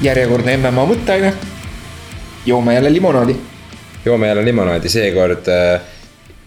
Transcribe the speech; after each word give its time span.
järjekordne 0.00 0.56
MMA 0.56 0.86
mõtteaine. 0.92 1.32
joome 2.46 2.74
jälle 2.74 2.92
limonaadi. 2.92 3.36
joome 4.04 4.28
jälle 4.28 4.44
limonaadi, 4.44 4.88
seekord 4.88 5.48
äh, 5.48 5.80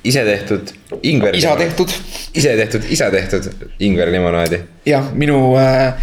ise 0.04 0.24
tehtud 0.26 0.68
ingveri. 1.04 1.38
isa 1.38 1.56
tehtud. 1.56 1.90
ise 2.34 2.56
tehtud, 2.56 2.82
isa 2.90 3.12
tehtud 3.12 3.50
ingveri 3.80 4.12
limonaadi. 4.12 4.60
jah, 4.86 5.12
minu 5.14 5.56
äh, 5.58 5.94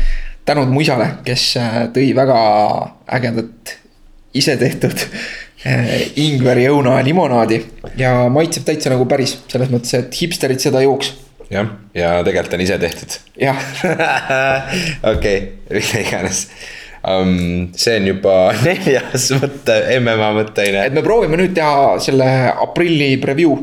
tänud 0.45 0.69
mu 0.69 0.81
isale, 0.81 1.11
kes 1.25 1.57
äh, 1.57 1.81
tõi 1.95 2.13
väga 2.17 2.39
ägedat 3.19 3.77
ise 4.35 4.57
tehtud 4.57 5.07
äh, 5.67 6.01
ingveri 6.17 6.67
õuna 6.71 6.99
limonaadi. 7.05 7.63
ja 7.97 8.29
maitseb 8.29 8.67
täitsa 8.67 8.91
nagu 8.91 9.07
päris, 9.07 9.39
selles 9.49 9.71
mõttes, 9.73 9.95
et 9.95 10.21
hipsterid 10.21 10.61
seda 10.61 10.83
jooks 10.85 11.15
jah, 11.51 11.71
ja 11.95 12.17
tegelikult 12.27 12.59
on 12.59 12.67
ise 12.67 12.79
tehtud. 12.83 13.21
jah 13.41 13.63
okei, 15.15 15.39
mida 15.71 16.03
iganes 16.03 16.49
um,. 17.07 17.69
see 17.77 17.97
on 18.01 18.09
juba 18.11 18.37
neljas 18.67 19.31
mõte, 19.39 19.79
MMA 20.01 20.31
mõtteaine. 20.41 20.87
et 20.89 20.97
me 20.97 21.05
proovime 21.07 21.39
nüüd 21.41 21.55
teha 21.57 21.97
selle 22.03 22.29
aprilli 22.67 23.15
preview, 23.23 23.57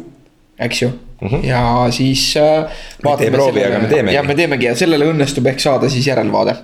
eks 0.67 0.83
ju 0.85 0.89
mm. 0.89 1.27
-hmm. 1.27 1.45
ja 1.47 1.63
siis 1.91 2.25
äh,. 2.37 2.71
mitte 3.03 3.27
ei 3.27 3.31
proovi, 3.31 3.65
aga 3.65 3.79
me 3.79 3.87
teemegi. 3.91 4.15
jah, 4.15 4.27
me 4.27 4.35
teemegi 4.35 4.69
ja 4.71 4.75
sellele 4.79 5.09
õnnestub 5.11 5.47
ehk 5.51 5.59
saada 5.59 5.89
siis 5.89 6.07
järelvaade. 6.07 6.55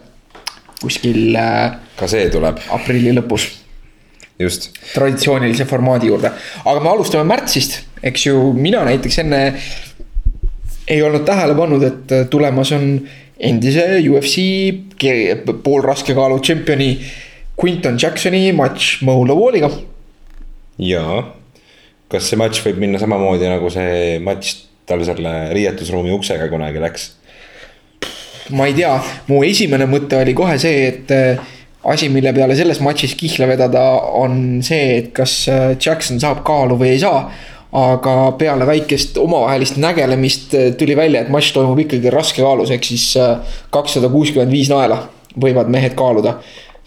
kuskil 0.81 1.35
äh,. 1.35 1.75
ka 1.99 2.07
see 2.07 2.29
tuleb. 2.29 2.63
aprilli 2.69 3.13
lõpus. 3.19 3.49
just. 4.39 4.71
traditsioonilise 4.93 5.66
formaadi 5.66 6.07
juurde, 6.07 6.31
aga 6.66 6.80
me 6.80 6.89
alustame 6.89 7.27
märtsist, 7.27 7.81
eks 8.03 8.25
ju, 8.25 8.53
mina 8.53 8.85
näiteks 8.88 9.19
enne 9.25 9.41
ei 10.89 11.02
olnud 11.05 11.25
tähele 11.25 11.53
pannud, 11.55 11.83
et 11.83 12.30
tulemas 12.30 12.72
on 12.72 12.85
endise 13.39 13.85
UFC 14.03 14.43
poolraske 15.63 16.15
kaalu 16.15 16.39
tšempioni 16.43 16.89
Quinton 17.59 17.99
Jacksoni 17.99 18.51
matš 18.55 19.01
Mo 19.07 19.21
Lawaliga. 19.27 19.69
jaa, 20.79 21.21
kas 22.11 22.29
see 22.29 22.39
matš 22.39 22.63
võib 22.65 22.81
minna 22.83 22.99
samamoodi 22.99 23.47
nagu 23.51 23.71
see 23.73 24.19
matš 24.23 24.55
tal 24.89 25.03
selle 25.05 25.53
riietusruumi 25.55 26.11
uksega 26.15 26.49
kunagi 26.51 26.81
läks? 26.83 27.11
ma 28.55 28.65
ei 28.65 28.73
tea, 28.73 28.95
mu 29.29 29.43
esimene 29.45 29.85
mõte 29.89 30.17
oli 30.17 30.33
kohe 30.37 30.55
see, 30.61 30.87
et 30.89 31.11
äh, 31.13 31.41
asi, 31.93 32.09
mille 32.09 32.33
peale 32.33 32.57
selles 32.57 32.81
matšis 32.83 33.13
kihla 33.19 33.47
vedada, 33.51 33.83
on 34.19 34.59
see, 34.65 34.97
et 34.97 35.11
kas 35.15 35.35
äh, 35.51 35.75
Jackson 35.77 36.19
saab 36.21 36.41
kaalu 36.47 36.79
või 36.79 36.95
ei 36.95 37.03
saa 37.03 37.27
aga 37.72 38.14
peale 38.39 38.66
väikest 38.66 39.17
omavahelist 39.22 39.78
nägelemist 39.78 40.53
äh, 40.58 40.72
tuli 40.78 40.95
välja, 40.98 41.22
et 41.22 41.30
matš 41.30 41.52
toimub 41.53 41.80
ikkagi 41.86 42.09
raskekaalus, 42.14 42.72
ehk 42.73 42.88
siis 42.88 43.12
äh, 43.22 43.38
kakssada 43.73 44.09
kuuskümmend 44.09 44.53
viis 44.53 44.72
naela 44.73 45.03
võivad 45.39 45.70
mehed 45.70 45.94
kaaluda. 45.97 46.40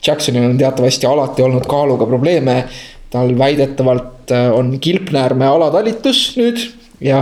Jacksonil 0.02 0.48
on 0.48 0.58
teatavasti 0.58 1.06
alati 1.06 1.44
olnud 1.46 1.68
kaaluga 1.70 2.06
probleeme. 2.06 2.64
tal 3.12 3.38
väidetavalt 3.38 4.30
äh, 4.32 4.50
on 4.56 4.78
kilpnäärme 4.80 5.46
alatalitus 5.46 6.36
nüüd 6.36 6.58
ja, 7.00 7.20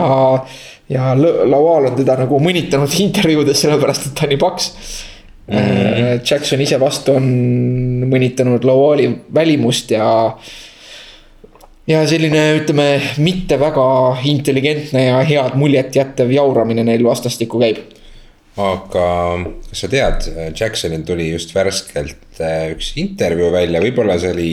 ja 0.88 1.14
Lawal 1.18 1.88
on 1.90 1.96
teda 1.98 2.14
nagu 2.20 2.38
mõnitanud 2.38 2.94
intervjuudes, 3.04 3.60
sellepärast 3.60 4.06
et 4.06 4.14
ta 4.14 4.24
on 4.24 4.30
nii 4.30 4.38
paks 4.38 4.70
mm. 5.50 5.56
-hmm. 5.56 6.20
Jackson 6.30 6.60
ise 6.60 6.80
vastu 6.80 7.12
on 7.18 7.26
mõnitanud 8.06 8.64
Lawali 8.64 9.10
välimust 9.34 9.90
ja 9.90 10.06
ja 11.90 12.02
selline, 12.08 12.42
ütleme, 12.60 12.86
mitte 13.22 13.58
väga 13.60 13.86
intelligentne 14.30 15.06
ja 15.08 15.22
head 15.26 15.56
muljet 15.58 15.96
jättev 15.96 16.30
jauramine 16.34 16.84
neil 16.86 17.02
vastastikku 17.06 17.60
käib. 17.62 17.80
aga 18.60 19.06
kas 19.70 19.82
sa 19.84 19.88
tead, 19.90 20.28
Jacksonil 20.58 21.02
tuli 21.08 21.30
just 21.30 21.54
värskelt 21.54 22.40
äh, 22.42 22.70
üks 22.74 22.92
intervjuu 23.00 23.50
välja, 23.54 23.82
võib-olla 23.82 24.18
see 24.20 24.32
oli 24.34 24.52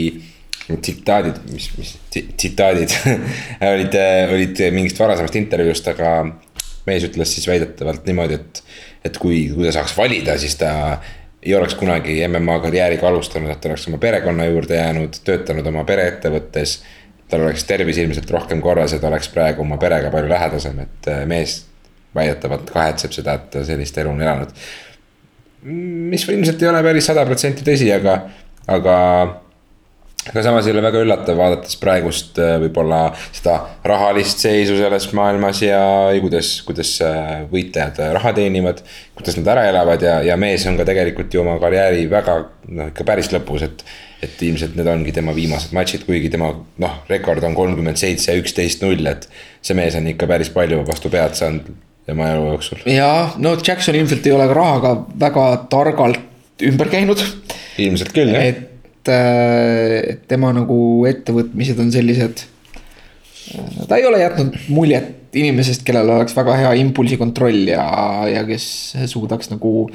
tsitaadid, 0.68 1.40
mis, 1.52 1.70
mis 1.78 1.94
tsitaadid 2.10 2.94
olid, 3.74 3.94
äh, 3.98 4.34
olid 4.34 4.62
mingist 4.74 5.00
varasemast 5.00 5.38
intervjuust, 5.40 5.90
aga 5.94 6.14
mees 6.88 7.04
ütles 7.04 7.34
siis 7.34 7.46
väidetavalt 7.50 8.06
niimoodi, 8.08 8.38
et, 8.38 8.62
et 9.04 9.18
kui, 9.20 9.46
kui 9.52 9.66
ta 9.68 9.74
saaks 9.76 9.96
valida, 9.98 10.38
siis 10.40 10.56
ta 10.60 10.72
ei 11.42 11.54
oleks 11.54 11.76
kunagi 11.78 12.16
MMA 12.26 12.58
karjääriga 12.64 13.06
alustanud, 13.08 13.50
et 13.52 13.66
oleks 13.68 13.86
oma 13.90 14.00
perekonna 14.02 14.48
juurde 14.48 14.78
jäänud, 14.78 15.20
töötanud 15.26 15.66
oma 15.70 15.84
pereettevõttes 15.86 16.78
tal 17.28 17.44
oleks 17.44 17.64
tervis 17.68 17.98
ilmselt 18.00 18.30
rohkem 18.30 18.60
korras 18.64 18.94
ja 18.94 19.00
ta 19.02 19.10
oleks 19.10 19.30
praegu 19.32 19.64
oma 19.64 19.78
perega 19.80 20.12
palju 20.12 20.30
lähedasem, 20.30 20.78
et 20.84 21.10
äh, 21.12 21.24
mees 21.28 21.60
väidetavalt 22.16 22.70
kahetseb 22.72 23.12
seda, 23.14 23.36
et 23.36 23.50
ta 23.52 23.64
sellist 23.66 23.98
elu 24.00 24.14
on 24.14 24.22
elanud. 24.24 24.54
mis 25.62 26.24
ilmselt 26.28 26.62
ei 26.62 26.70
ole 26.70 26.82
päris 26.86 27.10
sada 27.10 27.24
protsenti 27.26 27.66
tõsi, 27.66 27.90
aga, 27.92 28.20
aga 28.70 28.96
aga 30.28 30.42
samas 30.44 30.66
ei 30.66 30.74
ole 30.74 30.82
väga 30.84 31.00
üllatav, 31.04 31.36
vaadates 31.38 31.76
praegust 31.80 32.38
äh, 32.42 32.56
võib-olla 32.62 33.00
seda 33.26 33.58
rahalist 33.86 34.42
seisu 34.44 34.76
selles 34.78 35.08
maailmas 35.16 35.62
ja, 35.62 35.80
ja 36.14 36.20
kuidas, 36.24 36.52
kuidas 36.66 36.94
äh, 37.04 37.46
võitlejad 37.52 38.00
raha 38.16 38.34
teenivad. 38.36 38.82
kuidas 39.18 39.38
nad 39.40 39.52
ära 39.54 39.68
elavad 39.70 40.04
ja, 40.04 40.18
ja 40.26 40.36
mees 40.40 40.66
on 40.68 40.76
ka 40.80 40.88
tegelikult 40.88 41.34
ju 41.34 41.44
oma 41.44 41.58
karjääri 41.62 42.06
väga 42.10 42.38
noh, 42.68 42.92
ikka 42.92 43.06
päris 43.08 43.32
lõpus, 43.34 43.64
et 43.68 43.84
et 44.22 44.42
ilmselt 44.42 44.74
need 44.78 44.88
ongi 44.90 45.12
tema 45.14 45.34
viimased 45.36 45.74
matšid, 45.76 46.04
kuigi 46.08 46.30
tema 46.32 46.50
noh, 46.82 46.94
rekord 47.10 47.44
on 47.46 47.54
kolmkümmend 47.54 48.00
seitse, 48.00 48.34
üksteist, 48.40 48.82
null, 48.82 49.06
et. 49.10 49.28
see 49.62 49.76
mees 49.78 49.94
on 49.98 50.06
ikka 50.10 50.26
päris 50.30 50.50
palju 50.54 50.80
vastu 50.86 51.10
pead 51.12 51.34
saanud 51.38 51.66
tema 52.08 52.30
elu 52.32 52.46
jooksul. 52.52 52.82
ja 52.88 53.10
no 53.38 53.54
Jackson 53.56 53.98
ilmselt 53.98 54.26
ei 54.26 54.34
ole 54.34 54.48
ka 54.48 54.56
rahaga 54.56 54.94
väga 55.20 55.46
targalt 55.70 56.64
ümber 56.70 56.90
käinud. 56.92 57.22
ilmselt 57.78 58.14
küll 58.16 58.32
jah. 58.34 58.46
et, 58.48 59.10
äh, 59.12 60.16
tema 60.30 60.52
nagu 60.56 60.78
ettevõtmised 61.10 61.78
on 61.82 61.92
sellised. 61.94 62.44
Äh, 63.54 63.86
ta 63.88 64.00
ei 64.00 64.06
ole 64.08 64.22
jätnud 64.24 64.58
muljet 64.72 65.14
inimesest, 65.38 65.84
kellel 65.86 66.08
oleks 66.16 66.34
väga 66.36 66.56
hea 66.56 66.72
impulsikontroll 66.80 67.68
ja, 67.74 67.84
ja 68.30 68.44
kes 68.48 68.64
suudaks 69.12 69.52
nagu 69.52 69.90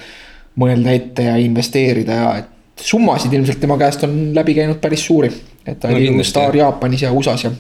mõelda 0.62 0.94
ette 0.94 1.26
ja 1.26 1.38
investeerida 1.42 2.20
ja 2.20 2.34
et 2.44 2.53
summasid 2.82 3.34
ilmselt 3.34 3.60
tema 3.60 3.78
käest 3.78 4.04
on 4.04 4.16
läbi 4.36 4.56
käinud 4.58 4.80
päris 4.82 5.06
suuri. 5.06 5.32
et 5.66 5.80
ta 5.80 5.88
oli 5.88 6.10
no, 6.10 6.24
staar 6.24 6.56
Jaapanis 6.56 7.02
ja 7.02 7.12
USA-s 7.12 7.44
ja. 7.44 7.52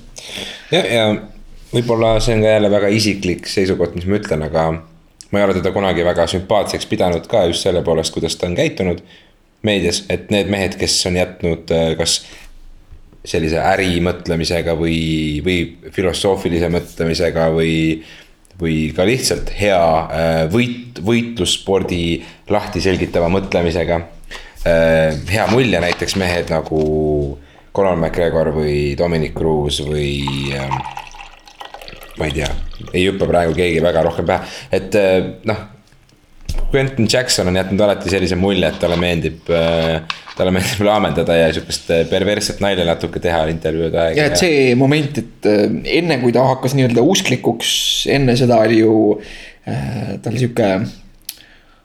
ja, 0.72 0.86
ja 0.94 1.06
võib-olla 1.74 2.18
see 2.22 2.38
on 2.38 2.46
ka 2.46 2.56
jälle 2.56 2.72
väga 2.72 2.90
isiklik 2.94 3.48
seisukoht, 3.50 3.96
mis 3.96 4.08
ma 4.10 4.20
ütlen, 4.20 4.46
aga. 4.48 4.70
ma 5.32 5.40
ei 5.40 5.46
ole 5.48 5.58
teda 5.58 5.72
kunagi 5.74 6.06
väga 6.06 6.28
sümpaatseks 6.30 6.90
pidanud 6.90 7.28
ka 7.30 7.46
just 7.50 7.66
selle 7.66 7.82
poolest, 7.86 8.14
kuidas 8.14 8.36
ta 8.38 8.48
on 8.50 8.58
käitunud 8.58 9.04
meedias, 9.64 10.04
et 10.12 10.32
need 10.34 10.50
mehed, 10.52 10.78
kes 10.80 10.98
on 11.10 11.18
jätnud 11.18 11.72
äh, 11.72 11.94
kas 11.98 12.22
sellise 13.24 13.62
ärimõtlemisega 13.64 14.76
või, 14.76 15.40
või 15.46 15.58
filosoofilise 15.96 16.68
mõtlemisega 16.74 17.48
või 17.56 17.78
või 18.60 18.92
ka 18.96 19.06
lihtsalt 19.08 19.50
hea 19.58 19.80
äh, 19.80 20.44
võit, 20.52 21.00
võitlusspordi 21.02 22.04
lahti 22.54 22.84
selgitava 22.84 23.32
mõtlemisega 23.34 24.02
hea 24.64 25.46
mulje 25.52 25.80
näiteks 25.84 26.16
mehed 26.16 26.52
nagu 26.54 26.84
Conor 27.76 27.98
McGregor 27.98 28.54
või 28.56 28.94
Dominic 28.98 29.34
Cruz 29.36 29.82
või 29.84 30.54
ähm, 30.54 30.76
ma 32.20 32.30
ei 32.30 32.36
tea, 32.36 32.50
ei 32.94 33.08
hüppa 33.08 33.28
praegu 33.30 33.56
keegi 33.58 33.82
väga 33.84 34.04
rohkem 34.06 34.28
pähe, 34.30 34.52
et 34.80 35.00
äh, 35.00 35.22
noh. 35.50 35.70
Quentin 36.74 37.08
Jackson 37.10 37.50
on 37.50 37.58
jätnud 37.58 37.82
alati 37.86 38.10
sellise 38.10 38.36
mulje, 38.38 38.66
et 38.70 38.78
talle 38.82 38.98
meeldib 38.98 39.50
äh,, 39.54 40.04
talle 40.38 40.54
meeldib 40.54 40.82
laamendada 40.86 41.36
ja 41.38 41.52
sihukest 41.54 41.90
äh, 41.94 42.04
perversset 42.10 42.62
nalja 42.62 42.86
natuke 42.86 43.22
teha 43.22 43.44
intervjuude 43.50 44.00
aega. 44.02 44.22
ja 44.22 44.30
et 44.30 44.42
see 44.42 44.74
moment, 44.78 45.18
et 45.22 45.50
äh, 45.50 45.66
enne 45.98 46.20
kui 46.22 46.34
ta 46.34 46.46
hakkas 46.52 46.78
nii-öelda 46.78 47.06
usklikuks, 47.10 47.72
enne 48.14 48.38
seda 48.38 48.60
oli 48.66 48.84
ju 48.84 48.94
äh, 49.18 50.20
tal 50.22 50.38
sihuke 50.38 50.70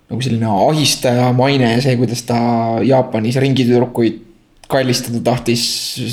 nagu 0.08 0.24
selline 0.24 0.48
ahistaja 0.48 1.28
maine 1.36 1.74
ja 1.74 1.82
see, 1.84 1.98
kuidas 2.00 2.24
ta 2.28 2.38
Jaapanis 2.86 3.36
ringitüdrukuid 3.42 4.24
kallistada 4.68 5.20
tahtis 5.24 5.62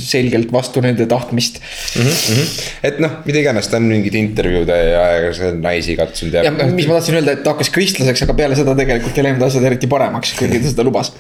selgelt 0.08 0.52
vastu 0.56 0.80
nende 0.84 1.06
tahtmist 1.12 1.60
mm. 1.60 2.06
-hmm. 2.06 2.52
et 2.88 3.00
noh, 3.04 3.18
mida 3.28 3.42
iganes, 3.42 3.68
ta 3.68 3.82
on 3.82 3.90
mingeid 3.90 4.16
intervjuude 4.16 4.78
ja, 4.92 5.02
ja 5.26 5.52
naisi 5.60 5.98
katsunud 6.00 6.38
ja. 6.40 6.46
ja 6.48 6.70
mis 6.72 6.88
ma 6.88 7.00
tahtsin 7.00 7.20
öelda, 7.20 7.36
et 7.36 7.44
ta 7.44 7.52
hakkas 7.56 7.72
kristlaseks, 7.76 8.24
aga 8.24 8.38
peale 8.38 8.56
seda 8.56 8.76
tegelikult 8.78 9.18
ei 9.20 9.28
läinud 9.28 9.44
asjad 9.48 9.68
eriti 9.68 9.92
paremaks, 9.92 10.34
kuigi 10.40 10.64
ta 10.64 10.72
seda 10.72 10.88
lubas. 10.88 11.12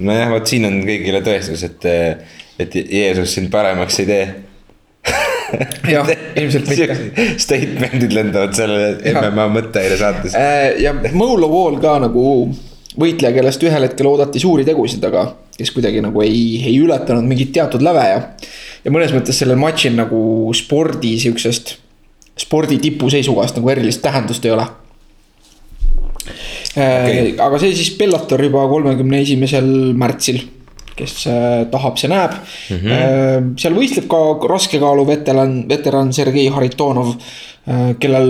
nojah, 0.00 0.34
vot 0.34 0.50
siin 0.50 0.66
on 0.66 0.82
kõigile 0.88 1.22
tõestus, 1.26 1.62
et, 1.70 1.88
et 2.58 2.78
Jeesus 2.82 3.38
sind 3.38 3.50
paremaks 3.54 4.02
ei 4.02 4.10
tee 4.10 4.26
jah, 5.94 6.12
ilmselt 6.36 6.70
mitte. 6.70 6.96
Statement'id 7.40 8.14
lendavad 8.14 8.54
selle 8.56 8.94
MMA 9.14 9.48
mõtteaine 9.54 9.98
saates. 10.00 10.36
Äh, 10.38 10.76
ja 10.82 10.94
Molo 11.16 11.50
Wall 11.52 11.80
ka 11.82 11.96
nagu 12.02 12.24
võitleja, 12.96 13.34
kellest 13.36 13.64
ühel 13.66 13.86
hetkel 13.86 14.08
oodati 14.08 14.40
suuri 14.42 14.64
tegusid, 14.66 15.04
aga 15.06 15.28
kes 15.56 15.72
kuidagi 15.72 16.02
nagu 16.04 16.22
ei, 16.24 16.60
ei 16.68 16.76
ületanud 16.82 17.26
mingit 17.28 17.52
teatud 17.56 17.84
läve 17.84 18.04
ja. 18.08 18.18
ja 18.84 18.92
mõnes 18.92 19.14
mõttes 19.16 19.38
sellel 19.40 19.58
matšil 19.60 19.96
nagu 19.96 20.18
spordi 20.56 21.14
sihukesest, 21.20 21.76
spordi 22.40 22.80
tipu 22.82 23.10
seisukohast 23.12 23.56
nagu 23.60 23.72
erilist 23.72 24.02
tähendust 24.04 24.44
ei 24.44 24.52
ole 24.52 24.66
äh, 26.76 26.76
okay.. 26.76 27.32
aga 27.40 27.60
see 27.62 27.72
siis 27.76 27.94
Bellator 27.96 28.44
juba 28.44 28.66
kolmekümne 28.72 29.22
esimesel 29.24 29.70
märtsil 29.96 30.42
kes 30.96 31.26
äh, 31.30 31.66
tahab, 31.72 31.98
see 32.00 32.10
näeb 32.10 32.32
mm. 32.36 32.78
-hmm. 32.78 33.52
seal 33.60 33.76
võistleb 33.76 34.08
ka 34.10 34.22
raskekaalu 34.48 35.06
veteran, 35.08 35.58
veteran 35.68 36.12
Sergei 36.12 36.48
Haritonov, 36.48 37.14
kellel 37.98 38.28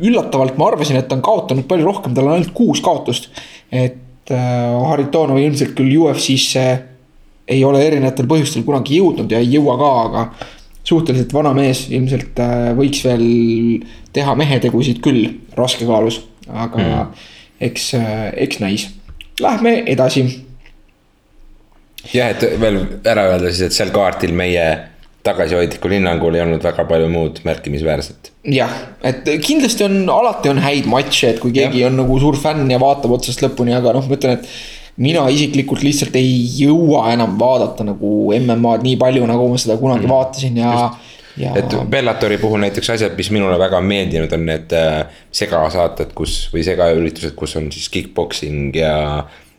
üllatavalt 0.00 0.56
ma 0.56 0.70
arvasin, 0.70 0.96
et 0.96 1.08
ta 1.08 1.16
on 1.18 1.22
kaotanud 1.22 1.66
palju 1.68 1.84
rohkem, 1.84 2.14
tal 2.16 2.30
on 2.30 2.38
ainult 2.38 2.54
kuus 2.56 2.80
kaotust. 2.80 3.28
et 3.72 4.30
Haritonov 4.30 5.38
ilmselt 5.38 5.74
küll 5.76 5.92
UFC-sse 5.96 6.64
ei 7.48 7.64
ole 7.64 7.82
erinevatel 7.84 8.26
põhjustel 8.28 8.64
kunagi 8.64 8.98
jõudnud 9.00 9.30
ja 9.32 9.40
ei 9.40 9.52
jõua 9.52 9.76
ka, 9.80 9.90
aga 10.08 10.24
suhteliselt 10.88 11.32
vana 11.36 11.52
mees, 11.56 11.86
ilmselt 11.92 12.40
võiks 12.76 13.04
veel 13.04 13.24
teha 14.12 14.34
mehetegusid 14.34 15.00
küll 15.04 15.28
raskekaalus, 15.56 16.22
aga 16.48 16.80
mm. 16.80 17.24
eks, 17.68 17.90
eks 18.46 18.60
näis. 18.64 18.88
Lähme 19.40 19.82
edasi. 19.86 20.47
Jah, 22.14 22.30
et 22.32 22.60
veel 22.60 22.80
ära 23.04 23.28
öelda 23.32 23.50
siis, 23.52 23.68
et 23.68 23.76
sel 23.76 23.92
kaardil 23.94 24.34
meie 24.36 24.68
tagasihoidlikul 25.28 25.96
hinnangul 25.96 26.36
ei 26.36 26.44
olnud 26.44 26.64
väga 26.64 26.84
palju 26.88 27.10
muud 27.12 27.42
märkimisväärset. 27.44 28.32
jah, 28.54 28.72
et 29.04 29.28
kindlasti 29.44 29.84
on, 29.88 30.00
alati 30.12 30.52
on 30.52 30.62
häid 30.62 30.88
matše, 30.90 31.34
et 31.34 31.42
kui 31.42 31.52
keegi 31.56 31.82
ja. 31.82 31.90
on 31.90 31.98
nagu 32.00 32.18
suur 32.22 32.38
fänn 32.38 32.70
ja 32.72 32.80
vaatab 32.80 33.18
otsast 33.18 33.42
lõpuni, 33.44 33.74
aga 33.76 33.96
noh, 33.96 34.06
ma 34.08 34.18
ütlen, 34.18 34.38
et 34.38 34.98
mina 34.98 35.26
isiklikult 35.30 35.84
lihtsalt 35.86 36.16
ei 36.18 36.32
jõua 36.58 37.08
enam 37.12 37.36
vaadata 37.40 37.86
nagu 37.86 38.14
MM-ad 38.38 38.86
nii 38.86 38.96
palju, 39.00 39.26
nagu 39.30 39.50
ma 39.50 39.60
seda 39.60 39.78
kunagi 39.80 40.06
mm. 40.06 40.14
vaatasin 40.14 40.58
ja. 40.58 40.72
Ja... 41.38 41.52
et 41.58 41.74
Bellatori 41.90 42.38
puhul 42.42 42.62
näiteks 42.64 42.94
asjad, 42.96 43.14
mis 43.18 43.30
minule 43.34 43.58
väga 43.60 43.80
meeldinud 43.84 44.32
on 44.34 44.46
need 44.48 44.74
äh, 44.74 45.20
segasaated, 45.34 46.14
kus 46.18 46.40
või 46.54 46.64
segaüritused, 46.66 47.36
kus 47.38 47.54
on 47.60 47.70
siis 47.74 47.90
kick-poksing 47.94 48.74
ja. 48.78 48.96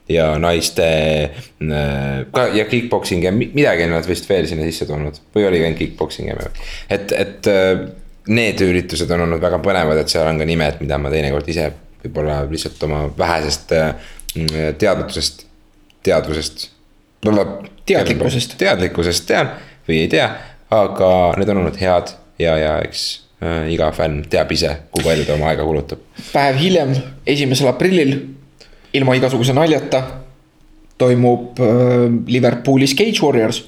Ja 0.09 0.29
naiste 0.41 0.85
äh, 1.29 2.21
ka 2.33 2.47
ja 2.55 2.65
kick-poksing 2.69 3.23
ja 3.27 3.33
midagi 3.35 3.85
on 3.85 3.95
nad 3.97 4.07
vist 4.09 4.29
veel 4.29 4.47
sinna 4.49 4.65
sisse 4.67 4.87
toonud 4.89 5.19
või 5.35 5.47
oligi 5.49 5.67
ainult 5.67 5.81
kick-poksing, 5.83 6.31
et, 6.89 7.13
et 7.13 7.51
äh, 7.51 7.83
need 8.29 8.61
üritused 8.65 9.11
on 9.15 9.27
olnud 9.27 9.41
väga 9.41 9.61
põnevad, 9.65 10.01
et 10.01 10.11
seal 10.11 10.27
on 10.29 10.41
ka 10.41 10.47
nimed, 10.49 10.81
mida 10.83 10.97
ma 11.01 11.13
teinekord 11.13 11.47
ise 11.49 11.69
võib-olla 12.03 12.41
lihtsalt 12.49 12.83
oma 12.87 13.05
vähesest 13.17 13.73
teadmatusest, 14.79 15.45
teadvusest. 16.05 16.69
teadlikkusest. 17.85 18.55
teadlikkusest 18.57 19.25
tean 19.27 19.49
või 19.87 20.03
ei 20.03 20.11
tea, 20.11 20.29
aga 20.73 21.09
need 21.39 21.49
on 21.49 21.63
olnud 21.63 21.79
head 21.81 22.13
ja, 22.39 22.55
ja 22.57 22.73
eks 22.85 23.05
äh, 23.43 23.69
iga 23.73 23.89
fänn 23.95 24.23
teab 24.29 24.51
ise, 24.53 24.75
kui 24.93 25.05
palju 25.05 25.25
ta 25.27 25.35
oma 25.35 25.49
aega 25.51 25.65
kulutab. 25.67 26.03
päev 26.31 26.59
hiljem, 26.61 26.93
esimesel 27.27 27.71
aprillil, 27.71 28.15
ilma 28.93 29.15
igasuguse 29.17 29.53
naljata 29.53 30.03
toimub 30.99 31.59
äh, 31.63 32.07
Liverpoolis 32.27 32.95
Cage 32.95 33.21
Warriors. 33.23 33.63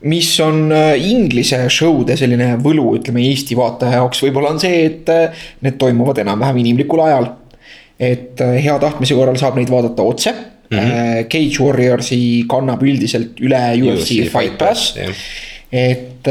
mis 0.00 0.28
on 0.40 0.70
äh, 0.72 0.94
inglise 1.10 1.64
show'de 1.72 2.16
selline 2.18 2.52
võlu, 2.62 2.92
ütleme 3.00 3.24
Eesti 3.26 3.56
vaataja 3.58 4.00
jaoks 4.00 4.22
võib-olla 4.22 4.54
on 4.54 4.62
see, 4.62 4.84
et 4.90 5.10
äh, 5.10 5.48
need 5.66 5.80
toimuvad 5.80 6.22
enam-vähem 6.22 6.62
inimlikul 6.62 7.02
ajal 7.06 7.32
et 7.96 8.38
hea 8.38 8.76
tahtmise 8.78 9.16
korral 9.16 9.38
saab 9.40 9.56
neid 9.56 9.70
vaadata 9.72 10.04
otse 10.04 10.30
mm. 10.32 10.78
-hmm. 10.78 11.28
Cage 11.32 11.64
Warriorsi 11.64 12.20
kannab 12.48 12.82
üldiselt 12.84 13.40
üle 13.40 13.62
UFC, 13.80 14.20
UFC 14.20 14.32
Fight 14.32 14.58
Pass, 14.60 14.92
Pass. 14.92 15.22
et 15.72 16.28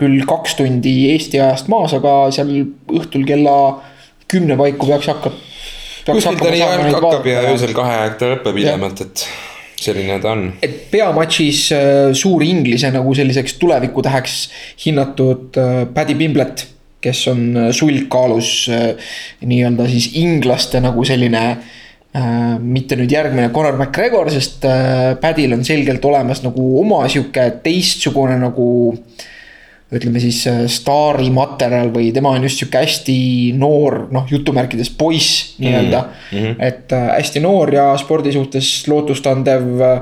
küll 0.00 0.24
kaks 0.26 0.56
tundi 0.58 0.94
Eesti 1.12 1.40
ajast 1.40 1.68
maas, 1.68 1.92
aga 1.94 2.30
seal 2.34 2.50
õhtul 2.88 3.26
kella 3.28 3.56
kümne 4.30 4.56
paiku 4.58 4.88
peaks 4.88 5.10
hakkab. 5.12 5.36
Kuskil 6.12 6.38
ta 6.40 6.52
nii 6.52 6.62
aeg 6.68 6.86
hakkab 6.98 7.26
ja 7.32 7.42
öösel 7.52 7.74
kahe 7.76 7.98
aeg 8.04 8.20
ta 8.20 8.30
lõpeb 8.34 8.60
hiljemalt, 8.60 9.04
et 9.06 9.26
selline 9.84 10.20
ta 10.22 10.34
on. 10.36 10.46
et 10.64 10.76
peamatšis 10.92 11.64
äh, 11.76 12.12
suur 12.16 12.44
inglise 12.46 12.92
nagu 12.94 13.16
selliseks 13.16 13.58
tulevikutäheks 13.62 14.38
hinnatud 14.86 15.60
äh, 15.60 15.82
Paddy 15.94 16.16
Pimblet 16.20 16.68
kes 17.04 17.26
on 17.32 17.44
äh, 17.56 17.70
sulgkaalus 17.76 18.50
äh, 18.72 19.10
nii-öelda 19.44 19.88
siis 19.92 20.10
inglaste 20.20 20.80
nagu 20.84 21.04
selline 21.06 21.44
äh,. 21.50 22.58
mitte 22.60 22.96
nüüd 22.96 23.10
järgmine 23.10 23.50
Conor 23.54 23.76
McGregor, 23.78 24.30
sest 24.32 24.64
äh, 24.68 25.14
Padil 25.20 25.56
on 25.56 25.64
selgelt 25.66 26.04
olemas 26.06 26.44
nagu 26.44 26.68
oma 26.80 27.04
sihuke 27.10 27.48
teistsugune 27.64 28.38
nagu 28.40 28.68
ütleme 29.92 30.20
siis 30.22 30.40
äh, 30.48 30.62
staari 30.70 31.28
materjal 31.34 31.90
või 31.92 32.08
tema 32.14 32.32
on 32.34 32.46
just 32.46 32.62
sihuke 32.62 32.80
hästi 32.80 33.16
noor, 33.58 34.06
noh, 34.14 34.24
jutumärkides 34.30 34.90
poiss 34.96 35.58
nii-öelda 35.60 36.00
mm. 36.04 36.38
-hmm. 36.38 36.56
et 36.58 36.94
äh, 36.96 37.10
hästi 37.18 37.42
noor 37.44 37.74
ja 37.74 37.90
spordi 38.00 38.32
suhtes 38.32 38.88
lootustandev 38.88 39.80
äh,. 39.80 40.00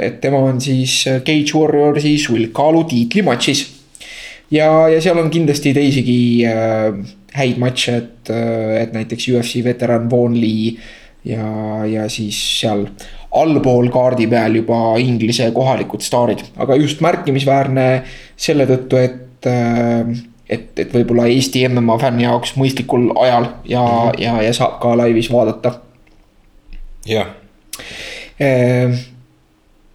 et 0.00 0.20
tema 0.20 0.38
on 0.46 0.60
siis 0.60 1.04
Cage 1.26 1.58
Warriorsi 1.58 2.12
sulgkaalu 2.22 2.84
tiitlimatšis 2.84 3.64
ja, 4.50 4.88
ja 4.88 5.00
seal 5.02 5.18
on 5.18 5.30
kindlasti 5.30 5.72
teisigi 5.74 6.46
häid 7.34 7.58
matše, 7.58 7.96
et, 7.96 8.30
et 8.30 8.92
näiteks 8.94 9.26
UFC 9.28 9.64
veteran 9.64 10.06
Von 10.10 10.38
Lee 10.40 10.76
ja, 11.24 11.82
ja 11.82 12.06
siis 12.08 12.38
seal 12.60 12.86
allpool 13.30 13.90
kaardi 13.94 14.26
peal 14.30 14.56
juba 14.58 14.98
Inglise 14.98 15.50
kohalikud 15.54 16.02
staarid, 16.02 16.42
aga 16.58 16.76
just 16.80 17.02
märkimisväärne 17.04 17.86
selle 18.36 18.66
tõttu, 18.70 18.98
et 18.98 19.46
äh, 19.46 20.10
et, 20.50 20.72
et 20.82 20.94
võib-olla 20.94 21.28
Eesti 21.30 21.62
MMA 21.68 21.96
fänni 22.02 22.26
jaoks 22.26 22.56
mõistlikul 22.58 23.10
ajal 23.22 23.46
ja 23.70 23.84
mm, 23.84 23.94
-hmm. 23.94 24.20
ja, 24.24 24.34
ja 24.48 24.56
saab 24.56 24.80
ka 24.82 24.96
laivis 24.98 25.30
vaadata. 25.32 25.78
jah 27.06 27.30
e,. 28.40 28.50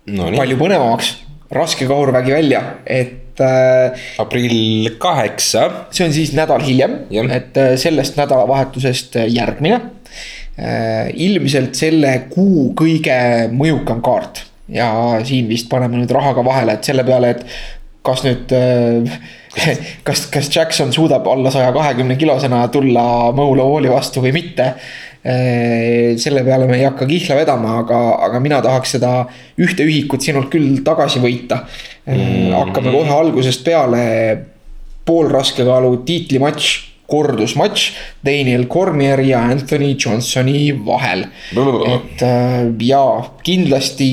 No, 0.05 0.27
palju 0.35 0.57
põnevamaks, 0.59 1.07
raske 1.51 1.87
kaurvägi 1.89 2.31
välja, 2.31 2.61
et 2.85 3.41
äh,. 3.41 4.05
aprill 4.21 4.89
kaheksa. 4.97 5.69
see 5.91 6.05
on 6.05 6.13
siis 6.13 6.33
nädal 6.33 6.61
hiljem, 6.61 6.99
et 7.31 7.57
äh, 7.57 7.75
sellest 7.75 8.17
nädalavahetusest 8.17 9.17
järgmine. 9.27 9.81
Ilmselt 10.55 11.75
selle 11.75 12.11
kuu 12.31 12.69
kõige 12.79 13.15
mõjukam 13.51 13.99
kaart. 14.05 14.45
Ja 14.71 14.87
siin 15.27 15.49
vist 15.49 15.67
paneme 15.69 15.99
nüüd 15.99 16.11
raha 16.15 16.31
ka 16.37 16.45
vahele, 16.45 16.77
et 16.77 16.87
selle 16.87 17.03
peale, 17.05 17.33
et 17.35 17.43
kas 18.05 18.23
nüüd 18.25 18.53
äh, 18.55 19.17
kas, 20.07 20.25
kas 20.31 20.49
Jackson 20.53 20.93
suudab 20.93 21.27
alla 21.31 21.51
saja 21.53 21.73
kahekümne 21.75 22.17
kilosena 22.19 22.65
tulla 22.73 23.31
Mõula 23.35 23.65
Wooli 23.67 23.91
vastu 23.91 24.23
või 24.23 24.33
mitte. 24.35 24.71
Äh, 25.25 26.15
selle 26.21 26.43
peale 26.45 26.67
me 26.69 26.77
ei 26.79 26.85
hakka 26.85 27.07
kihla 27.09 27.37
vedama, 27.39 27.79
aga, 27.81 28.01
aga 28.27 28.41
mina 28.43 28.61
tahaks 28.65 28.95
seda 28.97 29.13
ühte 29.61 29.87
ühikut 29.87 30.25
sinult 30.25 30.51
küll 30.53 30.81
tagasi 30.85 31.21
võita. 31.23 31.63
Äh, 32.05 32.13
mm.. 32.13 32.51
hakkame 32.59 32.93
kohe 32.93 33.15
algusest 33.15 33.65
peale, 33.65 34.03
poolraskekaalu 35.05 35.97
tiitlimatš 36.05 36.75
kordusmatš 37.07 37.91
Daniel 38.25 38.65
Cormier 38.71 39.19
ja 39.25 39.43
Anthony 39.51 39.95
Johnsoni 40.05 40.73
vahel. 40.85 41.25
et 41.55 42.21
äh, 42.21 42.67
jaa, 42.79 43.31
kindlasti 43.43 44.11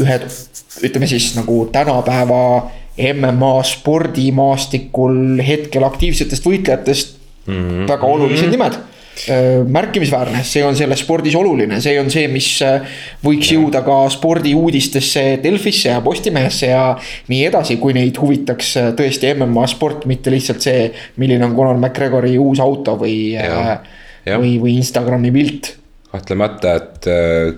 ühed, 0.00 0.26
ütleme 0.84 1.06
siis 1.08 1.32
nagu 1.36 1.64
tänapäeva 1.72 2.70
MMA 2.96 3.54
spordimaastikul 3.68 5.40
hetkel 5.44 5.84
aktiivsetest 5.84 6.44
võitlejatest 6.46 7.16
mm 7.46 7.54
-hmm. 7.54 7.88
väga 7.88 8.06
olulised 8.06 8.50
nimed 8.50 8.76
Äh, 8.76 8.95
märkimisväärne, 9.72 10.42
see 10.44 10.64
on 10.64 10.76
selles 10.76 11.00
spordis 11.04 11.36
oluline, 11.38 11.80
see 11.82 11.96
on 12.00 12.10
see, 12.12 12.26
mis 12.32 12.48
äh, 12.64 12.98
võiks 13.24 13.50
jõuda 13.54 13.82
ka 13.86 13.98
spordiuudistesse 14.12 15.24
Delfisse 15.42 15.90
ja 15.90 16.02
Postimehesse 16.04 16.70
ja 16.72 16.82
nii 17.32 17.40
edasi, 17.48 17.78
kui 17.82 17.96
neid 17.96 18.18
huvitaks 18.20 18.74
äh, 18.80 18.90
tõesti 18.98 19.32
MMA 19.34 19.66
sport, 19.72 20.04
mitte 20.10 20.32
lihtsalt 20.34 20.64
see, 20.66 20.90
milline 21.22 21.48
on 21.48 21.56
Conor 21.56 21.80
McGregori 21.80 22.36
uus 22.40 22.60
auto 22.62 22.98
või, 23.00 23.18
või, 24.26 24.54
või 24.62 24.76
Instagrami 24.76 25.32
pilt. 25.34 25.74
kahtlemata, 26.12 26.76
et 26.80 27.10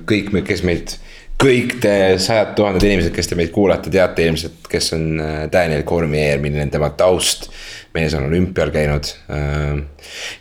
kõik, 0.09 0.33
kes 0.47 0.65
meid 0.67 0.95
kõik 1.39 1.77
te 1.83 1.93
sajad 2.19 2.57
tuhanded 2.59 2.83
inimesed, 2.83 3.13
kes 3.15 3.31
te 3.31 3.37
meid 3.39 3.53
kuulate, 3.55 3.93
teate 3.95 4.25
ilmselt, 4.27 4.65
kes 4.71 4.93
on 4.97 5.05
Daniel 5.53 5.85
Cormier, 5.87 6.41
milline 6.43 6.67
on 6.67 6.73
tema 6.75 6.91
taust 6.99 7.47
mees 7.99 8.15
on 8.17 8.29
olümpial 8.29 8.71
käinud. 8.75 9.05
Äh, 9.35 9.83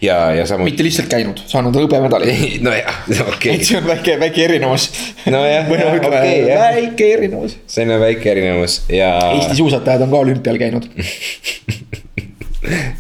ja, 0.02 0.18
ja 0.38 0.44
samuti. 0.48 0.72
mitte 0.72 0.88
lihtsalt 0.88 1.10
käinud, 1.12 1.38
saanud 1.50 1.76
hõbemedali. 1.82 2.36
nojah, 2.66 3.02
okei 3.10 3.24
okay.. 3.28 3.56
et 3.56 3.68
see 3.68 3.80
on 3.80 3.86
väike, 3.90 4.20
väike 4.22 4.46
erinevus. 4.46 4.90
nojah, 5.34 5.72
okei, 5.72 6.38
väike 6.52 7.06
erinevus. 7.18 7.58
selline 7.68 7.98
väike 8.04 8.32
erinevus 8.36 8.74
ja. 8.94 9.16
Eesti 9.34 9.56
suusatajad 9.64 10.06
on 10.08 10.14
ka 10.14 10.18
olümpial 10.28 10.62
käinud 10.62 10.86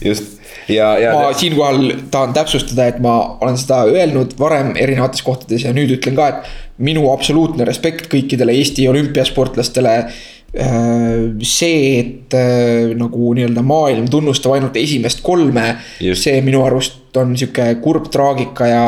just 0.08 0.38
ja, 0.70 1.00
ja. 1.00 1.14
ma 1.14 1.34
siinkohal 1.34 1.92
tahan 2.12 2.34
täpsustada, 2.36 2.88
et 2.92 3.00
ma 3.04 3.18
olen 3.42 3.58
seda 3.60 3.84
öelnud 3.92 4.36
varem 4.40 4.74
erinevates 4.80 5.24
kohtades 5.26 5.66
ja 5.68 5.74
nüüd 5.76 5.94
ütlen 5.98 6.18
ka, 6.18 6.30
et 6.32 6.84
minu 6.84 7.08
absoluutne 7.12 7.66
respekt 7.68 8.10
kõikidele 8.12 8.56
Eesti 8.58 8.88
olümpiasportlastele 8.92 9.98
see, 10.54 12.00
et 12.00 12.34
äh, 12.34 12.94
nagu 12.98 13.34
nii-öelda 13.36 13.62
maailm 13.68 14.08
tunnustab 14.10 14.56
ainult 14.56 14.78
esimest 14.80 15.22
kolme. 15.26 15.76
see 16.00 16.40
minu 16.42 16.64
arust 16.66 17.18
on 17.18 17.36
sihuke 17.38 17.66
kurb 17.82 18.08
traagika 18.14 18.68
ja, 18.70 18.88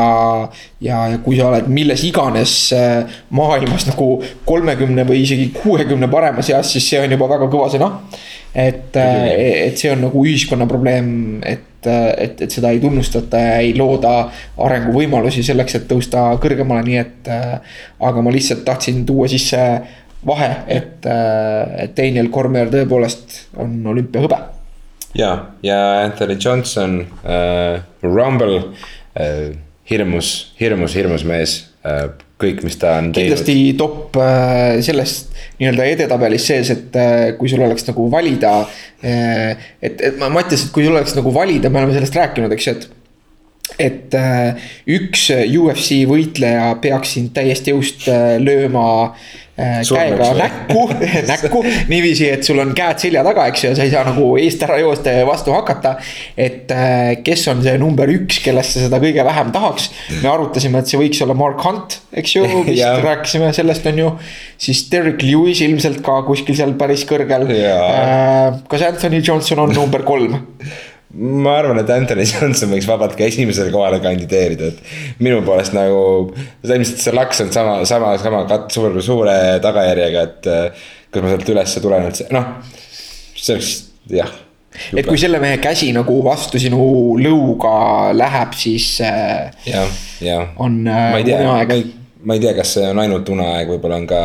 ja, 0.80 1.04
ja 1.12 1.18
kui 1.22 1.36
sa 1.38 1.50
oled 1.50 1.68
milles 1.68 2.02
iganes 2.06 2.72
äh, 2.76 3.04
maailmas 3.36 3.86
nagu 3.90 4.22
kolmekümne 4.48 5.04
või 5.08 5.22
isegi 5.26 5.50
kuuekümne 5.54 6.08
parema 6.10 6.42
seas, 6.42 6.72
siis 6.72 6.88
see 6.90 7.00
on 7.02 7.12
juba 7.12 7.28
väga 7.30 7.50
kõva 7.52 7.70
sõna. 7.72 7.90
et, 8.54 8.96
et 8.96 9.78
see 9.78 9.92
on 9.92 10.06
nagu 10.08 10.24
ühiskonna 10.26 10.66
probleem, 10.70 11.42
et 11.46 11.66
et, 11.80 12.42
et 12.44 12.52
seda 12.52 12.74
ei 12.74 12.80
tunnustata 12.80 13.38
ja 13.40 13.52
ei 13.64 13.70
looda 13.72 14.26
arenguvõimalusi 14.60 15.40
selleks, 15.46 15.78
et 15.78 15.86
tõusta 15.88 16.26
kõrgemale, 16.42 16.82
nii 16.84 16.98
et. 17.00 17.30
aga 18.04 18.20
ma 18.20 18.32
lihtsalt 18.34 18.66
tahtsin 18.66 19.06
tuua 19.08 19.30
sisse 19.32 19.62
vahe, 20.26 20.50
et, 20.68 21.06
äh, 21.06 21.84
et 21.84 21.96
Daniel 21.96 22.30
Cormier 22.32 22.70
tõepoolest 22.72 23.40
on 23.56 23.78
olümpiahõbe. 23.92 24.38
ja, 25.14 25.32
ja 25.62 25.80
Anthony 26.04 26.36
Johnson 26.40 27.00
äh,, 27.24 27.80
Rumble 28.02 28.62
äh,, 29.14 29.56
hirmus, 29.90 30.52
hirmus, 30.60 30.94
hirmus 30.94 31.24
mees 31.26 31.56
äh, 31.86 32.04
kõik, 32.40 32.62
mis 32.64 32.78
ta 32.80 32.94
on 33.00 33.10
teinud. 33.14 33.34
kindlasti 33.34 33.56
top 33.78 34.16
äh, 34.22 34.78
sellest 34.84 35.34
nii-öelda 35.60 35.88
edetabelis 35.96 36.46
sees, 36.52 36.70
et 36.72 36.96
äh, 36.98 37.32
kui 37.40 37.50
sul 37.50 37.64
oleks 37.66 37.84
nagu 37.90 38.06
valida. 38.12 38.54
et, 39.00 40.00
et 40.00 40.16
Mattias, 40.20 40.66
et 40.66 40.72
kui 40.74 40.84
sul 40.86 40.94
oleks 40.94 41.16
nagu 41.16 41.32
valida, 41.34 41.70
me 41.72 41.82
oleme 41.82 41.96
sellest 41.96 42.16
rääkinud, 42.20 42.56
eks 42.56 42.70
ju, 42.70 42.78
et 42.78 42.96
et 43.80 44.14
üks 44.90 45.28
UFC 45.30 46.02
võitleja 46.10 46.72
peaks 46.82 47.14
sind 47.14 47.30
täiesti 47.32 47.70
jõust 47.70 48.08
lööma 48.42 49.14
käega 49.60 50.30
näkku 50.38 50.84
näkku 51.32 51.62
niiviisi, 51.90 52.28
et 52.34 52.46
sul 52.46 52.60
on 52.62 52.72
käed 52.76 53.02
selja 53.02 53.24
taga, 53.26 53.46
eks 53.50 53.64
ju, 53.64 53.70
ja 53.72 53.78
sa 53.78 53.86
ei 53.86 53.92
saa 53.92 54.04
nagu 54.08 54.26
eest 54.40 54.62
ära 54.66 54.78
joosta 54.80 55.14
ja 55.14 55.26
vastu 55.28 55.54
hakata. 55.54 55.96
et 56.36 56.70
äh, 56.74 57.14
kes 57.24 57.46
on 57.52 57.62
see 57.64 57.76
number 57.80 58.10
üks, 58.12 58.40
kellest 58.44 58.76
sa 58.76 58.84
seda 58.86 59.00
kõige 59.02 59.24
vähem 59.26 59.52
tahaks. 59.54 59.90
me 60.20 60.30
arutasime, 60.32 60.82
et 60.82 60.90
see 60.90 61.00
võiks 61.00 61.22
olla 61.24 61.36
Mark 61.38 61.64
Hunt, 61.66 62.00
eks 62.12 62.36
ju, 62.36 62.46
vist 62.68 63.04
rääkisime 63.06 63.52
sellest, 63.56 63.86
on 63.90 64.04
ju. 64.04 64.12
siis 64.60 64.84
Derek 64.92 65.24
Lewis 65.26 65.62
ilmselt 65.66 66.02
ka 66.06 66.20
kuskil 66.28 66.58
seal 66.58 66.76
päris 66.80 67.06
kõrgel. 67.08 67.48
Äh, 67.50 68.60
kas 68.70 68.86
Anthony 68.86 69.22
Johnson 69.24 69.66
on 69.66 69.74
number 69.76 70.04
kolm 70.06 70.40
ma 71.14 71.56
arvan, 71.58 71.80
et 71.82 71.90
Anthony 71.90 72.24
Johnson 72.28 72.70
võiks 72.70 72.86
vabalt 72.88 73.16
ka 73.18 73.26
esimesele 73.26 73.72
kohale 73.74 73.98
kandideerida, 74.02 74.70
et 74.70 75.18
minu 75.22 75.40
poolest 75.46 75.74
nagu. 75.74 76.30
ilmselt 76.62 77.02
see 77.02 77.14
laks 77.16 77.42
on 77.44 77.52
sama, 77.54 77.80
sama, 77.88 78.14
sama 78.22 78.44
kat-, 78.50 78.70
suure, 78.74 79.02
suure 79.02 79.36
tagajärjega, 79.64 80.22
et 80.28 80.50
kas 81.10 81.24
ma 81.24 81.32
sealt 81.32 81.50
ülesse 81.54 81.82
tulen 81.82 82.06
üldse, 82.06 82.28
noh. 82.34 82.52
see 83.34 83.56
oleks 83.56 83.72
jah. 84.10 84.30
et 84.94 85.06
kui 85.06 85.18
selle 85.20 85.40
mehe 85.42 85.58
käsi 85.62 85.90
nagu 85.94 86.20
vastu 86.24 86.60
sinu 86.62 86.82
lõuga 87.20 88.12
läheb, 88.16 88.54
siis. 88.58 88.92
Äh, 89.04 89.50
jah, 89.66 89.96
jah. 90.22 90.52
on 90.62 90.82
äh, 90.86 91.16
uneaeg. 91.18 91.74
ma 92.22 92.36
ei 92.36 92.42
tea, 92.42 92.54
kas 92.58 92.76
see 92.76 92.86
on 92.90 93.02
ainult 93.02 93.28
uneaeg, 93.34 93.74
võib-olla 93.74 93.98
on 93.98 94.06
ka 94.10 94.22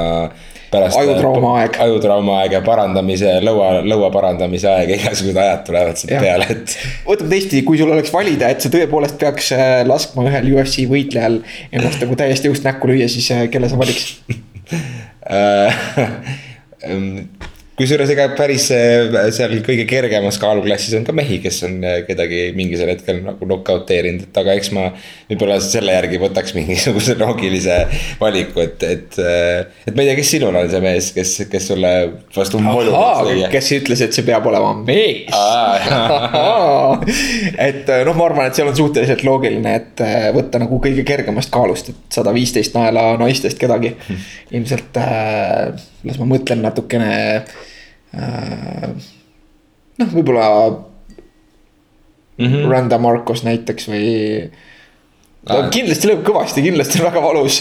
pärast. 0.75 0.99
ajutrauma 1.01 1.53
aeg. 1.61 1.79
ajutrauma 1.87 2.39
aeg 2.41 2.57
ja 2.57 2.61
parandamise, 2.65 3.37
lõua, 3.45 3.69
lõua 3.87 4.11
parandamise 4.13 4.69
aeg 4.71 4.93
ja 4.93 4.99
igasugused 5.01 5.41
ajad 5.45 5.65
tulevad 5.69 6.01
sealt 6.01 6.25
peale, 6.25 6.49
et. 6.55 6.77
võtame 7.07 7.33
teisiti, 7.35 7.63
kui 7.67 7.79
sul 7.81 7.93
oleks 7.95 8.13
valida, 8.13 8.51
et 8.53 8.63
sa 8.63 8.71
tõepoolest 8.73 9.19
peaks 9.21 9.51
äh, 9.55 9.77
laskma 9.87 10.27
ühel 10.29 10.51
UFC 10.55 10.87
võitlejal 10.91 11.41
ennast 11.71 12.03
nagu 12.03 12.19
täiesti 12.19 12.51
jõust 12.51 12.67
näkku 12.67 12.91
lüüa, 12.91 13.07
siis 13.11 13.27
äh, 13.35 13.47
kelle 13.53 13.71
sa 13.71 13.79
valiks 13.81 14.03
kusjuures 17.75 18.11
ega 18.13 18.29
päris 18.37 18.69
seal 18.69 19.55
kõige 19.65 19.83
kergemas 19.89 20.37
kaaluklassis 20.39 20.93
on 20.95 21.03
ka 21.07 21.15
mehi, 21.15 21.41
kes 21.43 21.57
on 21.67 21.81
äh, 21.83 21.97
kedagi 22.07 22.53
mingisugusel 22.55 22.91
hetkel 22.93 23.19
nagu 23.25 23.47
knock-out 23.47 23.91
eerinud, 23.91 24.29
et 24.29 24.37
aga 24.39 24.55
eks 24.55 24.71
ma. 24.75 24.85
võib-olla 25.29 25.57
selle 25.63 25.95
järgi 25.95 26.19
võtaks 26.21 26.55
mingisuguse 26.57 27.17
loogilise 27.19 27.81
valiku, 28.21 28.63
et, 28.63 28.85
et, 28.87 29.19
äh, 29.19 29.83
et 29.83 29.95
ma 29.95 30.05
ei 30.05 30.11
tea, 30.11 30.19
kes 30.21 30.31
sinul 30.37 30.55
on 30.55 30.69
see 30.71 30.83
mees, 30.85 31.09
kes, 31.15 31.33
kes 31.51 31.67
sulle 31.73 31.91
vastu 32.35 32.61
molu. 32.63 32.95
kes 33.51 33.71
ütles, 33.79 34.05
et 34.07 34.15
see 34.15 34.27
peab 34.27 34.47
olema 34.51 34.71
mees 34.79 35.35
et 37.67 37.91
noh, 38.07 38.15
ma 38.15 38.29
arvan, 38.29 38.47
et 38.47 38.55
seal 38.55 38.71
on 38.71 38.77
suhteliselt 38.77 39.25
loogiline, 39.27 39.75
et 39.81 40.05
võtta 40.35 40.61
nagu 40.63 40.79
kõige 40.83 41.03
kergemast 41.07 41.51
kaalust, 41.53 41.91
et 41.91 42.19
sada 42.19 42.31
viisteist 42.35 42.75
naela 42.77 43.03
naistest 43.19 43.59
kedagi. 43.59 43.95
ilmselt 44.55 44.97
äh, 45.01 45.75
las 46.05 46.19
ma 46.21 46.29
mõtlen 46.29 46.61
natukene. 46.65 47.13
Noh, 48.15 50.13
võib-olla 50.13 50.47
mm 52.37 52.45
-hmm. 52.45 52.69
Randa 52.71 52.97
Marcos 52.97 53.43
näiteks 53.43 53.89
või 53.89 54.05
no 55.49 55.57
kindlasti 55.73 56.09
lööb 56.09 56.23
kõvasti, 56.25 56.63
kindlasti 56.65 57.01
on 57.01 57.07
väga 57.09 57.21
valus. 57.21 57.59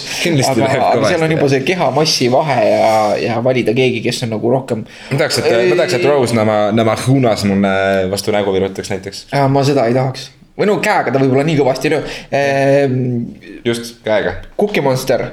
aga, 0.51 0.69
aga 0.91 1.09
seal 1.09 1.27
on 1.27 1.35
juba 1.37 1.49
see 1.53 1.65
kehamassi 1.69 2.31
vahe 2.33 2.61
ja, 2.69 2.93
ja 3.21 3.41
valida 3.45 3.75
keegi, 3.77 4.01
kes 4.05 4.23
on 4.27 4.35
nagu 4.37 4.51
rohkem. 4.51 4.87
ma 5.11 5.19
tahaks, 5.19 5.39
et, 5.43 5.51
ma 5.69 5.77
tahaks, 5.83 5.99
et 5.99 6.07
Rose 6.09 6.37
Nama, 6.37 6.59
Nama 6.73 6.97
Hunas 7.07 7.45
mulle 7.45 7.75
vastu 8.11 8.33
nägu 8.33 8.53
virutaks 8.53 8.91
näiteks. 8.91 9.27
ma 9.49 9.65
seda 9.65 9.87
ei 9.91 9.95
tahaks. 9.95 10.31
või 10.59 10.71
no 10.71 10.79
käega 10.85 11.13
ta 11.13 11.23
võib-olla 11.23 11.45
nii 11.45 11.59
kõvasti 11.61 11.91
ei 11.91 11.97
löö 11.97 12.03
ehm,. 12.31 13.21
just, 13.65 13.99
käega. 14.05 14.41
Cookie 14.61 14.83
Monster. 14.83 15.29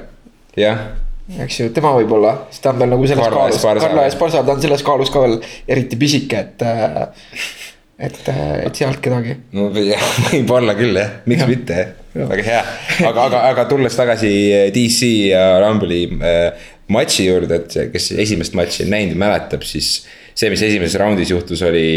jah 0.56 1.01
eks 1.42 1.60
ju, 1.60 1.68
tema 1.74 1.92
võib-olla, 1.96 2.34
sest 2.50 2.64
ta 2.64 2.72
on 2.72 2.80
veel 2.82 2.92
nagu 2.92 3.08
selles 3.08 3.26
Karla 3.26 3.44
kaalus, 3.46 3.66
Karla 3.84 4.06
Esparza, 4.10 4.44
ta 4.46 4.56
on 4.56 4.62
selles 4.64 4.86
kaalus 4.86 5.12
ka 5.12 5.22
veel 5.24 5.38
eriti 5.70 5.98
pisike, 6.00 6.46
et. 6.46 6.64
Äh, 6.66 7.50
et, 8.02 8.18
äh, 8.28 8.64
et 8.66 8.74
sealt 8.74 8.98
kedagi. 9.04 9.36
no 9.54 9.68
jah, 9.76 10.06
võib-olla 10.32 10.74
küll 10.74 10.98
jah, 10.98 11.12
miks 11.30 11.44
ja. 11.44 11.48
mitte, 11.50 11.84
väga 12.16 12.46
hea, 12.46 12.62
aga, 13.06 13.26
aga, 13.28 13.42
aga 13.52 13.66
tulles 13.70 13.94
tagasi 13.94 14.32
äh, 14.50 14.64
DC 14.74 15.10
ja 15.30 15.44
Rumble'i 15.62 16.08
äh, 16.18 16.70
matši 16.92 17.28
juurde, 17.28 17.60
et 17.62 17.92
kes 17.92 18.10
esimest 18.24 18.56
matši 18.58 18.86
on 18.86 18.92
näinud 18.96 19.14
ja 19.14 19.22
mäletab, 19.22 19.66
siis 19.68 20.00
see, 20.34 20.50
mis 20.52 20.62
esimeses 20.64 20.98
raundis 21.00 21.32
juhtus, 21.32 21.62
oli 21.66 21.88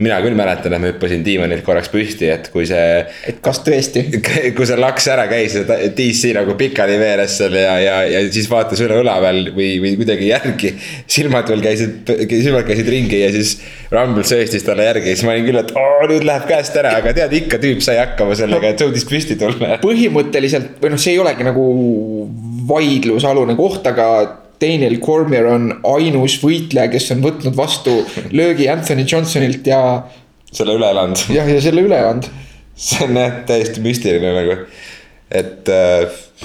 mina 0.00 0.16
küll 0.24 0.36
mäletan, 0.36 0.72
et 0.72 0.80
ma 0.80 0.88
hüppasin 0.88 1.24
diivanilt 1.24 1.64
korraks 1.64 1.90
püsti, 1.92 2.30
et 2.32 2.48
kui 2.52 2.64
see. 2.68 3.02
et 3.28 3.40
kas 3.44 3.60
tõesti? 3.66 4.06
kui 4.56 4.68
see 4.68 4.78
laks 4.80 5.08
ära 5.12 5.26
käis 5.30 5.58
ja 5.58 5.64
DC 5.96 6.32
nagu 6.36 6.56
pikali 6.60 6.96
veeres 7.00 7.36
seal 7.40 7.56
ja, 7.58 7.74
ja, 7.82 7.98
ja 8.08 8.22
siis 8.32 8.48
vaatas 8.50 8.80
üle 8.84 8.96
õla 9.02 9.18
peal 9.20 9.50
või, 9.56 9.74
või 9.82 9.92
kuidagi 10.00 10.30
järgi. 10.30 10.72
silmad 11.10 11.52
veel 11.52 11.64
käisid, 11.66 12.14
silmad 12.30 12.64
käisid 12.68 12.88
ringi 12.88 13.20
ja 13.20 13.30
siis 13.34 13.58
Rumble 13.92 14.24
sööstis 14.24 14.64
talle 14.64 14.88
järgi 14.88 15.12
ja 15.12 15.18
siis 15.18 15.28
ma 15.28 15.36
olin 15.36 15.48
küll, 15.50 15.60
et 15.60 15.74
oo 15.76 16.08
nüüd 16.08 16.24
läheb 16.28 16.48
käest 16.48 16.80
ära, 16.80 16.96
aga 17.02 17.12
tead 17.16 17.36
ikka 17.42 17.60
tüüp 17.60 17.84
sai 17.84 18.00
hakkama 18.00 18.38
sellega, 18.38 18.72
et 18.72 18.80
suutis 18.80 19.04
püsti 19.08 19.36
tulla. 19.40 19.76
põhimõtteliselt 19.84 20.80
või 20.80 20.94
noh, 20.94 21.02
see 21.02 21.18
ei 21.18 21.20
olegi 21.20 21.44
nagu 21.44 21.66
vaidlusalune 22.70 23.58
koht, 23.58 23.84
aga 23.90 24.06
Daniel 24.60 24.98
Cormier 25.02 25.48
on 25.50 25.70
ainus 25.94 26.38
võitleja, 26.42 26.90
kes 26.92 27.10
on 27.14 27.24
võtnud 27.24 27.56
vastu 27.56 28.00
löögi 28.40 28.68
Anthony 28.72 29.06
Johnsonilt 29.08 29.66
ja. 29.66 29.80
selle 30.52 30.76
üle 30.78 30.90
elanud. 30.92 31.24
jah, 31.32 31.48
ja 31.48 31.62
selle 31.64 31.86
üle 31.86 31.98
elanud. 31.98 32.28
see 32.80 33.04
on 33.06 33.16
jah 33.20 33.40
täiesti 33.48 33.84
müstiline 33.84 34.34
nagu, 34.36 34.60
et 35.30 35.74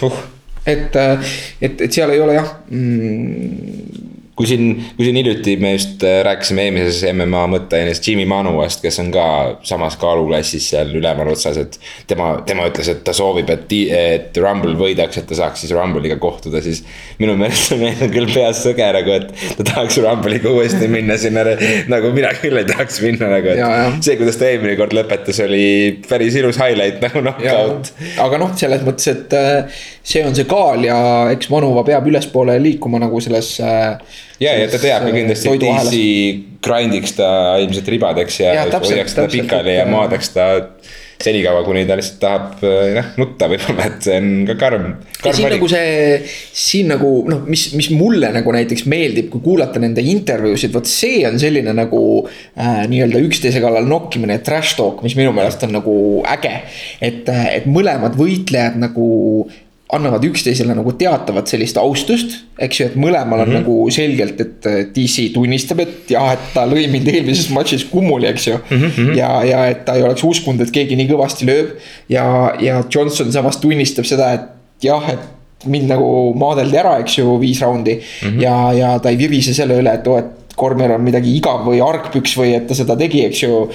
uh,. 0.03 0.23
Et, 0.65 0.95
äh, 0.97 1.33
et, 1.61 1.81
et 1.85 1.93
seal 1.93 2.09
ei 2.09 2.17
ole 2.23 2.39
jah 2.39 2.47
mm, 2.73 4.14
kui 4.35 4.47
siin, 4.47 4.65
kui 4.97 5.05
siin 5.07 5.15
hiljuti 5.15 5.55
me 5.63 5.71
just 5.73 6.03
äh, 6.03 6.19
rääkisime 6.27 6.65
eelmises 6.67 6.99
MMA 7.13 7.45
mõtteainest 7.53 8.03
Jimmy 8.07 8.25
Manuast, 8.27 8.81
kes 8.83 8.99
on 8.99 9.11
ka 9.13 9.25
samas 9.63 9.95
kaaluklassis 10.01 10.67
seal 10.73 10.91
ülemal 10.99 11.31
otsas, 11.31 11.59
et. 11.61 11.77
tema, 12.07 12.33
tema 12.47 12.65
ütles, 12.67 12.89
et 12.91 12.99
ta 13.07 13.13
soovib, 13.15 13.49
et, 13.53 13.71
et 13.95 14.39
Rumble 14.43 14.75
võidaks, 14.79 15.21
et 15.21 15.29
ta 15.29 15.37
saaks 15.39 15.63
siis 15.63 15.71
Rumble'iga 15.75 16.19
kohtuda, 16.19 16.59
siis. 16.65 16.83
minu 17.21 17.37
meelest 17.39 17.77
on 17.77 18.11
küll 18.11 18.27
peas 18.33 18.59
sõge 18.65 18.89
nagu, 18.97 19.15
et 19.15 19.31
ta 19.61 19.67
tahaks 19.71 20.01
Rumble'iga 20.03 20.51
uuesti 20.51 20.91
minna 20.91 21.17
sinna 21.21 21.45
nagu 21.93 22.11
mina 22.15 22.33
küll 22.35 22.59
ei 22.59 22.67
tahaks 22.67 22.99
minna 23.05 23.31
nagu, 23.37 23.55
et. 23.55 24.03
See, 24.03 24.19
kuidas 24.19 24.41
ta 24.41 24.51
eelmine 24.51 24.75
kord 24.79 24.95
lõpetas, 24.97 25.39
oli 25.47 25.65
päris 26.09 26.35
ilus 26.41 26.59
highlight 26.59 26.99
nagu 27.07 27.23
knockout. 27.23 27.93
aga 28.27 28.43
noh, 28.43 28.51
selles 28.59 28.83
mõttes, 28.83 29.07
et 29.15 29.39
äh, 29.39 29.81
see 30.03 30.27
on 30.27 30.35
see 30.35 30.49
kaal 30.49 30.83
ja 30.83 30.99
eks 31.31 31.47
Manuva 31.55 31.87
peab 31.87 32.11
ülespoole 32.11 32.59
liikuma 32.59 32.99
nagu 32.99 33.23
selles 33.23 33.55
äh, 33.63 33.95
ja, 34.39 34.51
ja 34.59 34.67
ta 34.71 34.81
teab 34.81 35.07
ka 35.07 35.15
kindlasti, 35.15 35.53
et 35.53 35.65
DC 35.65 36.03
grind'iks 36.65 37.17
ta 37.19 37.29
ilmselt 37.63 37.89
ribadeks 37.95 38.41
ja, 38.43 38.53
ja 38.59 38.67
hoiaks 38.73 39.17
teda 39.17 39.31
pikali 39.31 39.79
ja 39.79 39.89
maadaks 39.89 40.31
ta 40.35 40.47
senikaua, 41.21 41.63
kuni 41.63 41.85
ta 41.87 41.95
lihtsalt 41.97 42.19
tahab 42.19 42.63
noh 42.95 43.11
nutta 43.21 43.47
võib-olla, 43.49 43.87
et 43.87 44.03
see 44.03 44.17
on 44.19 44.29
ka 44.49 44.55
karm, 44.59 44.87
karm. 45.21 45.37
siin 45.37 45.53
nagu 45.53 45.69
see, 45.71 46.17
siin 46.59 46.91
nagu 46.91 47.11
noh, 47.31 47.45
mis, 47.47 47.67
mis 47.77 47.89
mulle 47.95 48.31
nagu 48.35 48.55
näiteks 48.55 48.85
meeldib, 48.91 49.29
kui 49.33 49.43
kuulata 49.45 49.81
nende 49.81 50.03
intervjuusid, 50.03 50.73
vot 50.75 50.89
see 50.89 51.23
on 51.27 51.39
selline 51.41 51.75
nagu 51.77 52.01
äh,. 52.25 52.83
nii-öelda 52.91 53.21
üksteise 53.25 53.63
kallal 53.63 53.87
nokkimine, 53.89 54.41
trash 54.45 54.75
talk, 54.79 55.03
mis 55.05 55.15
minu 55.17 55.31
meelest 55.35 55.63
on 55.67 55.77
nagu 55.77 55.95
äge. 56.35 56.55
et, 56.99 57.23
et 57.29 57.69
mõlemad 57.69 58.19
võitlejad 58.19 58.79
nagu 58.81 59.07
annavad 59.93 60.23
üksteisele 60.25 60.73
nagu 60.73 60.91
teatavat 60.97 61.49
sellist 61.51 61.77
austust, 61.77 62.39
eks 62.57 62.79
ju, 62.79 62.87
et 62.89 62.95
mõlemal 62.97 63.43
on 63.43 63.49
mm 63.49 63.53
-hmm. 63.53 63.61
nagu 63.61 63.89
selgelt, 63.93 64.39
et 64.41 64.67
DC 64.95 65.27
tunnistab, 65.33 65.79
et 65.83 66.09
jah, 66.09 66.31
et 66.33 66.47
ta 66.53 66.65
lõi 66.65 66.87
mind 66.89 67.07
eelmises 67.07 67.51
matšis 67.53 67.85
kummuli, 67.91 68.27
eks 68.27 68.47
ju 68.47 68.57
mm. 68.57 68.77
-hmm. 68.81 69.13
ja, 69.17 69.43
ja 69.43 69.65
et 69.69 69.85
ta 69.85 69.93
ei 69.93 70.03
oleks 70.03 70.23
uskunud, 70.23 70.61
et 70.61 70.71
keegi 70.71 70.95
nii 70.95 71.09
kõvasti 71.11 71.45
lööb 71.45 71.75
ja, 72.09 72.55
ja 72.59 72.83
Johnson 72.89 73.31
samas 73.31 73.57
tunnistab 73.57 74.05
seda, 74.05 74.33
et 74.33 74.41
jah, 74.81 75.09
et 75.09 75.67
mind 75.69 75.89
nagu 75.89 76.33
maadeldi 76.33 76.77
ära, 76.77 76.97
eks 77.03 77.19
ju, 77.19 77.37
viis 77.39 77.61
raundi 77.61 77.95
mm. 77.95 78.29
-hmm. 78.29 78.41
ja, 78.41 78.73
ja 78.73 78.99
ta 78.99 79.09
ei 79.09 79.17
virise 79.17 79.53
selle 79.53 79.77
üle, 79.77 79.93
et 79.93 80.07
oo, 80.07 80.17
et 80.17 80.33
Kormel 80.55 80.91
on 80.91 81.01
midagi 81.03 81.35
igav 81.35 81.65
või 81.67 81.81
argpüks 81.83 82.37
või 82.39 82.53
et 82.55 82.67
ta 82.67 82.73
seda 82.73 82.95
tegi, 82.95 83.25
eks 83.25 83.43
ju 83.43 83.69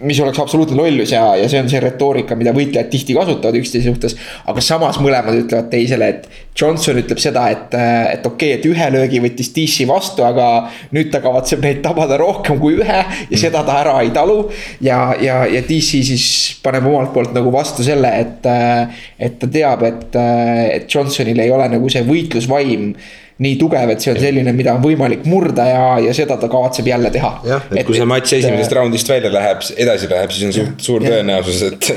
mis 0.00 0.18
oleks 0.20 0.38
absoluutne 0.42 0.76
lollus 0.76 1.12
ja, 1.12 1.22
ja 1.38 1.48
see 1.48 1.60
on 1.62 1.68
see 1.70 1.80
retoorika, 1.80 2.36
mida 2.38 2.52
võitlejad 2.56 2.90
tihti 2.92 3.14
kasutavad 3.16 3.56
üksteise 3.60 3.88
suhtes. 3.88 4.16
aga 4.48 4.64
samas 4.64 4.98
mõlemad 5.00 5.38
ütlevad 5.38 5.70
teisele, 5.72 6.08
et 6.12 6.28
Johnson 6.56 7.00
ütleb 7.00 7.20
seda, 7.22 7.46
et, 7.52 7.74
et 8.12 8.26
okei 8.26 8.54
okay,, 8.54 8.58
et 8.58 8.68
ühe 8.68 8.88
löögi 8.92 9.20
võttis 9.24 9.52
DC 9.56 9.86
vastu, 9.88 10.24
aga 10.26 10.68
nüüd 10.96 11.10
ta 11.12 11.22
kavatseb 11.24 11.64
neid 11.64 11.82
tabada 11.84 12.18
rohkem 12.20 12.60
kui 12.60 12.78
ühe 12.80 13.02
ja 13.30 13.40
seda 13.40 13.64
ta 13.66 13.80
ära 13.82 13.98
ei 14.04 14.12
talu. 14.14 14.38
ja, 14.84 15.00
ja, 15.22 15.42
ja 15.50 15.64
DC 15.66 16.02
siis 16.10 16.26
paneb 16.64 16.88
omalt 16.88 17.14
poolt 17.14 17.36
nagu 17.36 17.52
vastu 17.54 17.86
selle, 17.86 18.12
et, 18.20 18.48
et 19.18 19.38
ta 19.40 19.50
teab, 19.52 19.86
et, 19.88 20.18
et 20.76 20.90
Johnsonil 20.92 21.40
ei 21.40 21.52
ole 21.52 21.70
nagu 21.72 21.92
see 21.92 22.04
võitlusvaim 22.06 22.92
nii 23.36 23.56
tugev, 23.60 23.90
et 23.92 24.00
see 24.00 24.14
on 24.14 24.16
selline, 24.16 24.52
mida 24.56 24.72
on 24.72 24.80
võimalik 24.80 25.26
murda 25.28 25.66
ja, 25.68 25.80
ja 26.00 26.12
seda 26.16 26.38
ta 26.40 26.48
kavatseb 26.48 26.86
jälle 26.88 27.10
teha. 27.12 27.32
jah, 27.44 27.64
et 27.68 27.84
kui 27.84 27.98
see 27.98 28.06
matš 28.08 28.32
esimesest 28.38 28.72
raundist 28.78 29.10
välja 29.12 29.28
läheb, 29.32 29.60
edasi 29.76 30.08
läheb, 30.08 30.32
siis 30.32 30.46
on 30.46 30.54
suur, 30.56 30.70
suur 30.86 31.04
tõenäosus, 31.04 31.60
et, 31.68 31.90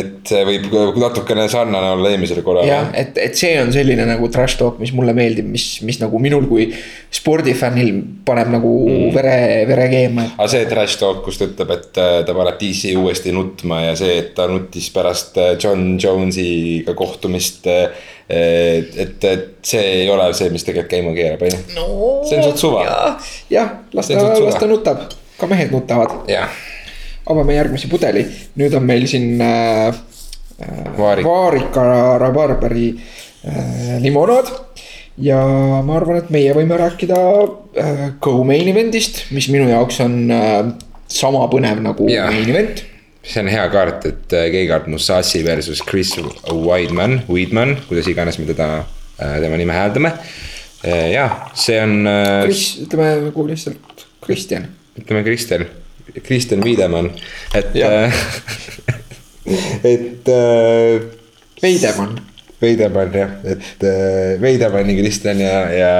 et 0.00 0.32
võib 0.48 0.72
natukene 1.02 1.44
sarnane 1.52 1.90
olla 1.98 2.14
eelmisele 2.14 2.44
korrale. 2.46 2.70
jah, 2.72 2.88
et, 2.96 3.20
et 3.20 3.36
see 3.36 3.58
on 3.60 3.68
selline 3.74 4.06
nagu 4.08 4.30
trash 4.32 4.56
talk, 4.60 4.78
mis 4.80 4.94
mulle 4.96 5.12
meeldib, 5.16 5.50
mis, 5.52 5.66
mis 5.84 6.00
nagu 6.00 6.20
minul 6.22 6.48
kui 6.48 6.70
spordifännil 7.12 7.92
paneb 8.24 8.48
nagu 8.54 8.72
mm. 8.86 9.10
vere, 9.18 9.36
vere 9.68 9.88
keema. 9.92 10.30
aga 10.38 10.48
see 10.54 10.70
trash 10.70 10.96
talk, 11.02 11.20
kus 11.26 11.42
ta 11.42 11.50
ütleb, 11.50 11.74
et 11.76 12.00
äh, 12.00 12.14
ta 12.24 12.36
paneb 12.38 12.56
DC 12.62 12.94
uuesti 12.96 13.36
nutma 13.36 13.82
ja 13.84 13.92
see, 14.00 14.16
et 14.22 14.32
ta 14.38 14.48
nutis 14.48 14.88
pärast 14.96 15.36
äh, 15.36 15.52
John 15.60 15.98
Jones'iga 16.00 16.96
kohtumist 16.96 17.68
äh, 18.30 18.84
et, 19.04 19.24
et 19.24 19.48
see 19.66 19.82
ei 20.02 20.10
ole 20.10 20.30
see, 20.36 20.50
mis 20.54 20.64
tegelikult 20.66 20.92
käima 20.92 21.14
keerab, 21.16 21.42
on 21.46 21.54
ju 21.54 21.78
no,. 21.78 21.88
see 22.28 22.38
on 22.38 22.46
suht 22.48 22.62
suva. 22.62 22.84
jah, 23.50 23.74
las 23.96 24.12
ta, 24.12 24.28
las 24.40 24.60
ta 24.60 24.70
nutab, 24.70 25.08
ka 25.40 25.50
mehed 25.50 25.74
nutavad. 25.74 26.20
avame 27.30 27.54
järgmise 27.54 27.90
pudeli, 27.90 28.24
nüüd 28.58 28.74
on 28.74 28.86
meil 28.86 29.06
siin 29.10 29.36
äh, 29.44 29.90
Vaarik. 30.98 31.24
Vaarika 31.24 32.18
rabarberi 32.20 32.88
äh, 33.48 33.96
limonaad. 34.02 34.50
ja 35.20 35.40
ma 35.84 35.96
arvan, 35.98 36.20
et 36.22 36.30
meie 36.32 36.52
võime 36.56 36.76
rääkida 36.80 37.16
äh, 37.76 38.04
co-main 38.24 38.68
event'ist, 38.72 39.26
mis 39.36 39.50
minu 39.52 39.66
jaoks 39.68 40.00
on 40.04 40.14
äh, 40.32 40.70
sama 41.10 41.42
põnev 41.52 41.82
nagu 41.84 42.06
ja. 42.08 42.28
main 42.30 42.48
event 42.48 42.84
see 43.22 43.42
on 43.42 43.50
hea 43.52 43.66
kaart, 43.72 44.06
et 44.08 44.32
äh, 44.36 44.48
Gegard 44.52 44.88
Musashi 44.88 45.42
versus 45.44 45.82
Chris 45.86 46.14
Weidman, 46.48 47.22
Weidman, 47.28 47.76
kuidas 47.88 48.08
iganes 48.08 48.38
me 48.40 48.46
teda, 48.48 48.84
äh, 49.18 49.36
tema 49.42 49.56
nime 49.60 49.76
hääldame. 49.76 50.14
Äh, 50.84 51.10
jah, 51.12 51.50
see 51.54 51.80
on. 51.82 52.08
Chris, 52.46 52.64
ütleme 52.86 53.12
nagu 53.26 53.46
lihtsalt 53.48 54.06
Kristjan. 54.24 54.68
ütleme 54.98 55.24
Kristjan, 55.24 55.66
Kristjan 56.22 56.64
Wiedemann, 56.64 57.12
et 57.54 57.76
et 59.84 60.28
äh,. 60.28 61.00
Veidemann. 61.60 62.20
Veidemann 62.60 63.12
jah, 63.14 63.30
et 63.44 63.84
äh, 63.84 64.40
Veidemanni 64.40 64.96
Kristjan 65.02 65.40
ja, 65.40 65.56
ja 65.72 65.90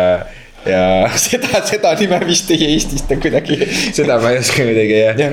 ja 0.66 1.08
seda, 1.16 1.62
seda 1.66 1.94
nime 2.00 2.20
vist 2.28 2.50
ei 2.52 2.74
eestista 2.74 3.16
kuidagi 3.20 3.58
seda 3.96 4.18
ma 4.20 4.34
ei 4.34 4.40
oska 4.42 4.66
muidugi 4.66 4.98
jah 4.98 5.20
ja. 5.20 5.30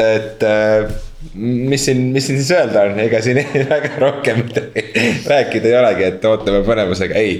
Et 0.00 0.42
äh, 0.48 0.94
mis 1.34 1.84
siin, 1.88 2.06
mis 2.14 2.26
siin 2.28 2.40
siis 2.40 2.50
öelda 2.56 2.86
on, 2.88 2.98
ega 3.04 3.20
siin 3.24 3.42
väga 3.74 3.92
rohkem 4.02 4.44
rääkida 5.32 5.70
ei 5.70 5.78
olegi, 5.80 6.08
et 6.08 6.26
ootame 6.30 6.64
põnevusega, 6.66 7.20
ei. 7.20 7.38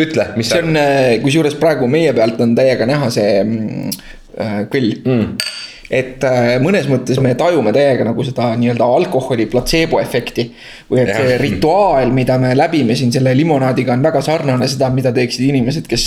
ütle, 0.00 0.30
mis 0.36 0.52
see 0.52 0.62
on, 0.64 0.78
äh, 0.80 1.16
kusjuures 1.24 1.58
praegu 1.60 1.90
meie 1.90 2.14
pealt 2.16 2.40
on 2.40 2.54
täiega 2.58 2.88
näha 2.88 3.10
see 3.14 3.34
mm, 3.42 3.98
äh, 4.38 4.62
grill. 4.70 4.96
Mm 5.04 5.34
et 5.90 6.22
äh, 6.22 6.52
mõnes 6.62 6.86
mõttes 6.86 7.18
me 7.18 7.32
tajume 7.34 7.72
täiega 7.74 8.04
nagu 8.06 8.22
seda 8.22 8.52
nii-öelda 8.58 8.86
alkoholi 8.86 9.48
platseebo 9.50 9.98
efekti. 9.98 10.44
või 10.90 11.00
et 11.02 11.10
see 11.16 11.38
rituaal, 11.40 12.12
mida 12.14 12.36
me 12.38 12.52
läbime 12.54 12.94
siin 12.98 13.10
selle 13.14 13.32
limonaadiga 13.34 13.96
on 13.96 14.04
väga 14.06 14.22
sarnane 14.22 14.68
seda, 14.70 14.90
mida 14.94 15.10
teeksid 15.14 15.48
inimesed, 15.48 15.88
kes 15.90 16.06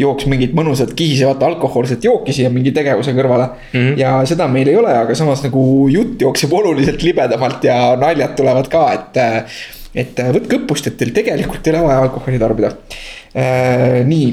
jooks 0.00 0.26
mingit 0.32 0.56
mõnusat 0.56 0.94
kihisevat 0.96 1.44
alkohoolset 1.44 2.08
jooki 2.08 2.32
siia 2.32 2.48
mingi 2.52 2.72
tegevuse 2.72 3.12
kõrvale 3.16 3.50
mm. 3.50 3.76
-hmm. 3.76 4.00
ja 4.00 4.16
seda 4.28 4.48
meil 4.48 4.72
ei 4.72 4.80
ole, 4.80 4.96
aga 5.04 5.14
samas 5.18 5.44
nagu 5.44 5.62
jutt 5.92 6.24
jookseb 6.24 6.52
oluliselt 6.52 7.04
libedamalt 7.04 7.68
ja 7.68 7.96
naljad 8.00 8.36
tulevad 8.36 8.72
ka, 8.72 8.86
et. 8.96 9.16
Äh, 9.16 9.64
et 9.98 10.18
äh, 10.20 10.28
võtke 10.30 10.58
õppust, 10.60 10.86
et 10.86 10.98
teil 11.00 11.14
tegelikult 11.16 11.66
ei 11.66 11.72
ole 11.72 11.86
vaja 11.86 12.02
alkoholi 12.04 12.38
tarbida 12.38 12.74
nii, 14.04 14.26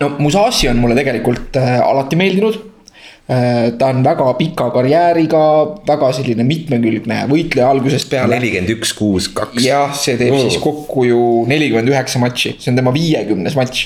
no 0.00 0.10
Musashi 0.20 0.68
on 0.68 0.76
mulle 0.78 0.94
tegelikult 0.94 1.56
alati 1.56 2.18
meeldinud 2.20 2.58
ta 3.26 3.88
on 3.88 4.02
väga 4.04 4.26
pika 4.34 4.68
karjääriga, 4.74 5.40
väga 5.86 6.10
selline 6.16 6.44
mitmekülgne 6.46 7.22
võitleja 7.30 7.70
algusest 7.70 8.10
peale. 8.10 8.34
nelikümmend 8.36 8.74
üks, 8.74 8.92
kuus, 8.98 9.28
kaks. 9.32 9.62
jah, 9.62 9.94
see 9.96 10.18
teeb 10.20 10.34
oh. 10.34 10.42
siis 10.42 10.58
kokku 10.62 11.06
ju 11.06 11.24
nelikümmend 11.50 11.92
üheksa 11.92 12.22
matši, 12.22 12.56
see 12.58 12.72
on 12.72 12.80
tema 12.80 12.92
viiekümnes 12.94 13.54
matš. 13.58 13.84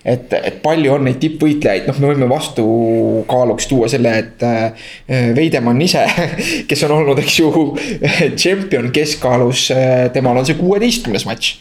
et, 0.00 0.32
et 0.32 0.62
palju 0.64 0.94
on 0.94 1.04
neid 1.04 1.20
tippvõitlejaid, 1.20 1.90
noh, 1.90 1.98
me 2.00 2.12
võime 2.14 2.28
vastukaaluks 2.30 3.68
tuua 3.68 3.90
selle, 3.92 4.14
et 4.24 4.44
äh, 4.48 4.86
Veidemann 5.36 5.84
ise, 5.84 6.06
kes 6.70 6.86
on 6.88 6.96
olnud, 7.02 7.20
eks 7.20 7.40
ju, 7.42 7.50
tšempion 8.40 8.88
keskkaalus, 8.96 9.66
äh, 9.76 10.06
temal 10.16 10.40
on 10.40 10.48
see 10.48 10.58
kuueteistkümnes 10.58 11.28
matš 11.28 11.58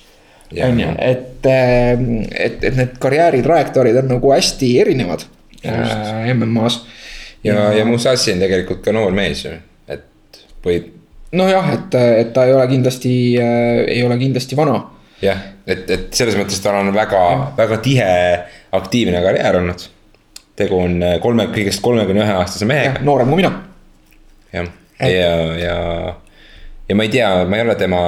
on 0.66 0.80
ju, 0.80 0.94
et, 0.98 1.46
et, 1.46 2.64
et 2.64 2.78
need 2.78 2.96
karjääri 3.02 3.44
trajektoorid 3.46 4.00
on 4.02 4.08
nagu 4.16 4.32
hästi 4.34 4.72
erinevad 4.82 5.28
MM-as 5.62 6.80
ja, 7.44 7.54
ja, 7.54 7.74
ja 7.80 7.86
Musashi 7.86 8.34
on 8.34 8.44
tegelikult 8.44 8.82
ka 8.86 8.94
noor 8.96 9.14
mees 9.16 9.44
ju, 9.46 9.54
et 9.88 10.42
või. 10.66 10.80
nojah, 11.36 11.74
et, 11.76 12.00
et 12.24 12.34
ta 12.36 12.46
ei 12.48 12.56
ole 12.56 12.66
kindlasti 12.72 13.14
äh,, 13.42 13.84
ei 13.98 14.04
ole 14.06 14.18
kindlasti 14.22 14.58
vana. 14.60 14.82
jah, 15.24 15.46
et, 15.68 15.86
et 15.90 16.10
selles 16.16 16.38
mõttes 16.40 16.62
tal 16.64 16.80
on 16.82 16.92
väga, 16.96 17.22
väga 17.58 17.80
tihe 17.86 18.10
aktiivne 18.76 19.24
karjäär 19.26 19.62
olnud. 19.62 19.88
tegu 20.60 20.82
on 20.84 21.00
äh, 21.04 21.20
kolme, 21.24 21.48
kõigest 21.56 21.84
kolmekümne 21.86 22.26
ühe 22.26 22.40
aastase 22.42 22.68
mehega. 22.70 23.04
noorem 23.06 23.32
kui 23.32 23.44
mina. 23.44 23.54
jah, 24.54 24.74
ja, 25.00 25.14
ja, 25.14 25.32
ja, 25.60 25.78
ja 26.90 26.96
ma 27.00 27.08
ei 27.08 27.16
tea, 27.16 27.32
ma 27.46 27.60
ei 27.60 27.68
ole 27.68 27.76
tema 27.80 28.04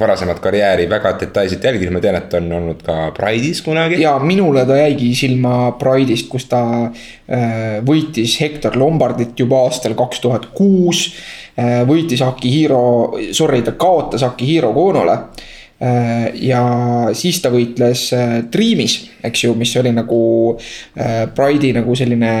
varasemat 0.00 0.40
karjääri 0.42 0.86
väga 0.90 1.12
detailselt 1.20 1.64
jälginud, 1.64 1.94
ma 1.94 2.02
tean, 2.02 2.18
et 2.18 2.34
on 2.38 2.48
olnud 2.58 2.82
ka 2.86 2.96
Pride'is 3.16 3.62
kunagi. 3.64 4.00
ja 4.02 4.16
minule 4.18 4.64
ta 4.66 4.78
jäigi 4.80 5.12
silma 5.18 5.54
Pride'ist, 5.80 6.28
kus 6.32 6.48
ta 6.50 6.62
äh, 6.86 7.78
võitis 7.86 8.38
Hector 8.40 8.78
Lombardit 8.80 9.38
juba 9.38 9.64
aastal 9.66 9.94
kaks 9.98 10.20
tuhat 10.24 10.50
kuus. 10.56 11.10
Äh, 11.58 11.80
võitis 11.88 12.22
Akihiro, 12.24 12.82
sorry, 13.36 13.62
ta 13.66 13.76
kaotas 13.78 14.24
Akihiro 14.26 14.72
Konole 14.76 15.16
äh, 15.16 16.30
ja 16.46 16.62
siis 17.12 17.40
ta 17.42 17.52
võitles 17.52 18.08
Dreamis, 18.52 19.00
eks 19.24 19.44
ju, 19.44 19.56
mis 19.58 19.74
oli 19.80 19.92
nagu 19.96 20.22
Pride'i 21.34 21.74
nagu 21.76 21.96
selline 21.98 22.32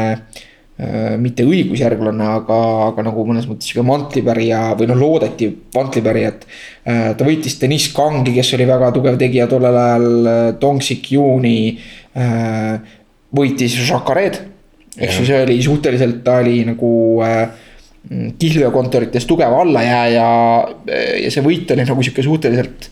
mitte 1.20 1.44
õigusjärglane, 1.44 2.26
aga, 2.38 2.58
aga 2.86 3.04
nagu 3.04 3.24
mõnes 3.28 3.48
mõttes 3.48 3.68
sihuke 3.68 3.84
mantlipärija 3.88 4.62
või 4.78 4.88
noh, 4.88 5.00
loodeti 5.00 5.50
mantlipärija, 5.74 6.30
et. 6.32 6.46
Äh, 6.88 7.02
ta 7.18 7.26
võitis 7.26 7.58
Deniss 7.60 7.92
Kangi, 7.96 8.32
kes 8.36 8.54
oli 8.56 8.68
väga 8.68 8.92
tugev 8.96 9.18
tegija 9.20 9.48
tollel 9.50 9.76
ajal, 9.76 10.30
Dongsik 10.62 11.10
Juuni. 11.12 11.74
Äh, 12.16 12.96
võitis 13.36 13.76
Jacquaret, 13.78 14.40
eks 14.96 15.20
ju, 15.20 15.26
see 15.28 15.42
oli 15.44 15.60
suhteliselt, 15.62 16.22
ta 16.26 16.40
oli 16.40 16.64
nagu 16.66 16.88
kihlveokontorites 18.40 19.26
tugev 19.28 19.52
allajääja 19.54 20.26
ja 21.20 21.30
see 21.30 21.44
võit 21.44 21.70
oli 21.70 21.84
nagu 21.84 22.02
sihuke 22.02 22.24
suhteliselt 22.24 22.88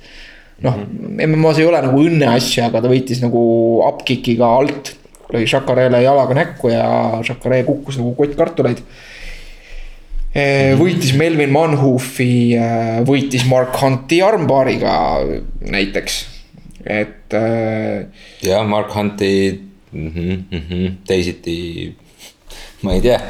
noh, 0.64 0.79
MM-as 1.24 1.61
ei 1.62 1.66
ole 1.68 1.81
nagu 1.83 2.03
õnneasja, 2.05 2.68
aga 2.68 2.83
ta 2.85 2.90
võitis 2.90 3.22
nagu 3.22 3.40
upkick'iga 3.88 4.51
alt 4.61 4.92
lõi 5.33 5.45
Chacarele 5.49 6.03
jalaga 6.03 6.37
näkku 6.38 6.73
ja 6.73 6.88
Chacare 7.27 7.62
kukkus 7.67 7.99
nagu 8.01 8.14
kott 8.19 8.37
kartuleid. 8.38 8.83
võitis 10.79 11.14
Melvin 11.19 11.51
Manhoofi, 11.51 12.57
võitis 13.09 13.47
Mark 13.49 13.77
Hunti 13.81 14.21
armbaariga 14.23 14.97
näiteks, 15.61 16.19
et. 16.85 17.38
jah, 18.45 18.67
Mark 18.69 18.93
Hunti 18.95 19.33
mm 19.93 20.11
-hmm, 20.11 20.45
mm 20.51 20.62
-hmm, 20.69 20.93
teisiti, 21.07 21.97
ma 22.83 22.93
ei 22.95 23.01
tea 23.01 23.21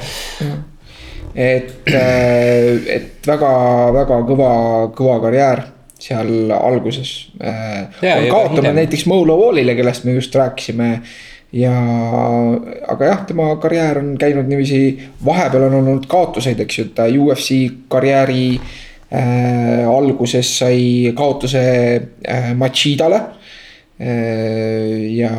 et, 1.38 1.88
et 1.88 3.26
väga-väga 3.28 4.20
kõva, 4.28 4.52
kõva 4.96 5.18
karjäär 5.22 5.64
seal 5.98 6.52
alguses 6.54 7.12
hiljem. 7.38 8.74
näiteks 8.76 9.06
Molo 9.10 9.38
Wallile, 9.40 9.74
kellest 9.78 10.06
me 10.06 10.14
just 10.18 10.34
rääkisime. 10.34 11.00
Ja, 11.52 11.74
aga 12.88 13.08
jah, 13.08 13.22
tema 13.28 13.48
karjäär 13.60 14.02
on 14.02 14.12
käinud 14.20 14.48
niiviisi, 14.50 14.98
vahepeal 15.24 15.68
on 15.68 15.78
olnud 15.80 16.08
kaotuseid, 16.10 16.60
eks 16.64 16.78
ju, 16.78 16.88
ta 16.96 17.08
UFC 17.08 17.62
karjääri 17.88 18.58
äh, 18.58 19.88
alguses 19.88 20.50
sai 20.60 21.14
kaotuse 21.16 21.62
äh, 22.28 22.52
Machidale. 22.54 23.22
Äh, 23.98 25.08
ja, 25.16 25.32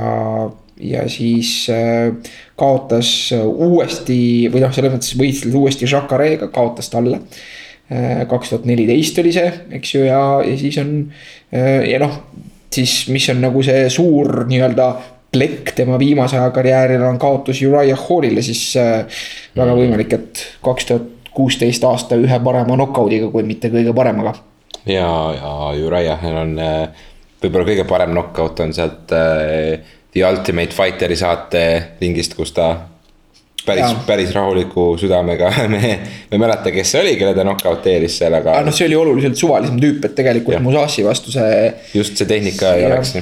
ja 0.80 1.06
siis 1.10 1.70
äh, 1.70 2.10
kaotas 2.58 3.32
uuesti 3.38 4.50
või 4.52 4.66
noh, 4.66 4.74
selles 4.74 4.96
mõttes 4.96 5.16
võitles 5.20 5.56
uuesti 5.56 5.90
Jacareega, 5.90 6.52
kaotas 6.54 6.92
talle. 6.94 7.22
Kaks 7.90 8.52
tuhat 8.52 8.68
neliteist 8.70 9.18
oli 9.18 9.32
see, 9.34 9.48
eks 9.74 9.96
ju, 9.96 10.04
ja, 10.06 10.20
ja 10.46 10.58
siis 10.62 10.76
on 10.78 10.92
ja 11.50 11.98
noh, 11.98 12.20
siis 12.70 13.08
mis 13.10 13.26
on 13.34 13.40
nagu 13.42 13.64
see 13.66 13.88
suur 13.90 14.44
nii-öelda 14.46 14.90
plekk 15.32 15.74
tema 15.76 16.00
viimase 16.00 16.38
aja 16.40 16.50
karjääril 16.52 17.04
on 17.06 17.20
kaotus 17.20 17.62
Uriah 17.62 18.00
Hallile, 18.10 18.42
siis 18.42 18.64
äh, 18.78 19.22
väga 19.58 19.76
võimalik, 19.78 20.14
et 20.18 20.46
kaks 20.66 20.90
tuhat 20.90 21.32
kuusteist 21.36 21.84
aasta 21.86 22.18
ühe 22.20 22.40
parema 22.44 22.76
knock-out'iga, 22.76 23.30
kui 23.32 23.46
mitte 23.48 23.70
kõige 23.74 23.94
paremaga. 23.96 24.34
ja, 24.86 25.10
ja 25.38 25.54
Uriahil 25.86 26.42
on 26.44 26.58
äh, 26.60 27.08
võib-olla 27.44 27.70
kõige 27.72 27.88
parem 27.90 28.14
knock-out 28.16 28.66
on 28.66 28.74
sealt 28.74 29.14
äh, 29.16 29.96
The 30.10 30.26
Ultimate 30.26 30.74
Fighteri 30.74 31.16
saate 31.16 31.62
ringist, 32.02 32.34
kus 32.34 32.56
ta 32.58 32.72
päris, 33.66 33.94
päris 34.08 34.34
rahuliku 34.34 34.96
südamega, 34.98 35.52
me, 35.74 35.80
me 35.80 36.38
ei 36.38 36.42
mäleta, 36.42 36.74
kes 36.74 36.96
see 36.96 37.04
oli, 37.04 37.16
kelle 37.22 37.38
ta 37.38 37.46
knock-out 37.46 37.86
eelis 37.94 38.18
seal, 38.24 38.34
aga. 38.42 38.60
noh, 38.66 38.76
see 38.76 38.90
oli 38.90 38.98
oluliselt 38.98 39.38
suvalisem 39.38 39.78
tüüp, 39.82 40.10
et 40.10 40.18
tegelikult 40.18 40.64
Musasi 40.66 41.06
vastu 41.06 41.34
see. 41.38 41.74
just 41.94 42.18
see 42.18 42.30
tehnika 42.30 42.74
ei 42.80 42.90
oleks 42.90 43.20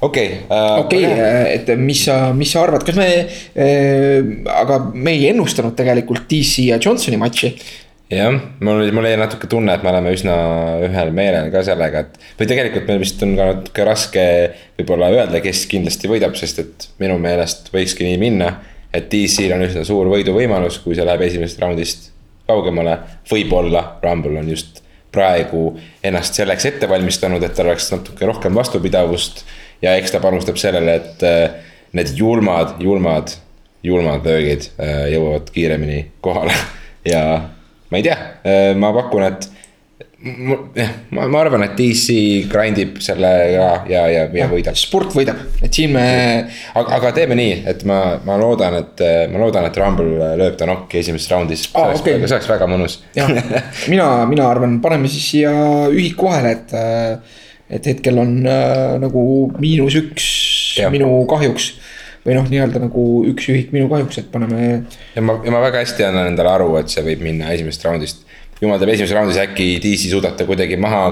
okei 0.00 0.26
okay, 0.26 0.38
uh,. 0.48 0.78
okei 0.84 1.04
okay,, 1.06 1.44
et 1.54 1.70
mis 1.78 2.04
sa, 2.06 2.32
mis 2.36 2.52
sa 2.52 2.64
arvad, 2.64 2.84
kas 2.86 2.98
me 2.98 3.08
äh,, 3.20 4.32
aga 4.54 4.80
me 4.94 5.14
ei 5.16 5.28
ennustanud 5.30 5.76
tegelikult 5.78 6.26
DC 6.30 6.66
ja 6.70 6.80
Johnsoni 6.82 7.20
matši. 7.20 7.52
jah, 8.10 8.38
mul 8.64 8.82
mul 8.96 9.08
jäi 9.10 9.20
natuke 9.20 9.50
tunne, 9.50 9.74
et 9.76 9.84
me 9.86 9.92
oleme 9.92 10.14
üsna 10.16 10.34
ühel 10.88 11.12
meelel 11.16 11.52
ka 11.52 11.62
sellega, 11.66 12.04
et. 12.06 12.18
või 12.40 12.50
tegelikult 12.50 12.88
meil 12.90 13.02
vist 13.04 13.22
on 13.26 13.36
ka 13.38 13.52
natuke 13.52 13.86
raske 13.86 14.26
võib-olla 14.80 15.12
öelda, 15.14 15.42
kes 15.44 15.66
kindlasti 15.70 16.10
võidab, 16.10 16.36
sest 16.40 16.64
et 16.64 16.90
minu 17.02 17.20
meelest 17.22 17.72
võikski 17.74 18.08
nii 18.08 18.20
minna. 18.20 18.54
et 18.90 19.06
DC-l 19.12 19.54
on 19.54 19.68
üsna 19.68 19.84
suur 19.86 20.08
võiduvõimalus, 20.10 20.80
kui 20.82 20.96
see 20.98 21.04
läheb 21.06 21.28
esimesest 21.28 21.60
raundist 21.62 22.08
kaugemale, 22.50 22.96
võib-olla 23.30 23.84
Rumble 24.02 24.40
on 24.40 24.48
just 24.50 24.80
praegu 25.14 25.74
ennast 26.06 26.38
selleks 26.38 26.66
ette 26.70 26.88
valmistanud, 26.90 27.42
et 27.42 27.54
tal 27.54 27.70
oleks 27.70 27.90
natuke 27.92 28.26
rohkem 28.26 28.54
vastupidavust 28.54 29.44
ja 29.82 29.94
eks 29.98 30.14
ta 30.14 30.20
panustab 30.22 30.58
sellele, 30.60 30.98
et 31.00 31.24
äh, 31.26 31.76
need 31.96 32.12
julmad, 32.16 32.76
julmad, 32.82 33.32
julmad 33.82 34.26
löögid 34.26 34.70
äh, 34.80 35.06
jõuavad 35.14 35.48
kiiremini 35.54 36.04
kohale 36.24 36.56
ja 37.12 37.24
ma 37.90 37.98
ei 37.98 38.06
tea, 38.06 38.16
ma 38.78 38.92
pakun, 38.94 39.24
et 39.26 39.48
ma, 40.20 41.26
ma 41.26 41.40
arvan, 41.40 41.64
et 41.64 41.76
DC 41.78 42.14
grind 42.50 42.78
ib 42.80 42.98
selle 43.02 43.30
ka 43.54 43.68
ja, 43.88 44.02
ja, 44.12 44.24
ja 44.36 44.48
võidab. 44.50 44.76
sport 44.78 45.14
võidab, 45.16 45.40
et 45.64 45.72
siin 45.74 45.94
me. 45.94 46.04
aga, 46.74 46.98
aga 46.98 47.12
teeme 47.16 47.38
nii, 47.38 47.54
et 47.72 47.84
ma, 47.88 48.00
ma 48.26 48.36
loodan, 48.40 48.76
et 48.82 49.04
ma 49.32 49.40
loodan, 49.42 49.68
et 49.70 49.80
Rumble 49.80 50.32
lööb 50.40 50.58
ta 50.60 50.68
nokki 50.68 51.00
esimeses 51.00 51.30
raundis 51.32 51.66
ah,. 51.72 51.72
see 51.72 51.86
oleks 51.88 52.04
okay., 52.04 52.18
see 52.26 52.36
oleks 52.36 52.50
väga 52.52 52.68
mõnus. 52.70 52.98
jah, 53.16 53.32
mina, 53.92 54.10
mina 54.30 54.48
arvan, 54.50 54.78
paneme 54.84 55.10
siis 55.12 55.30
siia 55.32 55.54
ühiku 55.88 56.28
vahele, 56.28 56.58
et, 56.58 56.76
et 57.70 57.86
hetkel 57.92 58.18
on 58.20 58.40
äh, 58.46 58.96
nagu 59.02 59.22
miinus 59.62 59.96
üks 60.00 60.26
ja. 60.80 60.90
minu 60.92 61.12
kahjuks 61.30 61.72
või 62.26 62.36
noh, 62.36 62.48
nii-öelda 62.52 62.82
nagu 62.82 63.04
üks 63.30 63.46
ühik 63.52 63.70
minu 63.72 63.88
kahjuks, 63.92 64.20
et 64.20 64.32
paneme. 64.32 64.82
ja 65.14 65.22
ma, 65.24 65.38
ja 65.44 65.54
ma 65.54 65.62
väga 65.64 65.84
hästi 65.84 66.08
annan 66.08 66.32
endale 66.32 66.52
aru, 66.52 66.74
et 66.80 66.92
see 66.92 67.04
võib 67.06 67.24
minna 67.24 67.54
esimesest 67.54 67.86
raundist 67.88 68.26
jumal 68.60 68.80
teab, 68.80 68.92
esimeses 68.92 69.16
raundis 69.16 69.40
äkki 69.40 69.70
DC 69.80 70.10
suudab 70.12 70.36
ta 70.36 70.44
kuidagi 70.48 70.76
maha 70.80 71.06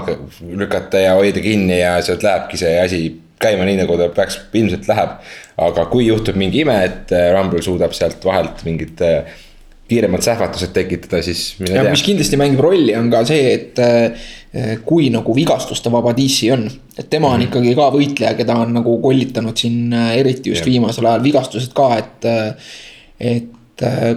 lükata 0.59 1.01
ja 1.01 1.15
hoida 1.17 1.41
kinni 1.41 1.79
ja 1.79 1.95
sealt 2.05 2.25
lähebki 2.25 2.61
see 2.61 2.75
asi 2.83 3.01
käima 3.39 3.65
nii, 3.67 3.79
nagu 3.81 3.97
ta 3.99 4.09
peaks, 4.13 4.39
ilmselt 4.53 4.87
läheb. 4.89 5.19
aga 5.59 5.85
kui 5.91 6.05
juhtub 6.07 6.37
mingi 6.39 6.61
ime, 6.63 6.75
et 6.87 7.11
äh, 7.15 7.29
Rumble 7.35 7.61
suudab 7.63 7.95
sealt 7.95 8.23
vahelt 8.23 8.61
mingid 8.67 9.01
äh, 9.03 9.37
kiiremad 9.89 10.23
sähvatused 10.23 10.71
tekitada, 10.75 11.21
siis. 11.25 11.55
ja 11.65 11.83
mis 11.87 12.03
kindlasti 12.05 12.39
mängib 12.39 12.61
rolli, 12.63 12.93
on 12.95 13.09
ka 13.11 13.23
see, 13.27 13.49
et 13.55 13.81
äh, 13.83 14.29
kui 14.85 15.11
nagu 15.13 15.35
vigastuste 15.35 15.91
vaba 15.93 16.09
DC 16.17 16.47
on. 16.53 16.63
et 16.97 17.09
tema 17.09 17.27
on 17.27 17.39
-hmm. 17.39 17.43
ikkagi 17.43 17.75
ka 17.75 17.91
võitleja, 17.93 18.33
keda 18.33 18.55
on 18.55 18.73
nagu 18.73 18.97
kollitanud 18.97 19.57
siin 19.57 19.93
eriti 19.93 20.49
just 20.49 20.65
ja. 20.65 20.71
viimasel 20.71 21.05
ajal 21.05 21.23
vigastused 21.23 21.73
ka, 21.73 21.97
et, 21.97 22.25
et 23.19 23.59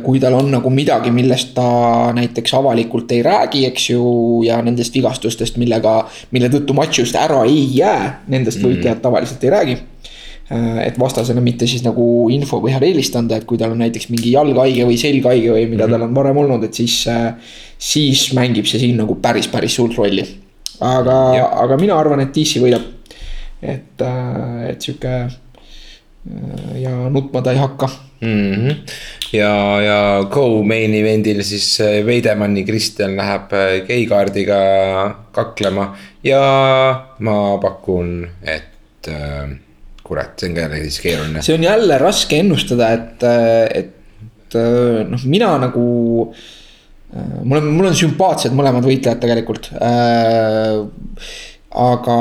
kui 0.03 0.21
tal 0.21 0.35
on 0.35 0.51
nagu 0.51 0.71
midagi, 0.71 1.11
millest 1.15 1.55
ta 1.55 2.13
näiteks 2.15 2.55
avalikult 2.55 3.13
ei 3.13 3.23
räägi, 3.23 3.67
eks 3.67 3.91
ju, 3.91 4.43
ja 4.47 4.63
nendest 4.63 4.95
vigastustest, 4.95 5.57
millega, 5.57 6.09
mille 6.31 6.49
tõttu 6.49 6.75
matš 6.75 6.99
just 7.05 7.19
ära 7.19 7.45
ei 7.45 7.69
jää, 7.77 8.23
nendest 8.29 8.59
mm. 8.59 8.69
võitlejad 8.69 9.03
tavaliselt 9.05 9.45
ei 9.45 9.51
räägi. 9.51 9.79
Et 10.83 10.99
vastasele 11.01 11.41
mitte 11.41 11.67
siis 11.71 11.85
nagu 11.85 12.05
info 12.35 12.59
põhjal 12.61 12.85
eelist 12.85 13.17
anda, 13.17 13.39
et 13.39 13.47
kui 13.49 13.61
tal 13.61 13.73
on 13.73 13.81
näiteks 13.81 14.11
mingi 14.13 14.35
jalghaige 14.35 14.85
või 14.89 14.99
selghaige 15.01 15.53
või 15.55 15.67
mida 15.71 15.87
mm 15.87 15.93
-hmm. 15.93 15.99
tal 15.99 16.09
on 16.09 16.15
varem 16.15 16.41
olnud, 16.45 16.65
et 16.65 16.75
siis, 16.75 16.97
siis 17.79 18.33
mängib 18.37 18.67
see 18.69 18.81
siin 18.83 18.97
nagu 19.01 19.15
päris, 19.15 19.49
päris 19.49 19.75
suurt 19.75 19.97
rolli. 19.97 20.27
aga, 20.81 21.17
aga 21.63 21.77
mina 21.77 21.97
arvan, 21.99 22.21
et 22.21 22.35
DC 22.35 22.61
võidab. 22.61 22.83
et, 23.63 24.03
et 24.69 24.81
sihuke 24.83 25.31
ja 26.79 26.93
nutma 27.11 27.43
ta 27.43 27.53
ei 27.53 27.59
hakka 27.59 27.89
mm. 28.21 28.55
-hmm. 28.55 28.77
ja, 29.33 29.81
ja 29.83 30.25
co-main 30.31 30.95
event'il 30.95 31.43
siis 31.43 31.79
Veidemanni 32.07 32.65
Kristjan 32.65 33.17
läheb 33.17 33.51
G-kaardiga 33.87 34.61
kaklema 35.33 35.97
ja 36.25 36.43
ma 37.19 37.59
pakun, 37.59 38.29
et 38.43 39.09
äh, 39.09 39.51
kurat, 40.07 40.35
see 40.39 40.51
on 40.51 40.59
ka 40.59 40.69
siis 40.75 40.99
keeruline. 41.03 41.45
see 41.45 41.57
on 41.57 41.67
jälle 41.67 41.99
raske 42.03 42.43
ennustada, 42.43 42.91
et, 42.97 43.25
et 43.83 44.59
noh, 45.09 45.25
mina 45.31 45.55
nagu 45.63 45.87
mul 47.13 47.59
on, 47.59 47.73
mul 47.77 47.91
on 47.91 47.97
sümpaatsed 47.97 48.55
mõlemad 48.57 48.85
võitlejad 48.87 49.21
tegelikult 49.23 49.73
äh,. 49.77 50.79
aga, 51.83 52.21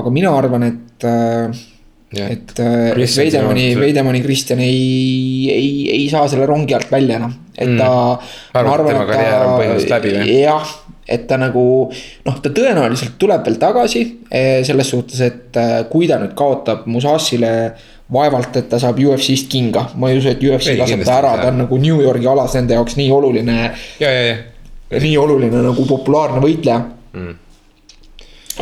aga 0.00 0.14
mina 0.14 0.32
arvan, 0.38 0.66
et 0.70 1.06
äh, 1.08 1.62
Ja. 2.12 2.26
et, 2.28 2.50
et 2.60 2.98
Veidemanni, 3.16 3.70
Veidemanni 3.80 4.20
Kristjan 4.20 4.60
ei, 4.60 5.48
ei, 5.48 5.68
ei 5.94 6.02
saa 6.12 6.26
selle 6.28 6.44
rongi 6.44 6.74
alt 6.76 6.90
välja 6.92 7.16
enam, 7.16 7.32
et 7.56 7.70
ta 7.78 7.88
mm.. 8.18 8.58
et 8.60 8.82
tema 8.90 9.06
karjäär 9.08 9.44
on 9.46 9.52
põhimõtteliselt 9.54 9.94
läbi 9.94 10.12
või? 10.18 10.34
jah, 10.42 10.74
et 11.08 11.26
ta 11.26 11.38
nagu 11.40 11.64
noh, 12.26 12.36
ta 12.42 12.52
tõenäoliselt 12.54 13.16
tuleb 13.18 13.42
veel 13.46 13.58
tagasi 13.60 14.02
selles 14.66 14.92
suhtes, 14.92 15.20
et 15.26 15.58
kui 15.90 16.06
ta 16.10 16.20
nüüd 16.22 16.36
kaotab 16.38 16.86
Musasile 16.90 17.52
vaevalt, 18.12 18.56
et 18.60 18.68
ta 18.70 18.78
saab 18.82 19.00
UFC-st 19.00 19.48
kinga, 19.50 19.86
ma 19.96 20.10
ei 20.10 20.20
usu, 20.20 20.30
et 20.32 20.42
UFC 20.44 20.74
ei, 20.74 20.80
laseb 20.80 21.04
ta 21.06 21.18
ära, 21.20 21.36
ta 21.40 21.50
on 21.52 21.62
nagu 21.64 21.78
New 21.80 22.02
Yorgi 22.04 22.28
alas 22.28 22.56
nende 22.58 22.76
jaoks 22.76 22.98
nii 23.00 23.10
oluline. 23.14 23.58
nii 24.92 25.14
oluline 25.18 25.62
nagu 25.64 25.86
populaarne 25.88 26.42
võitleja. 26.44 26.82
Mm.. 27.12 27.38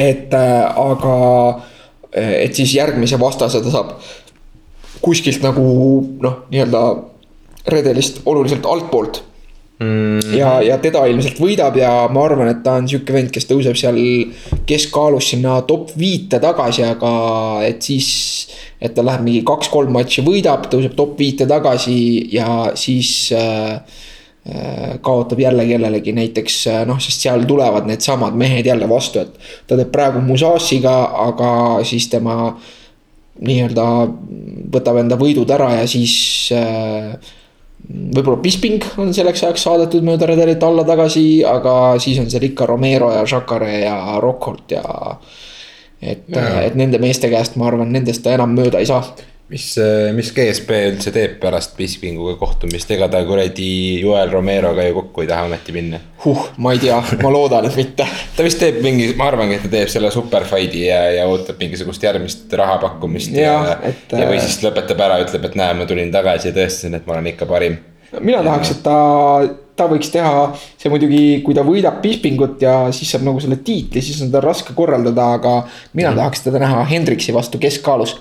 et 0.02 0.32
aga 0.34 1.14
et 2.12 2.54
siis 2.54 2.72
järgmise 2.74 3.18
vastase 3.20 3.60
ta 3.62 3.70
saab 3.70 3.92
kuskilt 5.02 5.42
nagu 5.44 5.62
noh, 6.22 6.36
nii-öelda 6.50 6.80
redelist 7.70 8.22
oluliselt 8.26 8.66
altpoolt 8.66 9.22
mm. 9.80 10.34
ja, 10.36 10.52
ja 10.64 10.78
teda 10.82 11.04
ilmselt 11.10 11.40
võidab 11.40 11.76
ja 11.80 11.92
ma 12.12 12.24
arvan, 12.28 12.52
et 12.52 12.62
ta 12.64 12.76
on 12.80 12.88
sihuke 12.90 13.14
vend, 13.14 13.32
kes 13.34 13.48
tõuseb 13.48 13.78
seal 13.80 13.98
keskkaalus 14.68 15.32
sinna 15.32 15.60
top 15.68 15.94
viite 15.98 16.40
tagasi, 16.42 16.84
aga 16.86 17.12
et 17.66 17.82
siis. 17.82 18.10
et 18.80 18.94
ta 18.96 19.04
läheb 19.04 19.24
mingi 19.26 19.42
kaks-kolm 19.44 19.92
matši 19.92 20.24
võidab, 20.24 20.68
tõuseb 20.72 20.94
top 20.96 21.18
viite 21.18 21.48
tagasi 21.48 21.98
ja 22.32 22.70
siis 22.78 23.32
äh, 23.36 23.80
kaotab 25.04 25.40
jälle 25.40 25.66
kellelegi 25.68 26.14
näiteks 26.16 26.62
noh, 26.88 27.00
sest 27.02 27.26
seal 27.26 27.44
tulevad 27.44 27.84
needsamad 27.86 28.36
mehed 28.40 28.66
jälle 28.66 28.88
vastu, 28.88 29.20
et. 29.20 29.34
ta 29.66 29.76
teeb 29.76 29.92
praegu 29.92 30.22
Musasiga, 30.24 30.94
aga 31.28 31.50
siis 31.84 32.08
tema 32.08 32.54
nii-öelda 33.40 33.84
võtab 34.72 35.00
enda 35.00 35.16
võidud 35.20 35.48
ära 35.52 35.70
ja 35.78 35.84
siis 35.88 36.14
äh, 36.56 37.36
võib-olla 37.88 38.40
Bisping 38.42 38.84
on 39.02 39.14
selleks 39.14 39.44
ajaks 39.44 39.64
saadetud 39.66 40.04
mööda 40.06 40.28
redelit 40.30 40.62
alla 40.66 40.84
tagasi, 40.86 41.42
aga 41.46 41.74
siis 42.02 42.20
on 42.22 42.30
seal 42.30 42.44
ikka 42.50 42.68
Romero 42.68 43.10
ja 43.14 43.24
Jacare 43.26 43.72
ja 43.80 43.96
Rockhold 44.22 44.76
ja. 44.76 45.16
et, 46.00 46.28
et 46.30 46.78
nende 46.78 47.00
meeste 47.02 47.30
käest, 47.32 47.56
ma 47.56 47.70
arvan, 47.70 47.92
nendest 47.92 48.24
ta 48.24 48.34
enam 48.36 48.54
mööda 48.56 48.82
ei 48.82 48.88
saa 48.90 49.02
mis, 49.50 49.66
mis 50.14 50.30
GSP 50.34 50.78
üldse 50.92 51.12
teeb 51.14 51.36
pärast 51.42 51.74
Bispinguga 51.78 52.36
kohtumist, 52.38 52.90
ega 52.94 53.08
ta 53.10 53.22
kuradi 53.26 53.70
Joel 54.00 54.30
Romeroga 54.32 54.84
ju 54.86 54.96
kokku 55.00 55.24
ei 55.24 55.30
taha 55.30 55.48
ometi 55.48 55.74
minna. 55.74 56.00
huh, 56.24 56.50
ma 56.62 56.74
ei 56.74 56.82
tea, 56.82 56.98
ma 57.22 57.32
loodan, 57.32 57.66
et 57.66 57.78
mitte. 57.78 58.06
ta 58.36 58.46
vist 58.46 58.60
teeb 58.62 58.80
mingi, 58.84 59.10
ma 59.18 59.30
arvangi, 59.30 59.58
et 59.58 59.66
ta 59.66 59.72
teeb 59.72 59.90
selle 59.92 60.12
super 60.14 60.46
fight'i 60.48 60.86
ja, 60.86 61.00
ja 61.16 61.26
ootab 61.30 61.58
mingisugust 61.62 62.04
järgmist 62.06 62.52
rahapakkumist 62.60 63.34
ja, 63.34 63.56
ja, 63.72 63.78
et, 63.90 64.06
ja, 64.12 64.28
või 64.28 64.38
äh, 64.38 64.44
siis 64.46 64.60
lõpetab 64.66 65.02
ära, 65.08 65.18
ütleb, 65.24 65.50
et 65.50 65.58
näe, 65.58 65.74
ma 65.78 65.88
tulin 65.90 66.14
tagasi 66.14 66.50
ja 66.50 66.56
tõestasin, 66.60 67.00
et 67.00 67.08
ma 67.08 67.18
olen 67.18 67.32
ikka 67.32 67.50
parim. 67.50 67.80
mina 68.20 68.44
tahaks, 68.46 68.76
et 68.76 68.82
ta, 68.86 68.96
ta 69.74 69.90
võiks 69.90 70.14
teha, 70.14 70.48
see 70.78 70.92
muidugi, 70.92 71.22
kui 71.46 71.58
ta 71.58 71.66
võidab 71.66 71.98
Bispingut 72.04 72.62
ja 72.62 72.78
siis 72.94 73.10
saab 73.10 73.26
nagu 73.26 73.42
selle 73.42 73.58
tiitli, 73.66 74.02
siis 74.04 74.22
on 74.22 74.30
tal 74.30 74.46
raske 74.46 74.76
korraldada, 74.78 75.32
aga 75.40 75.60
mina 75.94 76.12
mm. 76.12 76.22
tahaks 76.22 76.46
teda 76.46 76.62
näha 76.62 76.84
Hendriksi 76.90 77.34
vastu 77.34 77.58
keskkaalus. 77.62 78.20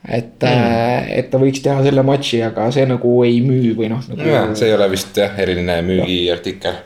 Et 0.00 0.40
mm., 0.40 1.08
et 1.12 1.26
ta 1.28 1.38
võiks 1.40 1.60
teha 1.60 1.82
selle 1.84 2.02
matši, 2.06 2.38
aga 2.46 2.70
see 2.72 2.86
nagu 2.88 3.10
ei 3.26 3.42
müü 3.44 3.74
või 3.76 3.90
noh 3.92 4.00
nagu... 4.08 4.24
jah, 4.24 4.46
see 4.56 4.70
ei 4.70 4.76
ole 4.76 4.86
vist 4.94 5.18
jah, 5.20 5.34
eriline 5.42 5.76
müügiartikkel. 5.84 6.78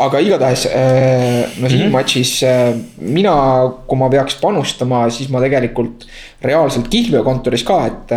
aga 0.00 0.22
igatahes 0.24 0.64
äh, 0.70 1.52
no 1.60 1.68
siin 1.68 1.82
mm. 1.82 1.84
-hmm. 1.84 1.92
matšis 1.92 2.32
äh, 2.48 2.70
mina, 3.04 3.34
kui 3.86 4.00
ma 4.00 4.08
peaks 4.12 4.38
panustama, 4.40 5.04
siis 5.12 5.28
ma 5.28 5.42
tegelikult 5.44 6.06
reaalselt 6.42 6.88
kihlveokontoris 6.88 7.64
ka, 7.68 7.78
et, 7.90 8.16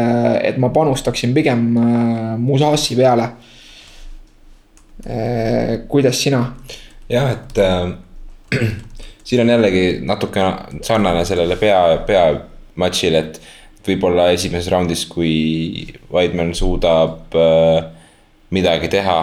et 0.51 0.57
ma 0.57 0.69
panustaksin 0.69 1.35
pigem 1.35 1.67
äh, 1.77 2.37
Musasi 2.39 2.95
peale. 2.95 3.29
kuidas 5.87 6.23
sina? 6.23 6.39
jah, 7.09 7.31
et 7.31 7.57
äh, 7.57 7.91
siin 9.27 9.41
on 9.41 9.49
jällegi 9.49 9.99
natuke 10.01 10.47
sarnane 10.81 11.25
sellele 11.25 11.59
pea, 11.59 11.81
peamatšile, 12.07 13.19
et 13.19 13.41
võib-olla 13.87 14.29
esimeses 14.33 14.69
raundis, 14.73 15.05
kui 15.09 15.85
Weidmann 16.13 16.55
suudab 16.57 17.35
äh, 17.39 17.83
midagi 18.55 18.89
teha 18.91 19.19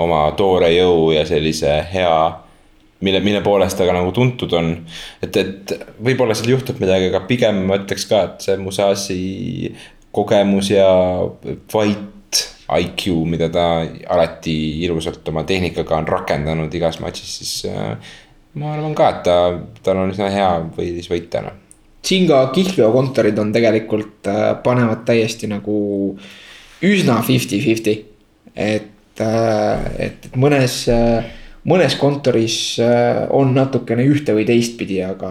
oma 0.00 0.24
toore 0.38 0.70
jõu 0.74 1.12
ja 1.14 1.22
sellise 1.28 1.76
hea, 1.92 2.14
mille, 3.04 3.20
mille 3.24 3.42
poolest 3.44 3.78
ta 3.78 3.86
ka 3.86 3.94
nagu 3.94 4.10
tuntud 4.14 4.52
on. 4.58 4.72
et, 5.22 5.36
et 5.36 5.74
võib-olla 6.02 6.34
seal 6.34 6.54
juhtub 6.54 6.80
midagi, 6.82 7.10
aga 7.12 7.22
pigem 7.28 7.64
ma 7.68 7.78
ütleks 7.82 8.08
ka, 8.10 8.24
et 8.28 8.48
see 8.48 8.58
Musasi 8.60 9.20
kogemus 10.14 10.70
ja 10.70 10.88
fight 11.70 12.10
IQ, 12.64 13.06
mida 13.28 13.50
ta 13.52 13.84
alati 14.10 14.54
ilusalt 14.86 15.26
oma 15.28 15.44
tehnikaga 15.46 15.98
on 16.00 16.08
rakendanud 16.08 16.74
igas 16.74 16.98
matšis, 17.02 17.34
siis 17.40 17.54
äh, 17.70 18.14
ma 18.58 18.72
arvan 18.74 18.94
ka, 18.96 19.10
et 19.10 19.20
ta, 19.26 19.36
tal 19.84 20.00
on 20.02 20.14
üsna 20.14 20.30
hea 20.32 20.48
võidis 20.76 21.10
võita 21.12 21.44
noh. 21.44 21.60
Siin 22.04 22.26
ka 22.28 22.46
kihlveokontorid 22.54 23.38
on 23.38 23.52
tegelikult 23.52 24.28
äh, 24.30 24.42
panevad 24.62 25.04
täiesti 25.08 25.48
nagu 25.50 25.76
üsna 26.84 27.20
fifty-fifty. 27.22 27.94
et, 28.56 28.90
et, 29.18 29.20
et 29.98 30.28
mõnes, 30.36 30.76
mõnes 31.68 31.96
kontoris 32.00 32.58
äh, 32.82 33.24
on 33.30 33.54
natukene 33.56 34.04
ühte 34.10 34.34
või 34.36 34.46
teistpidi, 34.48 35.00
aga, 35.04 35.30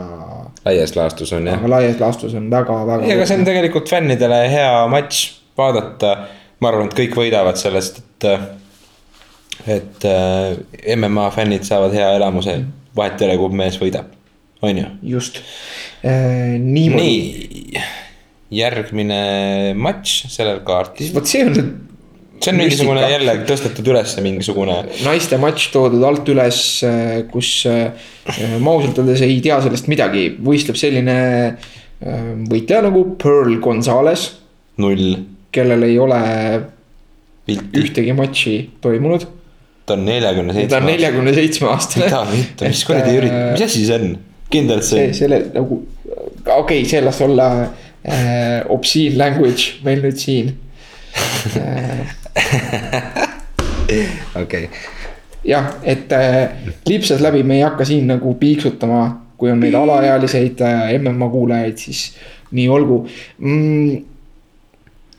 laias 0.66 0.96
laastus 0.98 1.34
on 1.38 1.48
jah 1.48 1.62
aga 1.62 1.72
laias 1.76 2.02
laastus 2.02 2.34
on 2.40 2.50
väga-väga. 2.52 3.06
ei, 3.06 3.16
aga 3.18 3.28
see 3.30 3.40
on 3.42 3.48
tegelikult 3.48 3.92
fännidele 3.92 4.42
hea 4.52 4.74
matš 4.92 5.24
vaadata. 5.58 6.18
ma 6.60 6.72
arvan, 6.72 6.90
et 6.90 6.98
kõik 6.98 7.18
võidavad 7.20 7.60
sellest, 7.60 8.00
et, 8.00 8.28
et 9.68 10.06
äh, 10.10 10.96
MMA 10.96 11.30
fännid 11.36 11.68
saavad 11.68 11.96
hea 11.96 12.14
elamuse, 12.18 12.62
vahet 12.96 13.22
ei 13.22 13.30
ole, 13.30 13.40
kumb 13.42 13.58
mees 13.60 13.80
võidab, 13.82 14.14
on 14.64 14.80
ju. 14.80 14.92
just 15.16 15.42
äh,, 15.42 15.83
niimoodi. 16.04 17.08
nii, 17.08 17.84
järgmine 18.54 19.24
matš 19.80 20.24
sellel 20.34 20.62
kaardil, 20.68 21.13
vot 21.16 21.30
see 21.30 21.46
on 21.48 21.58
nüüd 21.58 21.74
see 22.44 22.52
on 22.52 22.60
mingisugune 22.60 23.04
jälle 23.08 23.36
tõstetud 23.48 23.88
üles 23.94 24.16
mingisugune 24.24 24.78
naiste 25.06 25.38
matš 25.42 25.70
toodud 25.74 26.04
alt 26.08 26.28
üles, 26.34 26.60
kus 27.32 27.52
äh, 27.70 28.10
ma 28.60 28.76
ausalt 28.76 29.00
öeldes 29.04 29.24
ei 29.26 29.39
tea 29.44 29.60
sellest 29.63 29.88
midagi, 29.92 30.26
võistleb 30.44 30.80
selline 30.80 31.18
äh, 31.48 32.26
võitleja 32.50 32.84
nagu 32.88 33.06
Pearl 33.22 33.60
Gonzalez, 33.63 34.28
null 34.84 35.16
kellel 35.54 35.88
ei 35.88 35.98
ole 36.02 36.20
pilti, 37.48 37.80
ühtegi 37.84 38.18
matši 38.18 38.58
toimunud. 38.84 39.26
ta 39.86 39.98
on 39.98 40.06
neljakümne 40.08 40.54
ta 40.54 40.60
on 40.60 40.62
seitsme. 40.62 40.86
neljakümne 40.92 41.34
seitsme 41.38 41.72
aastane. 41.72 42.06
mida 42.10 42.24
vittu, 42.32 42.70
mis 42.70 42.86
kuradi 42.88 43.18
ürit-, 43.22 43.39
mis 43.54 43.66
asi 43.70 43.88
see 43.88 44.00
on? 44.00 44.16
kindlalt 44.54 44.86
see 44.86 45.08
see, 45.10 45.20
selle 45.24 45.39
nagu, 45.56 45.80
okei 46.45 46.60
okay,, 46.60 46.89
see 46.89 47.01
las 47.01 47.21
olla 47.21 47.73
äh, 48.03 48.69
obscene 48.69 49.17
language 49.17 49.63
meil 49.84 50.01
nüüd 50.03 50.17
siin 50.19 50.60
okei, 54.41 54.69
jah, 55.45 55.73
et 55.84 56.12
äh, 56.12 56.49
lipsas 56.88 57.21
läbi, 57.23 57.43
me 57.43 57.56
ei 57.60 57.65
hakka 57.65 57.86
siin 57.88 58.08
nagu 58.10 58.36
piiksutama, 58.39 59.03
kui 59.38 59.51
on 59.51 59.60
meil 59.62 59.75
alaealiseid 59.77 60.62
äh, 60.63 60.99
MMA 60.99 61.29
kuulajaid, 61.34 61.77
siis 61.77 62.13
nii 62.53 62.69
olgu 62.71 63.03
mm,. 63.38 64.10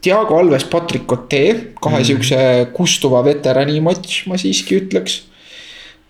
Diego 0.04 0.36
Alves, 0.36 0.66
Patrick 0.68 1.06
Cote, 1.08 1.72
kahe 1.80 2.02
mm. 2.02 2.04
siukse 2.04 2.38
kustuva 2.76 3.22
veterani 3.24 3.78
matš, 3.80 4.26
ma 4.28 4.36
siiski 4.40 4.82
ütleks 4.82 5.22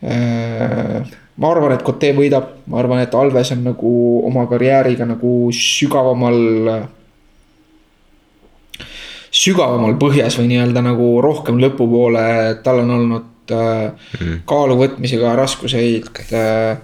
äh,. 0.02 1.04
Ma 1.36 1.50
arvan, 1.50 1.72
et 1.74 1.82
Cote 1.82 2.12
võidab, 2.14 2.50
ma 2.70 2.78
arvan, 2.78 3.00
et 3.02 3.14
Alves 3.14 3.50
on 3.52 3.64
nagu 3.66 3.94
oma 4.28 4.46
karjääriga 4.50 5.06
nagu 5.08 5.50
sügavamal 5.52 6.38
sügavamal 9.34 9.96
põhjas 9.98 10.36
või 10.38 10.52
nii-öelda 10.52 10.82
nagu 10.84 11.08
rohkem 11.24 11.58
lõpupoole, 11.62 12.26
tal 12.62 12.82
on 12.84 12.90
olnud 12.98 13.30
äh, 13.52 13.92
Mhm. 14.14 14.36
kaalu 14.48 14.76
võtmisega 14.80 15.34
raskuseid 15.36 16.06
äh,. 16.32 16.76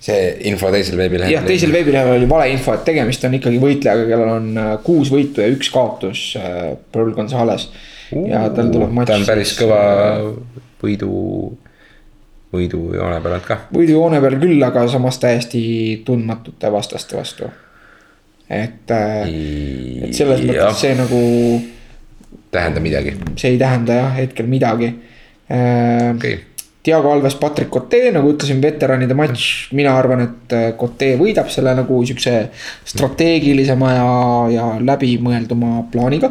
see 0.00 0.18
info 0.50 0.70
teisel 0.70 0.98
veebilehel. 0.98 1.32
jah, 1.32 1.44
teisel 1.46 1.72
veebilehel 1.72 2.16
oli 2.16 2.28
valeinfo, 2.28 2.74
et 2.74 2.84
tegemist 2.86 3.24
on 3.24 3.34
ikkagi 3.38 3.58
võitlejaga, 3.62 4.04
kellel 4.10 4.34
on 4.34 4.50
äh, 4.58 4.74
kuus 4.84 5.10
võitu 5.14 5.42
ja 5.42 5.48
üks 5.54 5.70
kaotus 5.74 6.34
äh,, 6.38 6.74
Pearl 6.92 7.14
Gonzalez. 7.16 7.68
ja 8.10 8.48
tal 8.54 8.70
tuleb 8.74 8.92
matš. 8.94 9.08
ta 9.10 9.16
on 9.20 9.26
päris 9.26 9.54
kõva 9.58 9.80
võidu, 10.82 11.10
võidujoone 12.54 13.20
peal 13.20 13.34
olnud 13.36 13.46
ka. 13.46 13.58
võidujoone 13.74 14.20
peal 14.24 14.36
küll, 14.40 14.62
aga 14.64 14.84
samas 14.88 15.20
täiesti 15.20 15.62
tundmatute 16.06 16.72
vastaste 16.72 17.18
vastu. 17.18 17.50
et, 18.48 18.90
et 18.90 20.14
selles 20.16 20.44
mõttes 20.46 20.80
see 20.80 20.94
nagu, 20.98 21.22
tähendab 22.54 22.84
midagi, 22.84 23.16
see 23.36 23.54
ei 23.54 23.58
tähenda 23.60 24.02
jah 24.02 24.14
hetkel 24.22 24.48
midagi 24.48 24.92
äh, 25.52 26.14
okei. 26.14 26.38
Diego 26.88 27.10
Alves, 27.12 27.34
Patrick 27.36 27.68
Cote, 27.74 27.98
nagu 28.14 28.30
ütlesin, 28.32 28.62
veteranide 28.62 29.12
matš, 29.18 29.74
mina 29.76 29.92
arvan, 29.98 30.22
et 30.24 30.54
äh, 30.56 30.68
Cote 30.78 31.10
võidab 31.20 31.50
selle 31.52 31.74
nagu 31.76 31.98
siukse 32.06 32.32
strateegilisema 32.88 33.90
ja, 33.92 34.06
ja 34.54 34.68
läbimõelduma 34.80 35.82
plaaniga. 35.92 36.30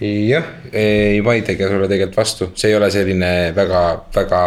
jah, 0.00 0.50
ei 0.72 1.24
vaidlegi 1.24 1.64
sulle 1.64 1.88
tegelikult 1.88 2.20
vastu, 2.20 2.50
see 2.60 2.74
ei 2.74 2.76
ole 2.76 2.90
selline 2.92 3.32
väga, 3.56 3.80
väga 4.16 4.42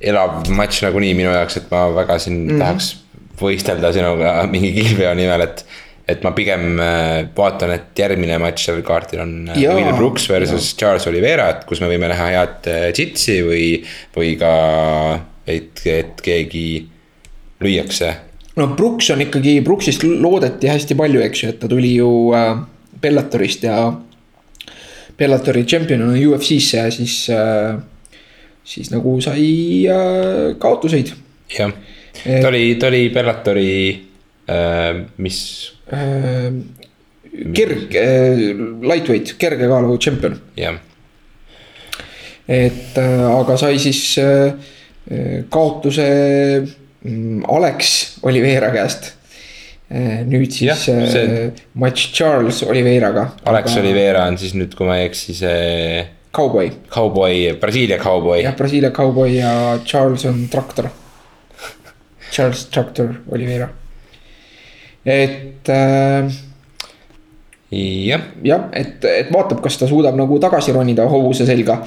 elav 0.00 0.48
matš 0.54 0.82
nagunii 0.86 1.14
minu 1.18 1.32
jaoks, 1.34 1.58
et 1.60 1.70
ma 1.72 1.88
väga 1.94 2.18
siin 2.22 2.38
mm 2.38 2.50
-hmm. 2.50 2.58
tahaks 2.62 2.96
võistelda 3.40 3.92
sinuga 3.94 4.32
mingi 4.50 4.72
kihlveo 4.76 5.14
nimel, 5.14 5.46
et. 5.48 5.64
et 6.08 6.22
ma 6.24 6.30
pigem 6.32 6.78
äh, 6.80 7.26
vaatan, 7.36 7.70
et 7.70 7.98
järgmine 7.98 8.38
matš 8.40 8.62
sellel 8.64 8.82
kaardil 8.82 9.20
on 9.20 9.32
äh, 9.48 9.58
Jaa, 9.60 9.74
Will 9.76 9.92
Brooks 9.96 10.28
versus 10.30 10.70
Charles 10.76 11.06
Oliveira, 11.06 11.50
et 11.50 11.66
kus 11.68 11.80
me 11.80 11.90
võime 11.90 12.08
näha 12.08 12.30
head 12.32 12.70
äh, 12.72 12.86
džitsi 12.96 13.42
või, 13.44 13.66
või 14.16 14.30
ka, 14.40 14.54
et, 15.46 15.84
et 15.84 16.22
keegi 16.24 16.88
lüüakse 17.60 18.14
no 18.58 18.66
Brooks 18.74 19.10
on 19.14 19.22
ikkagi, 19.22 19.60
Brooksist 19.64 20.04
loodeti 20.04 20.70
hästi 20.70 20.96
palju, 20.98 21.22
eks 21.26 21.42
ju, 21.42 21.52
et 21.52 21.60
ta 21.62 21.70
tuli 21.70 21.94
ju 21.98 22.10
äh, 22.36 22.56
Bellatorist 23.00 23.68
ja. 23.68 23.92
Bellatori 25.18 25.64
tšempion 25.66 26.02
on 26.06 26.16
UFC-sse 26.16 26.78
ja 26.78 26.90
siis 26.94 27.24
äh,, 27.34 27.78
siis 28.68 28.90
nagu 28.92 29.14
sai 29.24 29.46
äh, 29.88 30.56
kaotuseid 30.60 31.12
jah, 31.56 31.72
ta 32.24 32.48
oli, 32.50 32.74
ta 32.80 32.90
oli 32.90 33.06
Bellatori 33.14 33.70
äh,, 34.48 35.04
mis 35.24 35.38
äh,. 35.92 36.50
kerg 37.54 37.94
äh,, 37.96 38.42
lightweight, 38.84 39.36
kerge 39.40 39.68
kaalu 39.70 39.96
tšempion 39.98 40.36
jah, 40.58 40.76
et 42.48 42.96
äh, 43.00 43.22
aga 43.28 43.56
sai 43.60 43.78
siis 43.80 44.02
äh, 44.22 44.52
äh, 45.10 45.38
kaotuse 45.52 46.08
mm, 47.04 47.44
Alex 47.48 48.18
Oliveira 48.22 48.72
käest. 48.74 49.14
nüüd 50.28 50.52
siis 50.52 50.82
äh, 50.92 51.04
see- 51.08 51.52
matš 51.80 52.10
Charles 52.12 52.58
Oliveiraga. 52.68 53.22
Alex 53.48 53.78
Oliveira 53.80 54.26
on 54.28 54.36
siis 54.36 54.52
nüüd, 54.52 54.74
kui 54.76 54.84
ma 54.84 54.98
ei 55.00 55.06
eksi, 55.08 55.32
see 55.38 56.02
Cowboy, 56.32 56.70
kauboi, 56.92 57.56
Brasiilia 57.60 57.98
kauboi 57.98 58.42
jah, 58.42 58.56
Brasiilia 58.56 58.90
cowboy 58.90 59.32
ja 59.32 59.78
Charles 59.84 60.26
on 60.28 60.48
traktor. 60.50 60.90
Charles 62.32 62.66
Tractor 62.66 63.14
Oliveira. 63.32 63.68
et 65.04 65.68
äh, 65.68 66.28
jah, 67.70 68.28
jah, 68.44 68.68
et, 68.76 69.04
et 69.04 69.32
vaatab, 69.32 69.62
kas 69.64 69.80
ta 69.80 69.88
suudab 69.88 70.16
nagu 70.18 70.38
tagasi 70.40 70.72
ronida 70.76 71.08
hobuse 71.08 71.46
selga. 71.48 71.80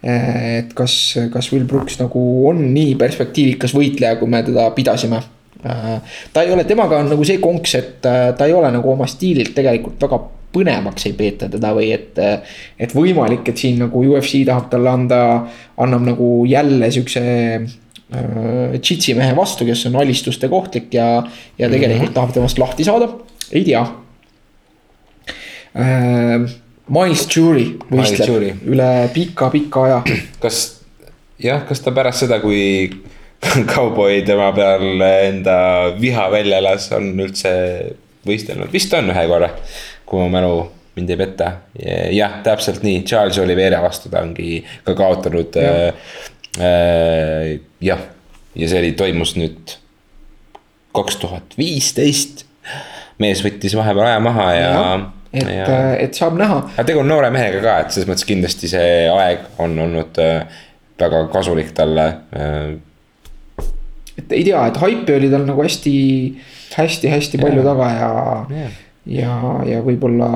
et 0.00 0.70
kas, 0.72 0.94
kas 1.32 1.50
Will 1.52 1.66
Brooks 1.68 1.98
nagu 2.00 2.20
on 2.48 2.62
nii 2.72 2.94
perspektiivikas 2.96 3.74
võitleja, 3.76 4.16
kui 4.16 4.30
me 4.30 4.40
teda 4.46 4.70
pidasime. 4.76 5.20
ta 5.60 6.44
ei 6.44 6.52
ole, 6.54 6.64
temaga 6.64 7.02
on 7.02 7.10
nagu 7.10 7.24
see 7.26 7.42
konks, 7.42 7.74
et 7.74 8.06
äh, 8.08 8.30
ta 8.38 8.46
ei 8.46 8.54
ole 8.56 8.70
nagu 8.72 8.94
oma 8.94 9.10
stiililt 9.10 9.52
tegelikult 9.54 10.00
väga 10.06 10.22
põnevaks 10.54 11.06
ei 11.08 11.14
peeta 11.18 11.48
teda 11.50 11.72
või 11.76 11.92
et. 11.94 12.18
et 12.78 12.94
võimalik, 12.94 13.48
et 13.48 13.60
siin 13.60 13.78
nagu 13.84 14.02
UFC 14.02 14.42
tahab 14.46 14.70
talle 14.72 14.90
anda, 14.90 15.20
annab 15.80 16.08
nagu 16.08 16.30
jälle 16.48 16.90
siukse 16.90 17.22
äh, 17.22 18.74
džitsi 18.78 19.14
mehe 19.18 19.36
vastu, 19.36 19.66
kes 19.68 19.86
on 19.90 20.00
alistuste 20.02 20.48
kohtlik 20.48 20.94
ja, 20.94 21.22
ja 21.58 21.68
tegelikult 21.68 22.00
mm 22.00 22.10
-hmm. 22.10 22.18
tahab 22.18 22.34
temast 22.34 22.58
lahti 22.58 22.84
saada, 22.84 23.08
ei 23.52 23.64
tea 23.64 23.86
äh,. 25.76 26.50
Miles 26.90 27.28
Jury 27.30 27.76
võistleb 27.86 28.26
Jury. 28.26 28.50
üle 28.66 29.08
pika-pika 29.14 29.84
aja. 29.86 30.02
kas 30.42 30.80
jah, 31.38 31.62
kas 31.68 31.82
ta 31.84 31.92
pärast 31.94 32.24
seda, 32.24 32.40
kui 32.42 32.90
kauboi 33.72 34.20
tema 34.26 34.50
peal 34.56 35.04
enda 35.06 35.56
viha 36.00 36.26
välja 36.32 36.60
elas, 36.60 36.90
on 36.96 37.12
üldse 37.14 37.52
võistelnud, 38.26 38.72
vist 38.72 38.92
on 38.96 39.08
ühe 39.12 39.26
korra, 39.30 39.52
kui 40.10 40.22
mu 40.24 40.28
mälu 40.32 40.54
mind 40.98 41.10
ei 41.10 41.18
peta. 41.20 41.52
jah, 42.12 42.40
täpselt 42.44 42.82
nii, 42.86 43.02
Charles 43.06 43.38
Oliveira 43.38 43.80
vastu 43.82 44.10
ta 44.10 44.24
ongi 44.26 44.64
ka 44.84 44.94
kaotanud 44.98 45.56
Jah. 45.56 45.86
äh,. 45.86 46.18
Äh, 46.58 47.60
jah, 47.80 48.00
ja 48.58 48.68
see 48.68 48.80
oli, 48.82 48.92
toimus 48.98 49.36
nüüd 49.38 49.76
kaks 50.96 51.20
tuhat 51.22 51.54
viisteist. 51.58 52.44
mees 53.22 53.42
võttis 53.44 53.76
vahepeal 53.76 54.08
aja 54.08 54.20
maha 54.24 54.46
ja, 54.56 54.72
et 55.32 55.46
ja,, 55.54 55.78
et 56.00 56.18
saab 56.18 56.38
näha 56.40 56.58
aga 56.72 56.84
tegu 56.88 57.04
on 57.04 57.08
noore 57.10 57.30
mehega 57.30 57.62
ka, 57.62 57.76
et 57.84 57.94
selles 57.94 58.08
mõttes 58.10 58.26
kindlasti 58.26 58.70
see 58.72 59.06
aeg 59.12 59.46
on 59.62 59.78
olnud 59.86 60.18
äh, 60.24 60.62
väga 61.00 61.22
kasulik 61.32 61.70
talle 61.76 62.06
äh, 62.34 63.68
et 64.18 64.34
ei 64.34 64.44
tea, 64.44 64.66
et 64.66 64.82
haipi 64.82 65.16
oli 65.16 65.30
tal 65.32 65.46
nagu 65.46 65.62
hästi, 65.64 65.94
hästi-hästi 66.74 67.40
palju 67.40 67.64
taga 67.66 67.90
ja 67.94 68.10
Jah. 68.58 68.78
ja, 69.06 69.36
ja 69.66 69.80
võib-olla. 69.84 70.28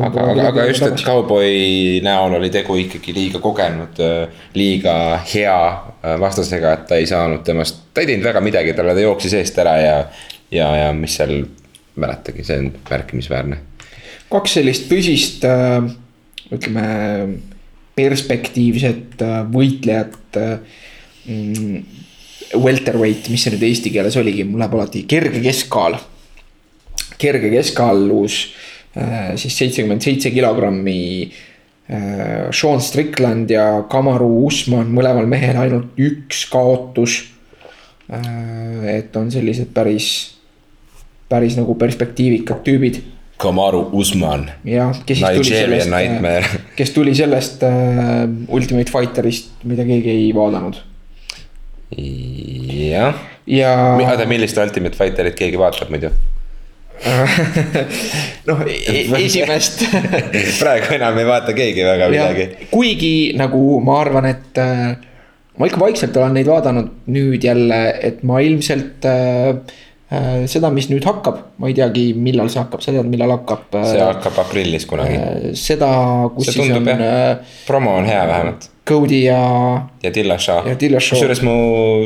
aga, 0.00 0.24
aga, 0.32 0.46
aga 0.52 0.66
just, 0.70 0.86
et 0.86 1.04
kauboi 1.04 2.00
näol 2.04 2.38
oli 2.38 2.50
tegu 2.54 2.78
ikkagi 2.80 3.14
liiga 3.16 3.42
kogenud, 3.44 4.00
liiga 4.56 4.96
hea 5.34 5.58
äh, 5.66 6.16
vastasega, 6.20 6.72
et 6.72 6.88
ta 6.90 7.00
ei 7.00 7.10
saanud 7.10 7.44
temast, 7.46 7.84
ta 7.94 8.04
ei 8.04 8.12
teinud 8.12 8.26
väga 8.30 8.42
midagi 8.44 8.74
talle, 8.76 8.96
ta 8.96 9.04
jooksis 9.04 9.36
eest 9.40 9.60
ära 9.62 9.76
ja, 9.82 9.98
ja, 10.54 10.70
ja 10.84 10.90
mis 10.96 11.18
seal, 11.20 11.42
mäletagi, 11.96 12.44
see 12.44 12.58
on 12.60 12.72
märkimisväärne. 12.90 13.60
kaks 14.32 14.58
sellist 14.58 14.88
tõsist 14.90 15.44
äh, 15.48 15.86
ütleme 16.52 16.88
perspektiivset 17.96 19.22
äh, 19.24 19.38
võitlejat 19.52 20.40
äh, 20.40 20.58
mm,. 21.28 22.02
Welterweight, 22.62 23.26
mis 23.32 23.42
see 23.42 23.50
nüüd 23.50 23.64
eesti 23.66 23.90
keeles 23.90 24.14
oligi, 24.20 24.44
mul 24.46 24.60
läheb 24.62 24.76
alati 24.76 25.00
kerge 25.10 25.40
keskkaal. 25.42 25.96
Kerge 27.18 27.50
keskaalus 27.52 28.38
äh, 28.96 29.34
siis 29.36 29.58
seitsekümmend 29.58 30.04
seitse 30.04 30.30
kilogrammi 30.34 31.00
äh,. 31.26 32.50
Sean 32.50 32.80
Strickland 32.82 33.50
ja 33.50 33.84
Kamaru 33.90 34.46
Usman, 34.46 34.88
mõlemal 34.90 35.28
mehel 35.30 35.58
ainult 35.60 35.98
üks 35.98 36.46
kaotus 36.50 37.20
äh,. 38.10 38.96
et 38.96 39.16
on 39.16 39.30
sellised 39.30 39.70
päris, 39.74 40.08
päris 41.30 41.58
nagu 41.58 41.76
perspektiivikad 41.78 42.64
tüübid 42.66 43.02
Kamaru 43.36 43.82
Usman, 43.92 44.46
jah, 44.64 44.96
kes 45.04 45.20
siis 45.20 45.34
tuli 45.36 45.50
sellest, 45.50 45.90
Nightmare. 45.92 46.60
kes 46.78 46.94
tuli 46.96 47.12
sellest 47.14 47.60
Ultimate 48.48 48.88
Fighterist, 48.92 49.50
mida 49.68 49.84
keegi 49.84 50.08
ei 50.08 50.30
vaadanud. 50.34 50.78
jah, 51.92 53.20
ja 53.46 53.74
oota, 53.92 54.24
millist 54.26 54.56
Ultimate 54.58 54.96
Fighterit 54.96 55.36
keegi 55.38 55.60
vaatab 55.60 55.92
muidu? 55.92 56.10
noh, 58.48 58.62
esimest 58.66 59.84
praegu 60.60 60.94
enam 60.96 61.18
ei 61.20 61.26
vaata 61.28 61.54
keegi 61.56 61.84
väga 61.86 62.10
midagi. 62.12 62.68
kuigi 62.70 63.16
nagu 63.38 63.80
ma 63.84 63.98
arvan, 64.02 64.28
et 64.30 64.60
äh, 64.62 64.94
ma 65.58 65.68
ikka 65.68 65.82
vaikselt 65.82 66.16
olen 66.20 66.38
neid 66.38 66.48
vaadanud 66.50 67.10
nüüd 67.12 67.44
jälle, 67.44 67.80
et 68.08 68.22
ma 68.26 68.40
ilmselt 68.44 69.06
äh, 69.08 69.50
äh, 70.12 70.46
seda, 70.50 70.70
mis 70.74 70.88
nüüd 70.92 71.04
hakkab, 71.06 71.42
ma 71.60 71.72
ei 71.72 71.76
teagi, 71.78 72.06
millal 72.16 72.48
see 72.52 72.62
hakkab, 72.62 72.84
sa 72.84 72.94
tead, 72.94 73.10
millal 73.12 73.36
hakkab 73.38 73.68
see 73.76 74.00
äh,. 74.00 74.06
hakkab 74.14 74.40
aprillis 74.46 74.88
kunagi. 74.88 75.20
seda, 75.58 75.90
kus 76.36 76.48
see 76.48 76.58
siis 76.58 76.72
tundub 76.72 76.94
on 76.94 77.04
jah 77.04 77.20
äh,, 77.34 77.60
promo 77.68 77.98
on 78.00 78.08
hea 78.08 78.24
vähemalt 78.30 78.70
Cody 78.86 79.24
ja 79.24 79.40
ja 80.02 80.10
Dillashaw. 80.14 80.68
Kusjuures 80.70 81.40
mu 81.42 81.56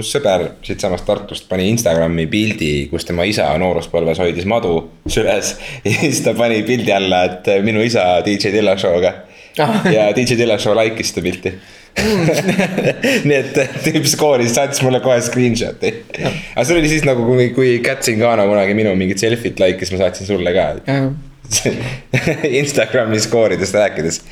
sõber 0.06 0.46
siitsamast 0.64 1.04
Tartust 1.08 1.48
pani 1.50 1.68
Instagrami 1.72 2.24
pildi, 2.30 2.70
kus 2.92 3.04
tema 3.08 3.26
isa 3.28 3.50
nooruspõlves 3.60 4.20
hoidis 4.22 4.48
madu 4.48 4.78
süles. 5.08 5.56
ja 5.86 5.96
siis 5.98 6.22
ta 6.24 6.32
pani 6.38 6.62
pildi 6.64 6.94
alla, 6.96 7.26
et 7.28 7.52
minu 7.66 7.84
isa 7.84 8.06
DJ 8.24 8.54
Dillashaw'ga. 8.56 9.12
Ah. 9.60 9.82
ja 9.92 10.08
DJ 10.16 10.38
Dillashaw 10.40 10.76
like'is 10.78 11.12
seda 11.12 11.26
pilti. 11.26 11.52
nii 13.26 13.34
et 13.34 13.56
tüüp 13.84 14.06
skooris, 14.08 14.54
saatis 14.54 14.80
mulle 14.86 15.00
kohe 15.04 15.18
screenshot'i. 15.26 15.90
aga 16.22 16.64
see 16.64 16.78
oli 16.78 16.92
siis 16.92 17.02
nagu, 17.04 17.26
kui, 17.26 17.48
kui 17.56 17.72
Kat 17.84 18.06
Zingano 18.06 18.46
kunagi 18.48 18.76
minu 18.78 18.94
mingit 18.96 19.20
selfit 19.20 19.60
like'is, 19.60 19.90
ma 19.92 20.04
saatsin 20.04 20.30
sulle 20.30 20.54
ka. 20.54 20.68
äh, 20.86 21.10
Instagrami 22.60 23.20
skooridest 23.20 23.74
rääkides, 23.74 24.22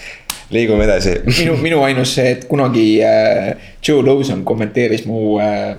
liigume 0.55 0.85
edasi. 0.89 1.19
minu, 1.39 1.57
minu 1.63 1.83
ainus 1.87 2.15
see, 2.19 2.35
et 2.37 2.49
kunagi 2.51 2.87
äh, 3.05 3.55
Joe 3.85 4.05
Lawson 4.07 4.45
kommenteeris 4.49 5.07
mu 5.09 5.39
äh, 5.43 5.77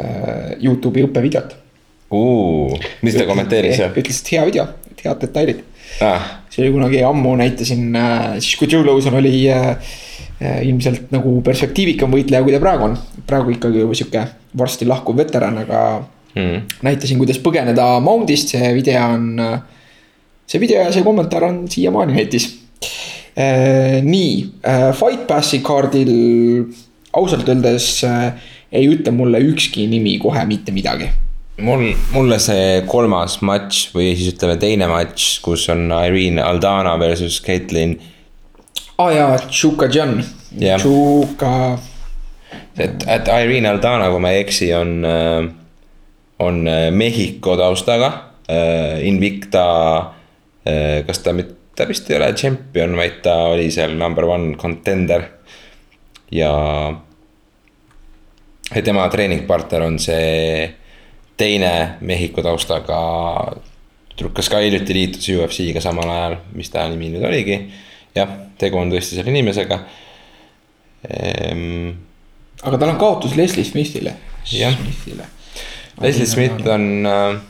äh, 0.00 0.52
Youtube'i 0.64 1.06
õppevideot. 1.08 1.56
mis 3.04 3.16
ta 3.18 3.26
kommenteeris 3.28 3.82
ütles, 3.84 4.22
et 4.22 4.30
hea 4.32 4.44
video, 4.48 4.68
head 5.02 5.20
detailid. 5.20 5.64
Ah, 6.04 6.44
see 6.52 6.62
oli 6.64 6.74
kunagi 6.76 7.00
ammu, 7.04 7.34
näitasin 7.40 7.96
äh, 7.96 8.36
siis, 8.38 8.54
kui 8.60 8.68
Joe 8.70 8.84
Lawson 8.86 9.16
oli 9.18 9.32
äh, 9.50 9.70
äh, 10.40 10.60
ilmselt 10.68 11.12
nagu 11.14 11.38
perspektiivikam 11.44 12.12
võitleja, 12.14 12.44
kui 12.44 12.54
ta 12.54 12.60
praegu 12.62 12.88
on. 12.90 12.96
praegu 13.28 13.52
ikkagi 13.56 13.82
juba 13.82 13.96
sihuke 13.98 14.24
varsti 14.58 14.88
lahkuv 14.88 15.18
veteran, 15.20 15.58
aga 15.64 15.82
mm. 16.34 16.78
näitasin, 16.86 17.20
kuidas 17.20 17.40
põgeneda 17.44 17.90
Mount'ist, 18.04 18.54
see 18.54 18.72
video 18.76 19.04
on. 19.14 19.28
see 20.48 20.60
video 20.60 20.80
ja 20.80 20.92
see 20.94 21.04
kommentaar 21.04 21.44
on 21.48 21.66
siiamaani 21.68 22.16
netis. 22.16 22.48
nii, 23.38 24.30
Fight 24.98 25.26
Passi 25.28 25.60
kaardil 25.62 26.12
ausalt 27.12 27.48
öeldes 27.48 28.04
äh, 28.04 28.32
ei 28.72 28.88
ütle 28.90 29.12
mulle 29.14 29.40
ükski 29.40 29.86
nimi 29.90 30.18
kohe 30.18 30.44
mitte 30.46 30.72
midagi. 30.72 31.10
mul, 31.58 31.88
mulle 32.14 32.38
see 32.38 32.82
kolmas 32.86 33.40
matš 33.42 33.88
või 33.94 34.12
siis 34.14 34.34
ütleme 34.36 34.58
teine 34.62 34.86
matš, 34.90 35.40
kus 35.42 35.66
on 35.72 35.88
Irene 35.90 36.42
Aldana 36.42 36.94
versus 37.00 37.40
Caitlin. 37.42 37.96
aa 38.98 39.06
ah, 39.06 39.14
jaa, 39.14 39.38
Tšuka 39.48 39.88
John 39.94 40.20
Jah. 40.58 40.80
Tšuka, 40.80 41.54
et, 42.78 43.02
et 43.06 43.28
Irene 43.28 43.68
Aldana, 43.72 44.08
kui 44.12 44.22
ma 44.22 44.32
ei 44.32 44.44
eksi, 44.44 44.70
on, 44.74 44.94
on 46.38 46.62
äh, 46.68 46.88
Mehhiko 46.90 47.56
taustaga. 47.60 48.14
Invicta, 49.04 49.62
kas 51.04 51.18
ta 51.20 51.34
mitte, 51.36 51.57
ta 51.78 51.86
vist 51.86 52.08
ei 52.10 52.16
ole 52.18 52.32
tšempion, 52.34 52.96
vaid 52.98 53.20
ta 53.22 53.36
oli 53.52 53.68
seal 53.70 53.94
number 53.98 54.26
one 54.26 54.56
contender. 54.58 55.22
ja, 56.34 56.50
ja 58.74 58.82
tema 58.82 59.06
treeningpartner 59.08 59.86
on 59.86 59.98
see 60.02 60.66
teine 61.38 61.98
Mehhiko 62.00 62.42
taustaga 62.42 62.98
tüdruk, 64.10 64.34
kes 64.40 64.50
ka 64.50 64.58
hiljuti 64.64 64.96
liitus 64.96 65.30
UFC-ga 65.36 65.80
samal 65.80 66.10
ajal, 66.10 66.36
mis 66.58 66.72
ta 66.74 66.88
nimi 66.90 67.12
nüüd 67.14 67.24
oligi. 67.30 67.60
jah, 68.18 68.34
tegu 68.58 68.80
on 68.80 68.90
tõesti 68.90 69.20
selle 69.20 69.30
inimesega 69.30 69.78
ehm,. 71.06 71.94
aga 72.64 72.74
tal 72.74 72.90
on 72.96 72.98
kaotus 72.98 73.38
Leslie 73.38 73.64
Smithile. 73.64 74.16
Jah. 74.50 74.74
Leslie 76.02 76.26
Smith 76.26 76.66
on 76.66 77.06
äh,, 77.06 77.40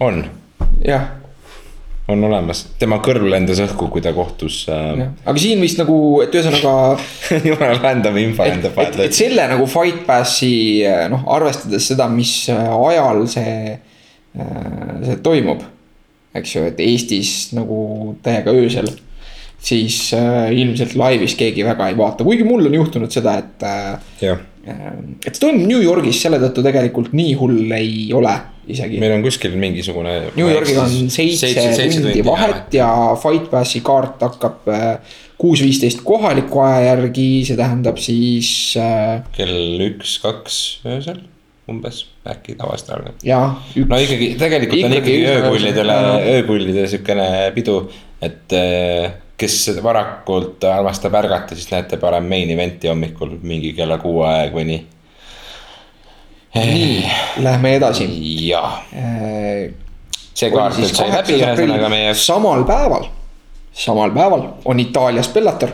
on, 0.00 0.24
jah, 0.84 1.19
on 2.12 2.24
olemas, 2.28 2.62
tema 2.80 2.98
kõrv 3.04 3.28
lendas 3.30 3.60
õhku, 3.64 3.88
kui 3.92 4.02
ta 4.04 4.12
kohtus 4.16 4.62
äh,. 4.70 5.02
aga 5.24 5.42
siin 5.42 5.60
vist 5.62 5.80
nagu, 5.80 5.96
et 6.24 6.34
ühesõnaga 6.34 6.98
jumala 7.48 7.76
random 7.78 8.18
info 8.22 8.46
et, 8.46 8.56
lendab 8.56 8.80
et, 8.84 9.16
selle 9.16 9.46
nagu 9.50 9.66
Fight 9.70 10.04
Passi 10.08 10.52
noh, 11.12 11.26
arvestades 11.36 11.90
seda, 11.92 12.08
mis 12.12 12.34
äh, 12.52 12.70
ajal 12.90 13.24
see, 13.30 13.76
see 14.34 15.20
toimub. 15.24 15.64
eks 16.36 16.56
ju, 16.56 16.66
et 16.70 16.82
Eestis 16.84 17.50
nagu 17.56 18.16
täiega 18.22 18.54
öösel. 18.54 18.90
siis 19.60 20.14
äh, 20.16 20.52
ilmselt 20.56 20.94
laivis 20.96 21.34
keegi 21.36 21.66
väga 21.66 21.90
ei 21.90 21.98
vaata, 21.98 22.24
kuigi 22.24 22.46
mul 22.48 22.70
on 22.70 22.78
juhtunud 22.80 23.12
seda, 23.12 23.38
et 23.42 23.66
äh, 23.66 24.38
et 24.60 25.32
see 25.32 25.40
toimub 25.40 25.66
New 25.66 25.80
Yorgis, 25.80 26.20
selle 26.20 26.40
tõttu 26.42 26.64
tegelikult 26.64 27.14
nii 27.16 27.32
hull 27.40 27.72
ei 27.76 28.10
ole 28.16 28.34
isegi. 28.70 29.00
meil 29.00 29.16
on 29.16 29.24
kuskil 29.24 29.56
mingisugune. 29.60 30.16
New 30.36 30.50
Yorgiga 30.50 30.84
on 30.84 31.10
seitse 31.12 31.50
tundi 31.96 32.24
vahet 32.26 32.76
ja 32.76 32.90
Fight 33.20 33.50
Passi 33.52 33.82
kaart 33.84 34.22
hakkab 34.26 34.68
äh, 34.70 35.16
kuus 35.40 35.64
viisteist 35.64 36.04
kohaliku 36.04 36.64
aja 36.66 36.92
järgi, 36.92 37.28
see 37.48 37.58
tähendab 37.58 38.00
siis 38.02 38.52
äh,. 38.80 39.20
kell 39.36 39.86
üks-kaks 39.88 40.62
öösel 40.84 41.24
umbes, 41.70 42.02
äkki 42.26 42.56
tavaliselt 42.58 42.92
algab. 42.96 43.18
no 43.22 43.98
ikkagi, 44.02 44.34
tegelikult 44.40 44.86
on 44.88 44.94
ikkagi 44.98 45.18
öökullidele, 45.30 45.98
öökullide 46.36 46.86
sihukene 46.90 47.28
pidu, 47.56 47.76
et 48.20 48.56
äh, 48.58 49.12
kes 49.40 49.56
varakult 49.82 50.64
armastab 50.68 51.14
ärgata, 51.20 51.56
siis 51.56 51.70
näete 51.72 51.98
parem 52.00 52.26
main 52.28 52.50
event'i 52.52 52.90
hommikul 52.90 53.36
mingi 53.42 53.72
kella 53.76 53.98
kuue 54.02 54.26
aeg 54.28 54.56
või 54.56 54.66
nii. 54.68 54.80
nii, 56.58 57.12
lähme 57.46 57.74
edasi. 57.78 58.08
jah. 58.48 58.80
Äh, 58.92 59.70
see 60.34 60.50
kaart 60.52 60.80
nüüd 60.80 60.92
sai 60.96 61.08
läbi 61.12 61.38
ühesõnaga 61.38 61.92
meie 61.92 62.12
samal 62.18 62.66
päeval, 62.68 63.08
samal 63.72 64.12
päeval 64.16 64.46
on 64.64 64.82
Itaalias 64.82 65.32
Bellator. 65.32 65.72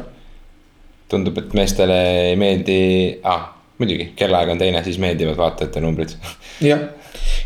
tundub, 1.08 1.38
et 1.38 1.52
meestele 1.54 1.98
ei 2.30 2.36
meeldi 2.38 2.78
ah,, 3.22 3.50
muidugi 3.78 4.12
kellaaeg 4.18 4.54
on 4.54 4.62
teine, 4.62 4.82
siis 4.84 4.98
meeldivad 5.02 5.38
vaatajate 5.42 5.82
numbrid. 5.82 6.16
jah 6.60 6.88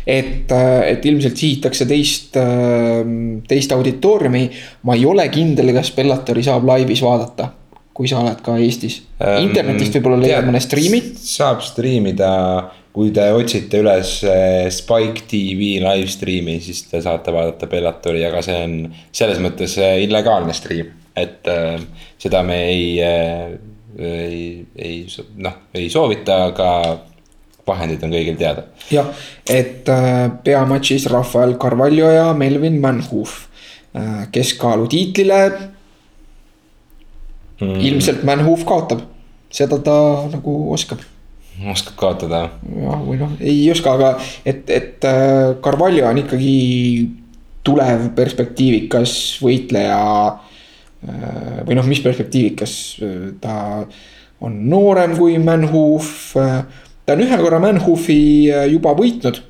et, 0.05 0.51
äh, 0.51 0.89
et 0.91 1.05
ilmselt 1.05 1.37
sihitakse 1.37 1.85
teist, 1.89 2.37
äh, 2.37 3.01
teist 3.47 3.71
auditooriumi. 3.71 4.49
ma 4.83 4.95
ei 4.95 5.05
ole 5.05 5.27
kindel, 5.29 5.73
kas 5.73 5.91
Bellatori 5.95 6.43
saab 6.43 6.65
laivis 6.67 7.01
vaadata, 7.05 7.51
kui 7.93 8.07
sa 8.07 8.21
oled 8.21 8.41
ka 8.41 8.57
Eestis. 8.57 9.01
Ähm, 9.21 9.47
internetist 9.47 9.97
võib-olla 9.97 10.21
leiad 10.21 10.47
mõne 10.47 10.61
striimi. 10.63 11.01
saab 11.15 11.61
striimida, 11.65 12.31
kui 12.93 13.11
te 13.15 13.27
otsite 13.33 13.81
üles 13.83 14.17
äh, 14.27 14.69
Spike 14.73 15.27
tv 15.27 15.75
live 15.83 16.09
stream'i, 16.09 16.59
siis 16.61 16.83
te 16.89 17.01
saate 17.01 17.33
vaadata 17.33 17.69
Bellatori, 17.71 18.25
aga 18.25 18.41
see 18.45 18.57
on 18.63 18.79
selles 19.11 19.39
mõttes 19.43 19.77
illegaalne 19.77 20.53
stream, 20.57 20.91
et 21.15 21.47
seda 22.17 22.41
me 22.47 22.57
ei 22.71 22.97
ei, 23.99 24.65
ei 24.79 25.01
noh, 25.43 25.57
ei 25.75 25.89
soovita, 25.91 26.37
aga 26.47 26.69
vahendid 27.71 28.03
on 28.05 28.13
kõigil 28.13 28.37
teada. 28.39 28.65
jah, 28.91 29.11
et 29.49 29.89
äh, 29.89 30.25
peamatšis 30.43 31.07
Rafael 31.11 31.55
Carvalho 31.61 32.11
ja 32.11 32.31
Melvin 32.37 32.79
Manhoof 32.83 33.37
äh, 33.95 34.27
keskaalu 34.33 34.89
tiitlile 34.91 35.39
mm.. 37.61 37.79
ilmselt 37.79 38.25
Manhoof 38.27 38.65
kaotab, 38.67 39.05
seda 39.53 39.79
ta 39.83 39.97
nagu 40.31 40.57
oskab. 40.75 41.03
oskab 41.71 41.97
kaotada. 41.99 42.45
jah, 42.83 43.01
või 43.07 43.19
noh, 43.21 43.35
ei 43.39 43.63
oska, 43.73 43.97
aga 43.97 44.13
et, 44.45 44.69
et 44.69 45.09
äh, 45.09 45.57
Carvalho 45.63 46.07
on 46.09 46.21
ikkagi 46.23 46.55
tulev 47.65 48.07
perspektiivikas 48.17 49.11
võitleja. 49.43 49.99
või 51.65 51.75
noh, 51.77 51.85
mis 51.89 52.01
perspektiivikas, 52.01 52.73
ta 53.41 53.53
on 54.41 54.57
noorem 54.69 55.15
kui 55.17 55.37
Manhoof 55.41 56.33
ta 57.11 57.17
on 57.17 57.25
ühe 57.25 57.37
korra 57.41 57.59
Manhoofi 57.59 58.19
äh, 58.51 58.67
juba 58.71 58.93
võitnud. 58.95 59.41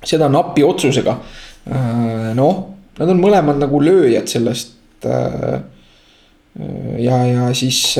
seda 0.00 0.30
napi 0.32 0.64
otsusega. 0.64 1.18
Äh, 1.68 2.30
noh, 2.36 2.60
nad 2.98 3.12
on 3.12 3.20
mõlemad 3.20 3.60
nagu 3.60 3.80
lööjad 3.84 4.28
sellest. 4.28 4.76
Äh, 5.04 5.60
ja, 7.00 7.22
ja 7.28 7.48
siis. 7.54 7.96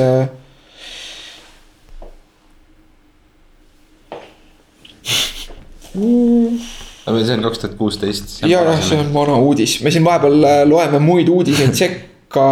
aga 7.01 7.21
see 7.25 7.35
on 7.35 7.41
kaks 7.43 7.59
tuhat 7.59 7.75
kuusteist. 7.75 8.37
ja, 8.45 8.61
jah, 8.63 8.77
see 8.85 8.99
on 9.01 9.09
vana 9.13 9.35
uudis, 9.41 9.79
me 9.83 9.91
siin 9.91 10.05
vahepeal 10.05 10.69
loeme 10.69 11.01
muid 11.03 11.29
uudiseid 11.29 11.75
sekka 11.75 12.10
ka 12.33 12.45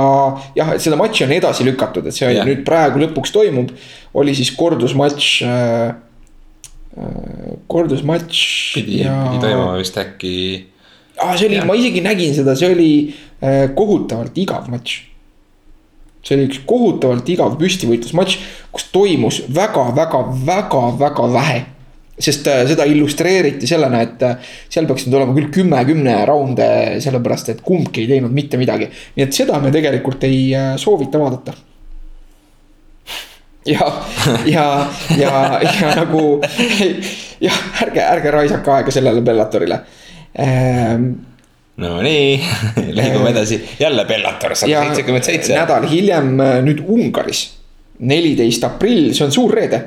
jah, 0.57 0.73
et 0.75 0.83
seda 0.83 0.97
matši 0.99 1.25
on 1.25 1.33
edasi 1.35 1.65
lükatud, 1.67 2.07
et 2.09 2.15
see 2.15 2.29
yeah. 2.29 2.47
nüüd 2.47 2.63
praegu 2.67 3.01
lõpuks 3.03 3.33
toimub. 3.35 3.73
oli 4.13 4.35
siis 4.37 4.51
kordusmatš 4.57 5.29
äh,, 5.47 5.93
äh 6.97 7.57
kordusmatš. 7.71 8.43
pidi 8.77 9.03
ja..., 9.03 9.15
pidi 9.27 9.43
toimuma 9.47 9.77
vist 9.79 9.97
äkki. 10.01 10.35
aa, 11.17 11.35
see 11.37 11.49
oli, 11.49 11.61
ma 11.65 11.77
isegi 11.79 12.03
nägin 12.05 12.35
seda, 12.37 12.55
see 12.59 12.71
oli 12.73 12.91
äh, 13.41 13.67
kohutavalt 13.75 14.37
igav 14.37 14.69
matš. 14.71 15.01
see 16.23 16.37
oli 16.37 16.49
üks 16.51 16.63
kohutavalt 16.69 17.29
igav 17.31 17.57
püstivõitlusmatš, 17.59 18.39
kus 18.75 18.87
toimus 18.93 19.43
väga, 19.47 19.89
väga, 19.97 20.23
väga, 20.45 20.85
väga 20.99 21.33
vähe 21.35 21.59
sest 22.19 22.47
äh, 22.51 22.63
seda 22.67 22.85
illustreeriti 22.89 23.67
sellena, 23.69 24.01
et 24.03 24.23
äh, 24.27 24.51
seal 24.71 24.87
peaks 24.89 25.07
nüüd 25.07 25.17
olema 25.19 25.35
küll 25.37 25.49
kümme 25.55 25.79
kümne 25.87 26.17
raunde, 26.27 26.67
sellepärast 27.03 27.53
et 27.53 27.63
kumbki 27.65 28.03
ei 28.03 28.11
teinud 28.13 28.35
mitte 28.35 28.59
midagi. 28.59 28.89
nii 29.15 29.25
et 29.25 29.35
seda 29.35 29.59
me 29.63 29.71
tegelikult 29.73 30.23
ei 30.27 30.49
äh, 30.55 30.73
soovita 30.81 31.21
vaadata. 31.21 31.55
ja, 33.73 33.87
ja, 34.49 34.67
ja, 35.15 35.31
ja 35.63 35.95
nagu 36.01 36.25
jah, 37.47 37.63
ärge, 37.85 38.03
ärge 38.03 38.35
raisake 38.35 38.75
aega 38.75 38.93
sellele 38.93 39.23
Bellatorile 39.25 39.79
ähm, 40.39 41.11
Nonii, 41.79 42.33
liigume 42.97 43.31
edasi, 43.31 43.61
jälle 43.79 44.03
Bellator 44.05 44.57
sada 44.59 44.83
seitsekümmend 44.83 45.23
seitse. 45.23 45.55
nädal 45.55 45.87
hiljem 45.87 46.33
nüüd 46.65 46.83
Ungaris, 46.83 47.45
neliteist 48.03 48.67
aprill, 48.67 49.13
see 49.15 49.23
on 49.23 49.31
suur 49.31 49.55
reede 49.55 49.79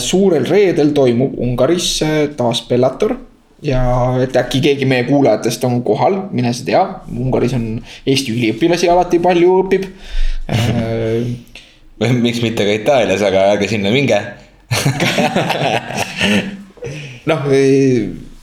suurel 0.00 0.46
reedel 0.48 0.92
toimub 0.96 1.34
Ungaris 1.38 2.02
äh, 2.02 2.28
taas 2.36 2.62
Bellator. 2.68 3.16
Ja 3.62 4.14
et 4.22 4.36
äkki 4.38 4.60
keegi 4.62 4.86
meie 4.86 5.02
kuulajatest 5.08 5.64
on 5.66 5.82
kohal, 5.82 6.28
mine 6.30 6.52
sa 6.54 6.64
tea, 6.64 6.82
Ungaris 7.10 7.54
on 7.58 7.82
Eesti 8.06 8.32
üliõpilasi 8.36 8.88
alati 8.92 9.18
palju 9.22 9.50
õpib. 9.64 9.84
Äh, 10.46 11.26
miks 12.14 12.40
mitte 12.44 12.64
ka 12.64 12.72
Itaalias, 12.78 13.22
aga 13.26 13.38
ärge 13.56 13.68
sinna 13.72 13.90
minge. 13.90 14.20
Noh 17.28 17.40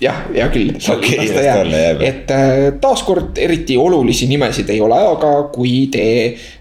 jah, 0.01 0.25
hea 0.33 0.47
küll. 0.51 0.73
okei, 0.75 1.17
las 1.21 1.31
ta 1.35 1.43
jääb. 1.45 2.03
et 2.03 2.31
äh, 2.33 2.61
taaskord 2.81 3.39
eriti 3.41 3.77
olulisi 3.79 4.27
nimesid 4.31 4.69
ei 4.73 4.81
ole, 4.83 4.97
aga 5.15 5.31
kui 5.55 5.87
te 5.93 6.07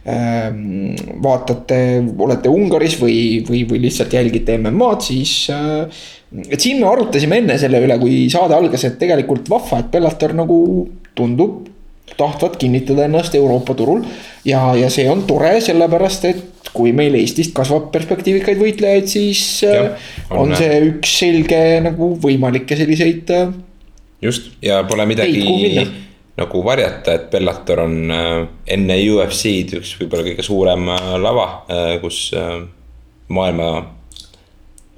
ähm, 0.07 0.95
vaatate, 1.25 1.79
olete 2.15 2.53
Ungaris 2.53 2.99
või, 3.01 3.19
või, 3.49 3.65
või 3.71 3.83
lihtsalt 3.89 4.15
jälgite 4.15 4.59
MM-ad, 4.61 5.03
siis 5.07 5.35
äh,. 5.55 6.05
et 6.49 6.61
siin 6.61 6.81
me 6.83 6.91
arutasime 6.91 7.43
enne 7.43 7.59
selle 7.61 7.83
üle, 7.85 7.99
kui 8.03 8.25
saade 8.33 8.57
algas, 8.57 8.87
et 8.87 8.99
tegelikult 9.03 9.51
vahva, 9.51 9.83
et 9.83 9.93
Bellator 9.95 10.37
nagu 10.39 10.59
tundub 11.15 11.65
tahtvat 12.19 12.59
kinnitada 12.61 13.09
ennast 13.09 13.35
Euroopa 13.35 13.75
turul. 13.75 14.05
ja, 14.47 14.75
ja 14.79 14.91
see 14.93 15.09
on 15.11 15.25
tore, 15.27 15.57
sellepärast 15.65 16.31
et 16.31 16.51
kui 16.75 16.93
meil 16.97 17.15
Eestist 17.19 17.55
kasvab 17.57 17.91
perspektiivikaid 17.95 18.59
võitlejaid, 18.61 19.07
siis 19.11 19.45
ja, 19.65 19.87
äh, 19.95 20.09
on, 20.31 20.51
on 20.51 20.57
see 20.59 20.81
üks 20.89 21.15
selge 21.23 21.61
nagu 21.85 22.15
võimalikke 22.23 22.79
selliseid. 22.79 23.31
Äh, 23.35 23.55
just 24.25 24.53
ja 24.65 24.83
pole 24.89 25.07
midagi 25.09 25.45
nagu 26.35 26.65
varjata, 26.67 27.15
et 27.15 27.27
Bellator 27.31 27.85
on 27.85 27.99
äh, 28.11 28.39
enne 28.77 28.99
UFC-d 29.07 29.79
üks 29.79 29.95
võib-olla 30.01 30.27
kõige 30.27 30.47
suurem 30.47 30.89
lava, 31.23 31.49
kus 32.03 32.27
maailma 33.35 33.69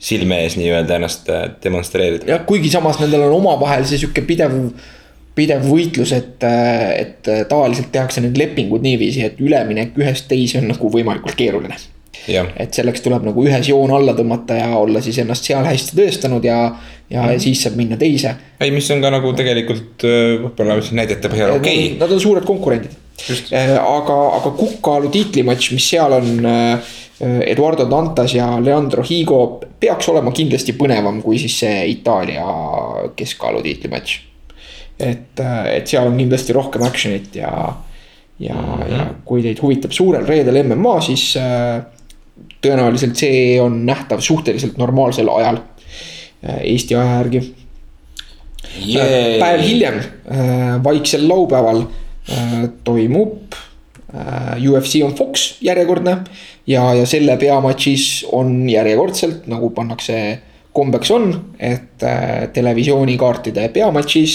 silme 0.06 0.38
ees 0.44 0.56
nii-öelda 0.60 0.96
ennast 0.96 1.28
demonstreerida. 1.64 2.28
jah, 2.28 2.44
kuigi 2.48 2.72
samas 2.72 3.00
nendel 3.00 3.26
on 3.28 3.36
omavahel 3.42 3.84
see 3.88 4.00
sihuke 4.00 4.24
pidev 4.28 4.54
pidev 5.36 5.66
võitlus, 5.68 6.14
et, 6.16 6.44
et 6.96 7.28
tavaliselt 7.48 7.92
tehakse 7.92 8.22
need 8.24 8.38
lepingud 8.40 8.84
niiviisi, 8.84 9.26
et 9.26 9.40
üleminek 9.42 9.96
ühest 10.00 10.28
teise 10.30 10.62
on 10.62 10.70
nagu 10.72 10.90
võimalikult 10.92 11.36
keeruline. 11.38 11.76
et 12.26 12.74
selleks 12.74 13.04
tuleb 13.04 13.26
nagu 13.28 13.42
ühes 13.44 13.68
joon 13.68 13.92
alla 13.94 14.14
tõmmata 14.16 14.56
ja 14.56 14.70
olla 14.74 15.02
siis 15.04 15.18
ennast 15.22 15.44
seal 15.46 15.66
hästi 15.68 15.94
tõestanud 15.98 16.46
ja, 16.48 16.56
ja 17.12 17.22
mm. 17.22 17.42
siis 17.44 17.62
saab 17.62 17.76
minna 17.78 17.98
teise. 18.00 18.32
ei, 18.60 18.72
mis 18.74 18.88
on 18.90 19.04
ka 19.04 19.12
nagu 19.12 19.32
tegelikult 19.36 20.06
äh, 20.08 20.36
võib-olla 20.40 20.78
näidete 21.00 21.30
põhjal 21.30 21.58
okei 21.58 21.82
okay.. 21.84 21.98
Nad 22.00 22.14
on 22.16 22.22
suured 22.22 22.46
konkurendid. 22.48 22.96
Äh, 23.52 23.76
aga, 23.76 24.16
aga 24.40 24.52
kukkaalu 24.56 25.12
tiitlimatš, 25.12 25.70
mis 25.76 25.90
seal 25.92 26.16
on 26.16 26.48
äh, 26.48 26.94
Eduardo 27.46 27.86
Dantas 27.88 28.34
ja 28.36 28.48
Leandro 28.60 29.04
Higo 29.06 29.42
peaks 29.80 30.08
olema 30.12 30.32
kindlasti 30.36 30.74
põnevam 30.76 31.22
kui 31.24 31.38
siis 31.40 31.60
see 31.62 31.84
Itaalia 31.92 32.48
keskkaalu 33.16 33.62
tiitlimatš 33.64 34.18
et, 34.98 35.40
et 35.72 35.88
seal 35.88 36.08
on 36.08 36.16
kindlasti 36.18 36.54
rohkem 36.56 36.86
action'it 36.86 37.36
ja, 37.36 37.50
ja 38.38 38.54
mm, 38.54 38.72
-hmm. 38.72 38.92
ja 38.92 39.06
kui 39.24 39.42
teid 39.42 39.60
huvitab 39.62 39.92
suurel 39.92 40.26
reedel 40.26 40.62
MMA, 40.64 41.00
siis 41.00 41.36
äh, 41.36 41.82
tõenäoliselt 42.62 43.16
see 43.16 43.60
on 43.60 43.84
nähtav 43.86 44.20
suhteliselt 44.20 44.78
normaalsel 44.78 45.28
ajal 45.28 45.60
äh, 45.60 46.60
Eesti 46.62 46.94
aja 46.94 47.20
järgi 47.20 47.42
yeah.. 48.88 49.38
päev 49.40 49.60
hiljem, 49.60 50.02
vaiksel 50.84 51.28
laupäeval 51.28 51.84
toimub 52.84 53.54
UFC 54.70 55.02
on 55.04 55.14
Fox 55.14 55.62
järjekordne 55.62 56.16
ja, 56.66 56.94
ja 56.94 57.06
selle 57.06 57.36
peamatšis 57.36 58.26
on 58.32 58.68
järjekordselt 58.70 59.46
nagu 59.46 59.70
pannakse 59.70 60.16
kombeks 60.76 61.10
on, 61.10 61.30
et 61.58 62.04
äh, 62.04 62.48
televisioonikaartide 62.52 63.68
peamatšis 63.72 64.34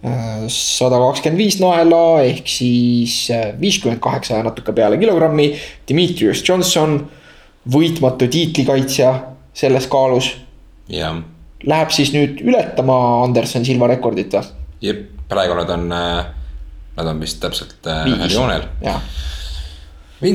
sada 0.00 0.96
kakskümmend 0.96 1.40
viis 1.40 1.58
naela 1.60 2.22
ehk 2.24 2.48
siis 2.48 3.26
äh, 3.34 3.50
viiskümmend 3.60 4.00
kaheksa 4.00 4.38
ja 4.38 4.44
natuke 4.46 4.72
peale 4.72 4.98
kilogrammi. 5.00 5.50
Dimitrius 5.88 6.40
Johnson, 6.46 6.96
võitmatu 7.70 8.28
tiitlikaitsja 8.30 9.12
selles 9.54 9.88
kaalus. 9.92 10.32
jah. 10.88 11.20
Läheb 11.68 11.90
siis 11.92 12.14
nüüd 12.14 12.38
ületama 12.40 12.94
Anderson 13.26 13.66
Silva 13.68 13.90
rekordit 13.90 14.32
või? 14.32 14.46
jep, 14.80 15.02
praegu 15.28 15.58
nad 15.58 15.68
on, 15.74 15.90
nad 15.90 17.10
on 17.10 17.20
vist 17.20 17.36
täpselt 17.42 17.84
ühel 17.84 18.32
joonel. 18.32 18.62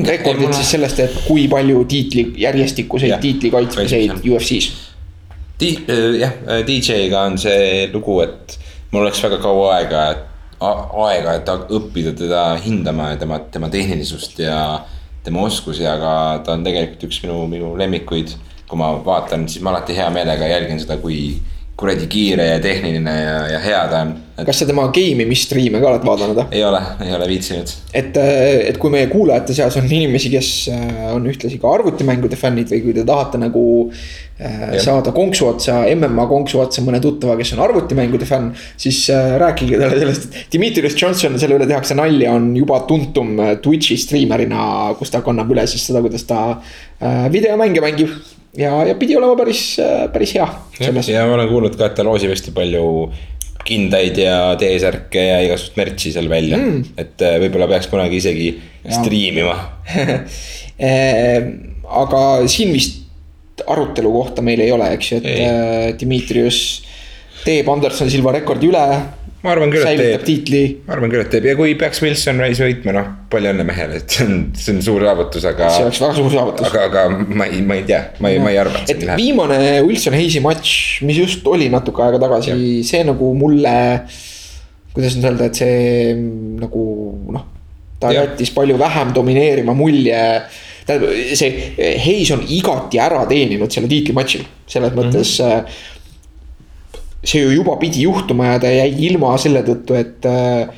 rekordid 0.06 0.54
siis 0.54 0.70
sellest, 0.76 1.00
et 1.02 1.16
kui 1.26 1.48
palju 1.50 1.82
tiitli, 1.90 2.28
järjestikuseid 2.44 3.18
tiitli 3.20 3.50
kaitsmiseid 3.50 4.22
UFC-s. 4.22 4.70
jah, 6.20 6.38
DJ-ga 6.68 7.24
on 7.26 7.38
see 7.42 7.90
lugu, 7.90 8.20
et 8.22 8.58
mul 8.92 9.02
oleks 9.02 9.22
väga 9.24 9.38
kaua 9.42 9.74
aega, 9.76 10.02
aega, 11.06 11.34
et 11.36 11.50
õppida 11.78 12.14
teda 12.16 12.42
hindama 12.62 13.12
ja 13.12 13.20
tema, 13.20 13.40
tema 13.52 13.70
tehnilisust 13.72 14.38
ja 14.40 14.60
tema 15.26 15.42
oskusi, 15.46 15.86
aga 15.88 16.42
ta 16.46 16.54
on 16.54 16.64
tegelikult 16.66 17.08
üks 17.08 17.20
minu, 17.24 17.40
minu 17.50 17.74
lemmikuid. 17.78 18.36
kui 18.66 18.78
ma 18.80 18.88
vaatan, 18.98 19.44
siis 19.46 19.62
ma 19.62 19.70
alati 19.70 19.94
hea 19.94 20.08
meelega 20.10 20.48
jälgin 20.50 20.80
seda, 20.82 20.96
kui 20.98 21.36
kuradi 21.76 22.06
kiire 22.08 22.46
ja 22.54 22.60
tehniline 22.62 23.12
ja, 23.20 23.40
ja 23.52 23.58
hea 23.60 23.80
ta 23.90 23.98
on 24.06 24.12
et.... 24.16 24.44
kas 24.48 24.62
sa 24.62 24.66
tema 24.68 24.86
game 24.94 25.26
imist 25.26 25.50
striime 25.50 25.80
ka 25.82 25.90
oled 25.90 26.04
vaadanud? 26.08 26.38
ei 26.48 26.62
ole, 26.64 26.80
ei 27.04 27.12
ole 27.12 27.26
viitsinud. 27.28 27.72
et, 27.92 28.16
et 28.70 28.78
kui 28.80 28.92
meie 28.92 29.08
kuulajate 29.12 29.56
seas 29.56 29.76
on 29.76 29.88
inimesi, 29.88 30.30
kes 30.32 30.50
äh, 30.72 31.10
on 31.12 31.26
ühtlasi 31.28 31.60
ka 31.60 31.74
arvutimängude 31.76 32.38
fännid 32.40 32.72
või 32.72 32.80
kui 32.86 32.94
te 32.96 33.04
tahate 33.08 33.40
nagu 33.42 33.64
äh, 33.90 34.62
ja. 34.76 34.80
saada 34.86 35.12
konksu 35.16 35.50
otsa, 35.50 35.82
MMA 35.92 36.24
konksu 36.30 36.62
otsa 36.64 36.84
mõne 36.86 37.02
tuttava, 37.04 37.36
kes 37.40 37.52
on 37.58 37.64
arvutimängude 37.66 38.28
fänn. 38.28 38.54
siis 38.80 39.02
äh, 39.12 39.34
rääkige 39.42 39.80
talle 39.82 40.00
sellest, 40.00 40.30
et 40.32 40.56
Dimitrius 40.56 40.96
Johnson, 41.00 41.36
selle 41.42 41.58
üle 41.60 41.68
tehakse 41.68 41.98
nalja, 41.98 42.32
on 42.36 42.54
juba 42.56 42.80
tuntum 42.88 43.36
äh, 43.36 43.52
Twitch'i 43.60 44.00
striimerina, 44.00 44.94
kus 44.96 45.12
ta 45.12 45.20
kannab 45.26 45.52
üle 45.52 45.68
siis 45.68 45.84
seda, 45.90 46.00
kuidas 46.04 46.24
ta 46.28 46.40
äh, 46.56 47.28
videomänge 47.32 47.84
mängib 47.84 48.16
ja, 48.58 48.72
ja 48.88 48.96
pidi 48.98 49.16
olema 49.18 49.36
päris, 49.38 49.62
päris 50.12 50.34
hea. 50.36 50.48
ja 50.80 51.24
ma 51.28 51.38
olen 51.38 51.48
kuulnud 51.50 51.78
ka, 51.78 51.90
et 51.90 51.98
ta 51.98 52.06
loosib 52.06 52.32
hästi 52.34 52.54
palju 52.56 52.86
kindaid 53.66 54.18
ja 54.20 54.36
T-särke 54.60 55.22
ja 55.22 55.38
igasugust 55.44 55.78
märtsi 55.78 56.12
seal 56.14 56.28
välja 56.30 56.58
mm., 56.58 56.98
et 57.02 57.24
äh, 57.26 57.38
võib-olla 57.42 57.68
peaks 57.70 57.88
kunagi 57.90 58.20
isegi 58.20 58.50
striimima 58.86 59.56
ehm, 60.78 61.50
aga 62.02 62.22
siin 62.50 62.72
vist 62.76 63.64
arutelu 63.66 64.10
kohta 64.12 64.44
meil 64.44 64.60
ei 64.60 64.72
ole, 64.74 64.90
eks 64.98 65.12
ju, 65.12 65.20
et 65.22 65.28
ei. 65.30 65.46
Äh, 65.46 65.86
Dimitrius 65.98 66.60
teeb 67.46 67.68
Anderson 67.72 68.10
Silva 68.12 68.34
rekordi 68.36 68.70
üle 68.70 68.84
ma 69.44 69.52
arvan 69.52 69.72
küll, 69.72 69.84
et 69.86 70.00
teeb. 70.00 70.24
tiitli. 70.26 70.62
ma 70.86 70.94
arvan 70.96 71.12
küll, 71.12 71.22
et 71.24 71.30
teeb 71.32 71.48
ja 71.50 71.54
kui 71.58 71.74
peaks 71.78 72.00
Wilson 72.04 72.40
Rice 72.42 72.64
võitma, 72.64 72.94
noh, 72.96 73.08
palju 73.32 73.52
õnne 73.52 73.66
mehele, 73.68 74.00
et 74.00 74.16
see 74.16 74.26
on, 74.26 74.38
see 74.56 74.74
on 74.74 74.82
suur 74.84 75.06
saavutus, 75.06 75.46
aga. 75.50 75.70
see 75.74 75.86
oleks 75.86 76.02
väga 76.02 76.18
suur 76.18 76.30
saavutus. 76.34 76.68
aga, 76.70 76.84
aga 76.90 77.34
ma 77.40 77.48
ei, 77.48 77.62
ma 77.66 77.78
ei 77.78 77.86
tea, 77.88 78.02
ma 78.24 78.32
ei, 78.32 78.42
ma 78.42 78.52
ei 78.54 78.60
arva, 78.62 78.82
et 78.82 78.94
see 78.94 79.08
läheb. 79.08 79.22
viimane 79.22 79.58
Wilson 79.86 80.16
Hayes'i 80.18 80.42
matš, 80.44 80.76
mis 81.08 81.20
just 81.20 81.46
oli 81.52 81.68
natuke 81.72 82.04
aega 82.06 82.22
tagasi, 82.26 82.56
see 82.86 83.02
nagu 83.06 83.32
mulle. 83.38 83.76
kuidas 84.96 85.18
nüüd 85.18 85.28
öelda, 85.28 85.50
et 85.50 85.58
see 85.60 86.14
nagu 86.62 86.86
noh, 87.36 87.50
ta 88.00 88.14
ja. 88.14 88.24
jättis 88.24 88.54
palju 88.56 88.78
vähem 88.80 89.12
domineerima 89.16 89.74
mulje 89.76 90.22
tähendab, 90.86 91.12
see 91.36 91.98
Hayes 92.00 92.30
on 92.32 92.44
igati 92.46 93.00
ära 93.02 93.24
teeninud 93.28 93.72
selle 93.74 93.90
tiitlimatši, 93.90 94.40
selles 94.70 94.96
mõttes 94.96 95.36
mm. 95.42 95.52
-hmm 95.60 95.94
see 97.26 97.42
ju 97.42 97.54
juba 97.58 97.76
pidi 97.80 98.06
juhtuma 98.06 98.52
ja 98.52 98.58
ta 98.62 98.70
jäi 98.70 98.90
ilma 99.08 99.34
selle 99.40 99.62
tõttu, 99.66 99.96
et 99.98 100.26
äh, 100.30 100.68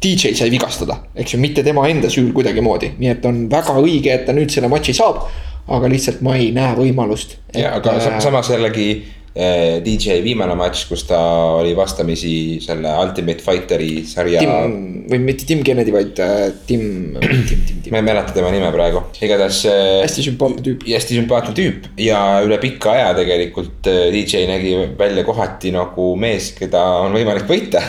DJ 0.00 0.32
sai 0.36 0.48
vigastada, 0.52 0.96
eks 1.14 1.34
ju, 1.34 1.40
mitte 1.42 1.64
tema 1.64 1.84
enda 1.88 2.08
süül 2.12 2.32
kuidagimoodi, 2.36 2.94
nii 2.98 3.10
et 3.12 3.26
on 3.28 3.44
väga 3.52 3.76
õige, 3.82 4.14
et 4.14 4.24
ta 4.26 4.36
nüüd 4.36 4.52
selle 4.52 4.70
matši 4.72 4.96
saab. 4.96 5.24
aga 5.70 5.86
lihtsalt 5.86 6.22
ma 6.26 6.32
ei 6.34 6.48
näe 6.50 6.72
võimalust. 6.74 7.36
ja, 7.54 7.76
aga 7.76 7.92
äh, 8.00 8.20
samas 8.20 8.48
jällegi 8.50 9.04
DJ 9.30 10.18
viimane 10.24 10.56
matš, 10.58 10.88
kus 10.90 11.04
ta 11.06 11.20
oli 11.60 11.70
vastamisi 11.78 12.32
selle 12.64 12.90
Ultimate 12.98 13.44
Fighteri 13.44 14.02
sarja. 14.08 14.42
või 14.42 15.20
mitte 15.22 15.46
Tim 15.46 15.62
Kennedy, 15.66 15.94
vaid 15.94 16.18
äh, 16.18 16.48
Tim, 16.66 17.14
Tim, 17.20 17.44
Tim, 17.46 17.80
Tim. 17.84 17.94
ma 17.94 18.02
ei 18.02 18.08
mäleta 18.10 18.34
tema 18.34 18.50
nime 18.50 18.72
praegu, 18.74 19.04
igatahes 19.22 19.62
äh,. 19.70 20.00
hästi 20.02 20.26
sümpaatne 20.26 20.66
tüüp. 20.66 20.86
hästi 20.88 21.20
sümpaatne 21.20 21.54
tüüp 21.54 21.90
ja 22.02 22.20
üle 22.42 22.58
pika 22.62 22.96
aja 22.96 23.14
tegelikult 23.20 23.86
äh, 23.90 24.08
DJ 24.14 24.48
nägi 24.50 24.74
välja 24.98 25.26
kohati 25.26 25.74
nagu 25.78 26.12
mees, 26.18 26.50
keda 26.58 26.82
on 27.06 27.14
võimalik 27.14 27.46
võita 27.50 27.84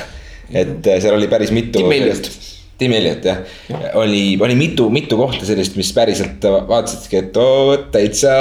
et 0.52 0.90
seal 1.02 1.16
oli 1.16 1.30
päris 1.32 1.52
mitu. 1.56 1.80
Tim 1.80 1.92
Elliot. 1.96 2.30
Tim 2.82 2.94
Elliot 2.98 3.26
jah 3.26 3.42
ja., 3.70 3.96
oli, 4.02 4.38
oli 4.42 4.56
mitu, 4.58 4.90
mitu 4.94 5.18
kohta 5.20 5.46
sellist, 5.48 5.78
mis 5.80 5.92
päriselt 5.96 6.46
vaatasidki, 6.68 7.20
et 7.22 7.38
oo 7.38 7.76
täitsa 7.94 8.32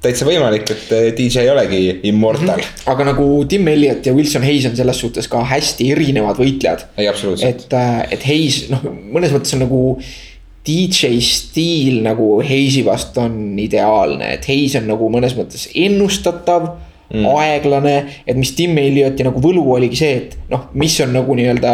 täitsa 0.00 0.26
võimalik, 0.28 0.64
et 0.72 0.92
äh, 0.96 1.06
DJ 1.16 1.44
ei 1.44 1.52
olegi 1.52 1.80
immortal 2.08 2.56
mm. 2.56 2.64
-hmm. 2.64 2.90
aga 2.92 3.06
nagu 3.10 3.28
Tim 3.48 3.68
Elliot 3.68 4.06
ja 4.06 4.14
Wilson 4.16 4.42
Hayes 4.46 4.66
on 4.70 4.76
selles 4.76 5.00
suhtes 5.00 5.28
ka 5.28 5.44
hästi 5.44 5.90
erinevad 5.92 6.40
võitlejad. 6.40 6.86
ei, 6.96 7.08
absoluutselt. 7.08 7.66
et, 7.66 7.72
äh, 7.72 8.02
et 8.16 8.26
Hayes 8.26 8.68
noh, 8.72 8.84
mõnes 9.12 9.34
mõttes 9.34 9.54
on 9.56 9.64
nagu 9.66 9.80
DJ 10.66 11.20
stiil 11.24 12.02
nagu 12.04 12.40
Hayes'i 12.44 12.84
vastu 12.84 13.20
on 13.20 13.58
ideaalne, 13.58 14.34
et 14.34 14.48
Hayes 14.48 14.76
on 14.80 14.88
nagu 14.88 15.08
mõnes 15.12 15.36
mõttes 15.36 15.68
ennustatav 15.74 16.68
mm. 17.12 17.26
aeglane. 17.36 17.96
et 18.26 18.36
mis 18.36 18.52
Tim 18.56 18.78
Ellioti 18.78 19.24
nagu 19.26 19.40
võlu 19.40 19.64
oligi 19.76 20.00
see, 20.00 20.16
et 20.16 20.36
noh, 20.52 20.68
mis 20.74 21.00
on 21.00 21.12
nagu 21.16 21.36
nii-öelda 21.36 21.72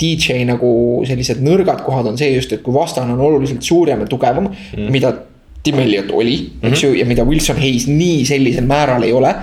DJ 0.00 0.44
nagu 0.48 0.70
sellised 1.06 1.40
nõrgad 1.44 1.84
kohad 1.86 2.10
on 2.10 2.18
see 2.18 2.32
just, 2.34 2.52
et 2.52 2.64
kui 2.64 2.74
vastane 2.74 3.14
on 3.14 3.20
oluliselt 3.20 3.62
suurem 3.62 4.04
ja 4.04 4.10
tugevam 4.10 4.50
mm., 4.50 4.90
mida 4.92 5.14
Tim 5.64 5.78
Elliot 5.80 6.10
oli 6.12 6.36
mm, 6.36 6.46
-hmm. 6.46 6.72
eks 6.72 6.82
ju, 6.84 6.92
ja 6.94 7.06
mida 7.08 7.24
Wilson 7.24 7.56
Hayes 7.56 7.86
nii 7.88 8.24
sellisel 8.28 8.66
määral 8.68 9.02
ei 9.02 9.12
ole. 9.12 9.34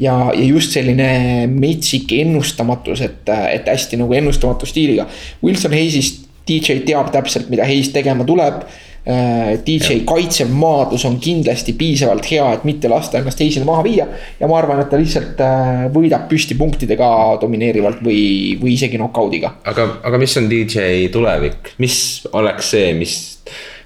ja, 0.00 0.32
ja 0.34 0.44
just 0.44 0.70
selline 0.70 1.46
metsik 1.46 2.12
ennustamatus, 2.12 3.00
et, 3.00 3.28
et 3.52 3.66
hästi 3.66 3.96
nagu 3.96 4.12
ennustamatu 4.12 4.66
stiiliga. 4.66 5.06
Wilson 5.44 5.72
Hayes'ist 5.74 6.28
DJ 6.48 6.78
teab 6.86 7.10
täpselt, 7.10 7.48
mida 7.50 7.64
Hayes 7.66 7.88
tegema 7.88 8.24
tuleb 8.24 8.62
Äh, 9.08 9.54
DJ 9.64 10.02
kaitsev 10.04 10.50
maadlus 10.52 11.06
on 11.08 11.14
kindlasti 11.22 11.72
piisavalt 11.80 12.26
hea, 12.28 12.44
et 12.52 12.64
mitte 12.68 12.90
lasta 12.92 13.16
ennast 13.16 13.38
teisele 13.40 13.64
maha 13.64 13.80
viia. 13.86 14.04
ja 14.40 14.48
ma 14.50 14.58
arvan, 14.58 14.82
et 14.82 14.90
ta 14.92 14.98
lihtsalt 15.00 15.40
äh, 15.40 15.86
võidab 15.94 16.26
püstipunktidega 16.28 17.08
domineerivalt 17.40 18.02
või, 18.04 18.58
või 18.60 18.74
isegi 18.74 19.00
knock-out'iga. 19.00 19.54
aga, 19.70 19.86
aga 20.04 20.20
mis 20.20 20.36
on 20.36 20.50
DJ 20.50 21.08
tulevik, 21.14 21.72
mis 21.80 21.96
oleks 22.36 22.74
see, 22.74 22.92
mis, 22.98 23.14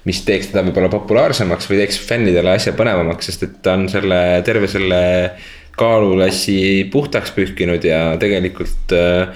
mis 0.03 0.21
teeks 0.27 0.51
teda 0.51 0.65
võib-olla 0.67 0.91
populaarsemaks 0.91 1.69
või 1.69 1.81
teeks 1.81 1.99
fännidele 2.07 2.57
asja 2.57 2.75
põnevamaks, 2.77 3.29
sest 3.29 3.47
et 3.47 3.57
ta 3.63 3.77
on 3.77 3.87
selle, 3.91 4.19
terve 4.45 4.67
selle 4.71 5.01
kaaluklassi 5.79 6.89
puhtaks 6.93 7.31
pühkinud 7.33 7.85
ja 7.87 8.01
tegelikult 8.21 8.93
äh, 8.97 9.31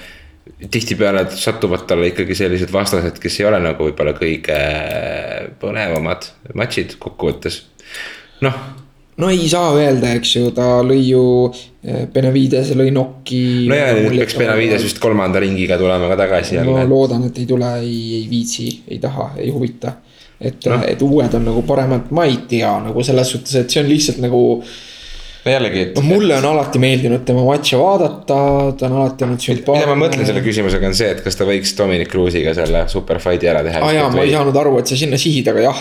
tihtipeale 0.70 1.26
satuvad 1.30 1.86
talle 1.86 2.10
ikkagi 2.12 2.34
sellised 2.34 2.72
vastased, 2.72 3.20
kes 3.22 3.40
ei 3.40 3.46
ole 3.48 3.60
nagu 3.62 3.88
võib-olla 3.88 4.14
kõige 4.16 4.58
põnevamad 5.60 6.28
matšid 6.58 6.96
kokkuvõttes, 7.02 7.60
noh. 8.44 8.56
no 9.20 9.30
ei 9.34 9.46
saa 9.50 9.70
öelda, 9.76 10.14
eks 10.18 10.34
ju, 10.38 10.50
ta 10.56 10.80
lõi 10.86 11.00
ju, 11.10 11.22
eh, 11.84 12.06
Benavides 12.12 12.72
lõi 12.78 12.90
nokki. 12.94 13.42
no 13.70 13.78
ja 13.78 13.92
nüüd 13.98 14.18
peaks 14.18 14.38
Benavides 14.40 14.86
vist 14.88 15.00
kolmanda 15.02 15.42
ringiga 15.44 15.78
tulema 15.80 16.10
ka 16.10 16.18
tagasi 16.24 16.58
jälle. 16.58 16.74
ma 16.74 16.86
loodan, 16.88 17.28
et 17.30 17.38
ei 17.38 17.46
tule, 17.46 17.72
ei, 17.84 18.02
ei 18.22 18.26
viitsi, 18.30 18.68
ei 18.88 19.00
taha, 19.02 19.32
ei 19.38 19.52
huvita. 19.54 19.98
Et 20.40 20.68
no., 20.70 20.82
et 20.86 21.02
uued 21.02 21.34
on 21.34 21.50
nagu 21.50 21.64
paremad, 21.66 22.12
ma 22.14 22.28
ei 22.28 22.38
tea 22.50 22.70
nagu 22.84 23.02
selles 23.06 23.34
suhtes, 23.34 23.56
et 23.58 23.70
see 23.70 23.82
on 23.82 23.90
lihtsalt 23.90 24.22
nagu 24.22 24.42
no 25.48 25.52
jällegi, 25.52 25.80
et. 25.80 25.96
no 25.96 26.02
mulle 26.06 26.36
on 26.38 26.46
alati 26.50 26.80
meeldinud 26.82 27.24
tema 27.26 27.42
matše 27.46 27.78
vaadata, 27.80 28.38
ta 28.78 28.86
on 28.88 28.96
alati 29.00 29.26
olnud 29.26 29.42
sümpaatne. 29.42 29.80
mida 29.82 29.90
ma 29.90 29.98
mõtlen 30.04 30.28
selle 30.28 30.42
küsimusega 30.44 30.90
on 30.90 30.96
see, 30.98 31.10
et 31.14 31.22
kas 31.24 31.38
ta 31.38 31.46
võiks 31.48 31.74
Dominic 31.78 32.10
Cruise'iga 32.12 32.54
selle 32.56 32.84
super 32.92 33.20
fight'i 33.22 33.50
ära 33.50 33.62
teha. 33.66 33.82
aa 33.82 33.94
jaa, 33.96 34.10
ma 34.14 34.24
ei 34.26 34.34
saanud 34.34 34.60
aru, 34.62 34.74
et 34.82 34.92
sa 34.92 34.98
sinna 35.00 35.20
sihid, 35.20 35.50
aga 35.52 35.64
jah 35.68 35.80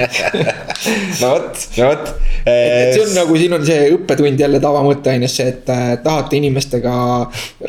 no 1.22 1.32
vot, 1.34 1.66
no 1.80 1.90
vot. 1.90 2.14
see 2.44 3.02
on 3.04 3.12
nagu, 3.16 3.40
siin 3.42 3.58
on 3.58 3.66
see 3.68 3.90
õppetund 3.96 4.44
jälle 4.46 4.62
tavamõtteainesse, 4.62 5.48
et 5.54 5.74
äh, 5.74 5.90
tahate 6.04 6.40
inimestega 6.40 6.94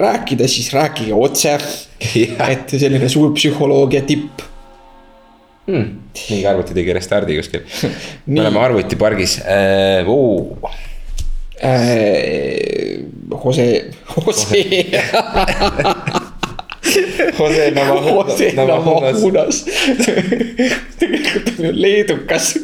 rääkida, 0.06 0.48
siis 0.52 0.72
rääkige 0.76 1.18
otse. 1.18 1.58
et 2.52 2.72
selline 2.82 3.06
suur 3.12 3.30
psühholoogia 3.36 4.02
tipp 4.08 4.42
hmm.. 5.68 5.86
mingi 6.30 6.45
arvuti 6.47 6.74
tegi 6.78 6.93
restardi 6.93 7.38
kuskil 7.39 7.66
me 8.26 8.41
oleme 8.41 8.59
arvutipargis 8.59 9.39
äh,. 9.45 10.05
Äh, 11.64 13.05
Jose, 13.43 13.91
Jose 14.16 14.55
Jose 14.57 14.91
Jose 17.38 17.72
Navajunas. 17.72 18.39
Navajunas. 18.55 19.66
tegelikult 20.99 21.59
on 21.59 21.66
ju 21.66 21.72
leedukas. 21.72 22.57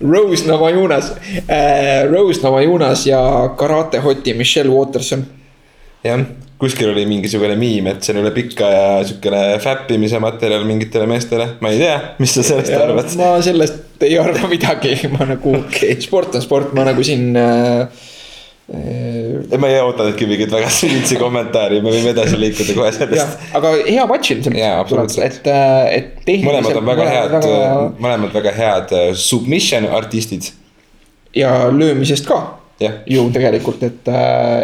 Rose 0.00 0.46
Navajunas 0.46 1.10
äh,, 1.48 2.10
Rose 2.12 2.40
Navajunas 2.42 3.06
ja 3.06 3.54
karate 3.58 3.98
hoti 3.98 4.34
Michelle 4.34 4.70
Waterson. 4.70 5.26
jah, 6.02 6.22
kuskil 6.62 6.92
oli 6.92 7.04
mingisugune 7.10 7.56
miim, 7.58 7.88
et 7.90 8.04
see 8.04 8.14
on 8.14 8.22
üle 8.22 8.30
pika 8.34 8.68
ja 8.70 8.86
siukene 9.06 9.42
fäppimise 9.62 10.20
materjal 10.22 10.64
mingitele 10.68 11.08
meestele, 11.10 11.48
ma 11.62 11.72
ei 11.74 11.82
tea, 11.82 11.98
mis 12.22 12.36
sa 12.36 12.46
sellest 12.46 12.74
arvad. 12.78 13.10
ma 13.18 13.34
sellest 13.42 14.06
ei 14.06 14.16
arva 14.20 14.50
midagi, 14.50 14.94
ma 15.12 15.26
nagu 15.32 15.56
okay., 15.58 15.96
sport 16.02 16.38
on 16.38 16.44
sport, 16.44 16.74
ma 16.78 16.86
nagu 16.90 17.04
siin 17.06 17.30
äh,. 17.38 18.08
Äh, 18.72 19.58
ma 19.58 19.68
ei 19.68 19.80
ootanudki 19.82 20.24
mingit 20.30 20.52
väga 20.54 20.68
süvitsi 20.72 21.18
kommentaari, 21.20 21.80
me 21.84 21.90
võime 21.92 22.12
edasi 22.14 22.38
liikuda 22.40 22.76
kohe 22.78 22.92
sellest., 22.94 23.42
aga 23.58 23.72
hea 23.82 24.06
matš 24.08 24.32
ilmselt 24.36 25.18
et, 25.26 25.50
et 25.50 26.14
tehniliselt. 26.22 26.46
mõlemad 26.46 26.78
on 26.78 26.88
väga 26.88 27.08
head, 27.10 27.36
mõlemad 27.98 28.38
väga 28.38 28.54
head 28.56 28.94
äh, 28.96 29.10
submission 29.18 29.90
artistid, 29.98 30.52
ja 31.36 31.52
löömisest 31.74 32.30
ka 32.30 32.38
jah. 32.80 33.02
ju 33.06 33.26
tegelikult, 33.34 33.82
et, 33.88 34.08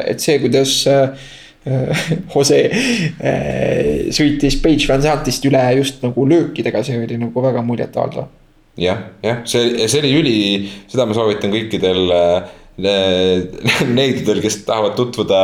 et 0.08 0.22
see, 0.22 0.38
kuidas 0.42 0.80
äh, 0.90 1.28
Jose 2.34 2.60
äh, 2.68 4.08
sõitis 4.14 4.58
Page 4.62 4.88
Van 4.88 5.02
Zantist 5.04 5.44
üle 5.48 5.62
just 5.78 6.04
nagu 6.04 6.26
löökidega, 6.28 6.84
see 6.86 7.00
oli 7.02 7.18
nagu 7.20 7.44
väga 7.44 7.64
muljetavaldav. 7.66 8.30
jah, 8.78 9.08
jah, 9.24 9.42
see, 9.48 9.88
see 9.88 10.04
oli 10.04 10.14
üli, 10.20 10.38
seda 10.90 11.08
ma 11.08 11.16
soovitan 11.16 11.52
kõikidel 11.54 12.14
äh, 12.14 12.56
neidudel, 13.98 14.38
kes 14.38 14.60
tahavad 14.62 14.94
tutvuda 14.94 15.40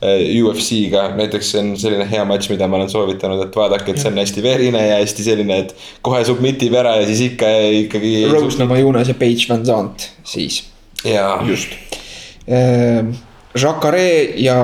äh, 0.00 0.22
UFC-ga, 0.40 1.10
näiteks 1.18 1.50
see 1.52 1.60
on 1.60 1.74
selline 1.80 2.06
hea 2.08 2.24
matš, 2.28 2.48
mida 2.54 2.68
ma 2.70 2.78
olen 2.80 2.88
soovitanud, 2.88 3.42
et 3.44 3.60
vaadake, 3.60 3.92
et 3.92 4.00
see 4.00 4.08
on 4.08 4.22
hästi 4.22 4.44
verine 4.44 4.86
ja 4.86 4.96
hästi 5.02 5.26
selline, 5.26 5.60
et 5.66 5.76
kohe 6.06 6.22
submitib 6.24 6.72
ära 6.80 6.96
ja 6.96 7.04
siis 7.10 7.26
ikka 7.28 7.52
ikkagi. 7.84 8.14
Rose 8.32 8.62
Namajunas 8.62 9.12
ja 9.12 9.18
Page 9.20 9.50
Van 9.50 9.68
Zant 9.68 10.08
siis, 10.24 10.62
just. 11.04 11.76
Jacare 12.48 14.08
ja 14.40 14.58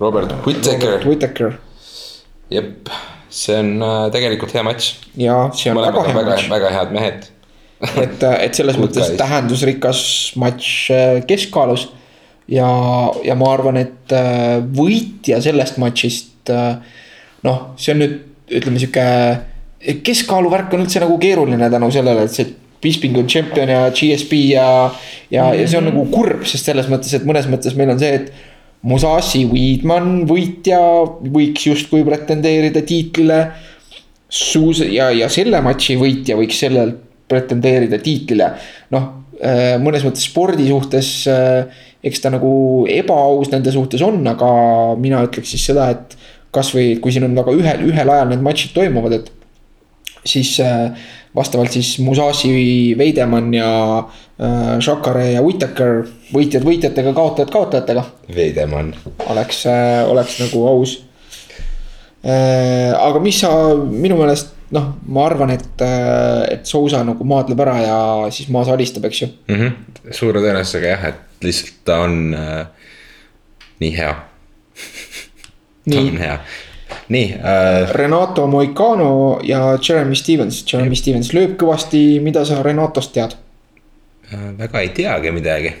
Robert 0.00 0.32
Whittaker, 0.46 1.04
Whittaker 1.06 1.58
jep, 2.52 2.88
see 3.28 3.56
on 3.58 3.82
äh, 3.82 4.06
tegelikult 4.14 4.54
hea 4.56 4.64
matš. 4.66 4.92
ja 5.18 5.40
see 5.56 5.72
on 5.72 5.78
mõlemad 5.80 5.98
väga 5.98 6.06
hea 6.08 6.16
väga, 6.18 6.30
matš, 6.32 6.48
väga 6.52 6.72
head 6.74 6.94
mehed. 6.96 7.28
et, 8.04 8.24
et 8.48 8.58
selles 8.58 8.78
mõttes 8.80 9.12
tähendusrikas 9.20 10.00
matš 10.40 10.70
äh, 10.94 11.18
keskaalus. 11.28 11.88
ja, 12.48 12.68
ja 13.26 13.36
ma 13.38 13.52
arvan, 13.52 13.80
et 13.80 14.16
äh, 14.16 14.58
võitja 14.62 15.42
sellest 15.44 15.76
matšist, 15.82 16.54
noh, 17.44 17.58
see 17.76 17.92
on 17.92 18.00
nüüd 18.00 18.16
ütleme 18.56 18.80
sihuke, 18.80 19.04
keskkaalu 20.06 20.48
värk 20.48 20.72
on 20.72 20.86
üldse 20.86 21.02
nagu 21.02 21.18
keeruline 21.20 21.68
tänu 21.70 21.90
sellele, 21.92 22.24
et 22.24 22.32
see 22.32 22.48
Bisping 22.78 23.16
on 23.18 23.26
tšempion 23.26 23.68
ja 23.68 23.80
GSP 23.90 24.38
ja, 24.52 24.64
ja, 25.34 25.48
ja 25.54 25.66
see 25.66 25.80
on 25.80 25.88
nagu 25.90 26.04
kurb, 26.12 26.44
sest 26.48 26.70
selles 26.70 26.88
mõttes, 26.92 27.14
et 27.16 27.26
mõnes 27.28 27.48
mõttes 27.50 27.76
meil 27.78 27.92
on 27.94 28.00
see, 28.00 28.20
et 28.20 28.32
Musashi 28.88 29.42
Weidman 29.50 30.22
võitja 30.28 30.78
võiks 31.34 31.66
justkui 31.66 32.04
pretendeerida 32.06 32.84
tiitlile. 32.86 33.40
Suus- 34.28 34.84
ja, 34.84 35.08
ja 35.10 35.26
selle 35.32 35.58
matši 35.64 35.96
võitja 35.98 36.36
võiks 36.38 36.58
sellel 36.60 36.92
pretendeerida 37.28 37.98
tiitlile. 38.02 38.52
noh, 38.94 39.08
mõnes 39.82 40.04
mõttes 40.06 40.26
spordi 40.28 40.68
suhtes, 40.68 41.10
eks 42.04 42.22
ta 42.22 42.30
nagu 42.30 42.86
ebaaus 42.90 43.50
nende 43.50 43.72
suhtes 43.74 44.02
on, 44.02 44.20
aga 44.26 44.50
mina 45.00 45.22
ütleks 45.26 45.54
siis 45.54 45.64
seda, 45.70 45.88
et 45.94 46.16
kasvõi 46.54 46.98
kui 47.02 47.12
siin 47.12 47.26
on 47.28 47.36
väga 47.36 47.54
ühel, 47.56 47.84
ühel 47.90 48.12
ajal 48.14 48.30
need 48.30 48.44
matšid 48.44 48.74
toimuvad, 48.76 49.18
et 49.18 49.32
siis 50.28 50.54
äh, 50.60 50.90
vastavalt 51.36 51.72
siis 51.72 51.98
Musashi, 52.04 52.94
Veidemann 52.98 53.54
ja 53.54 53.70
äh, 54.40 54.76
Shakare 54.84 55.32
ja 55.32 55.42
Whittaker, 55.44 56.04
võitjad 56.34 56.66
võitjatega, 56.66 57.14
kaotajad 57.16 57.50
kaotajatega 57.54 58.04
Veidemann. 58.34 58.94
oleks, 59.28 59.64
oleks 60.08 60.38
nagu 60.44 60.66
aus. 60.68 60.98
aga 62.28 63.20
mis 63.22 63.38
sa 63.40 63.50
minu 63.78 64.16
meelest 64.18 64.56
noh, 64.74 64.88
ma 65.08 65.24
arvan, 65.28 65.52
et, 65.54 65.84
et 66.52 66.68
Sousa 66.68 67.00
nagu 67.06 67.24
maadleb 67.28 67.60
ära 67.64 67.76
ja 67.82 67.98
siis 68.34 68.50
Maas 68.52 68.70
alistab, 68.72 69.06
eks 69.08 69.22
ju. 69.22 69.28
mm. 69.48 69.56
-hmm. 69.56 70.12
suure 70.12 70.42
tõenäosusega 70.44 70.94
jah, 70.94 71.04
et 71.12 71.44
lihtsalt 71.44 71.84
ta 71.84 72.00
on 72.04 72.34
äh, 72.34 72.66
nii 73.80 73.92
hea. 73.96 74.14
ta 75.90 76.00
on 76.00 76.18
hea, 76.18 76.38
nii 77.08 77.26
äh,, 77.34 77.92
Renato 77.92 78.46
Moicano 78.46 79.40
ja 79.42 79.78
Jeremy 79.88 80.14
Stevens, 80.14 80.64
Jeremy 80.72 80.96
Stevens 80.96 81.32
lööb 81.32 81.56
kõvasti, 81.60 82.20
mida 82.20 82.44
sa 82.44 82.62
Renatost 82.62 83.12
tead? 83.12 83.36
Äh, 84.32 84.50
väga 84.58 84.80
ei 84.84 84.92
teagi 84.96 85.32
midagi. 85.34 85.74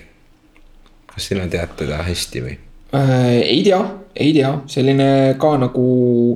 kas 1.08 1.28
sina 1.30 1.46
tead 1.50 1.76
teda 1.76 2.02
hästi 2.06 2.42
või? 2.44 2.56
Äh, 2.94 3.40
ei 3.42 3.62
tea, 3.66 3.80
ei 4.16 4.32
tea, 4.32 4.52
selline 4.66 5.36
ka 5.40 5.56
nagu 5.60 5.88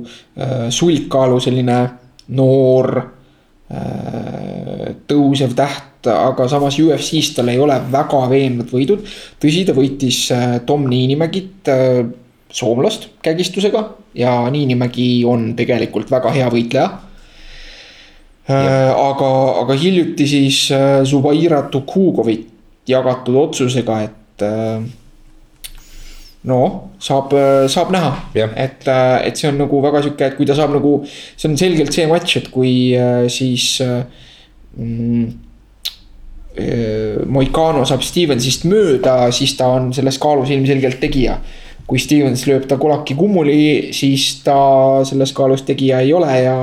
äh, 0.03 0.69
sulgkaalu 0.69 1.39
selline 1.43 1.79
noor 2.35 2.89
äh, 2.99 4.93
tõusev 5.09 5.55
täht, 5.57 6.09
aga 6.09 6.47
samas 6.51 6.77
UFC-s 6.79 7.33
tal 7.37 7.51
ei 7.51 7.61
ole 7.63 7.77
väga 7.91 8.25
veenvad 8.31 8.71
võidud. 8.71 9.05
tõsi, 9.39 9.63
ta 9.67 9.75
võitis 9.77 10.25
äh, 10.35 10.59
Tom 10.67 10.87
Niinimägit 10.89 11.71
äh,, 11.71 12.03
soomlast 12.53 13.09
kägistusega 13.25 13.81
ja 14.13 14.35
Niinimägi 14.53 15.25
on 15.25 15.55
tegelikult 15.57 16.11
väga 16.13 16.31
hea 16.35 16.49
võitleja 16.53 16.89
aga, 18.47 19.29
aga 19.61 19.77
hiljuti 19.79 20.27
siis 20.27 20.65
äh, 20.75 21.03
Zubaira 21.07 21.61
Tukugovit 21.71 22.49
jagatud 22.87 23.37
otsusega, 23.39 24.01
et 24.03 24.43
äh, 24.43 24.83
no 26.43 26.59
saab, 26.99 27.31
saab 27.71 27.93
näha. 27.95 28.11
Et, 28.35 28.83
et 28.87 29.39
see 29.39 29.49
on 29.51 29.61
nagu 29.63 29.79
väga 29.83 30.03
sihuke, 30.03 30.27
et 30.27 30.37
kui 30.37 30.47
ta 30.49 30.57
saab 30.57 30.75
nagu, 30.75 30.97
see 31.07 31.49
on 31.49 31.57
selgelt 31.59 31.95
see 31.95 32.07
matš, 32.11 32.37
et 32.41 32.51
kui 32.53 32.73
äh, 32.97 33.25
siis 33.31 33.77
äh, 33.83 34.03
mm, 34.75 35.25
äh, 36.59 37.23
Moicano 37.25 37.85
saab 37.87 38.03
Stevensist 38.05 38.67
mööda, 38.69 39.31
siis 39.35 39.55
ta 39.59 39.71
on 39.77 39.91
selles 39.95 40.19
kaalus 40.21 40.53
ilmselgelt 40.53 40.99
tegija. 41.03 41.39
kui 41.83 41.99
Stevens 41.99 42.45
lööb 42.47 42.63
ta 42.63 42.77
kulaki 42.79 43.11
kummuli, 43.13 43.91
siis 43.93 44.37
ta 44.45 44.55
selles 45.05 45.33
kaalus 45.35 45.65
tegija 45.67 45.99
ei 45.99 46.13
ole 46.15 46.29
ja, 46.39 46.55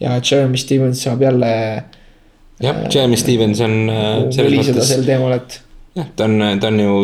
ja 0.00 0.18
Jeremy 0.22 0.56
Stevens 0.60 1.02
saab 1.02 1.22
jälle 1.22 1.52
jah, 2.62 2.82
Jeremy 2.94 3.16
Stevens 3.16 3.62
on 3.64 3.78
äh, 3.90 4.10
selles 4.34 4.52
möliseda 4.52 4.78
mõttes, 4.78 4.92
sel 4.92 5.06
teemal, 5.06 5.38
et 5.38 5.60
jah, 5.98 6.12
ta 6.16 6.28
on, 6.28 6.44
ta 6.60 6.70
on 6.72 6.82
ju 6.82 6.98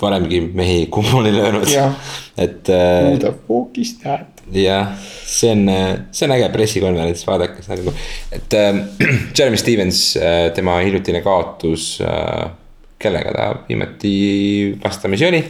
varemgi 0.00 0.40
mehi 0.54 0.80
kummuli 0.92 1.32
löönud 1.32 1.70
et 2.36 2.68
äh, 2.68 3.06
who 3.06 3.20
the 3.22 3.32
fuck 3.46 3.78
is 3.80 3.96
that? 4.02 4.42
jah, 4.52 4.92
see 5.26 5.50
on, 5.54 5.64
see 6.14 6.28
on 6.28 6.36
äge 6.36 6.50
pressikonverents, 6.54 7.24
vaadake 7.26 7.64
seda 7.64 7.80
nagu, 7.80 7.96
et 8.34 8.58
äh, 8.58 8.82
Jeremy 9.36 9.58
Stevens, 9.60 10.04
tema 10.54 10.78
hiljutine 10.84 11.22
kaotus 11.24 11.96
äh,, 12.04 12.46
kellega 12.98 13.32
ta 13.32 13.48
viimati 13.68 14.78
vastamisi 14.84 15.26
oli. 15.26 15.42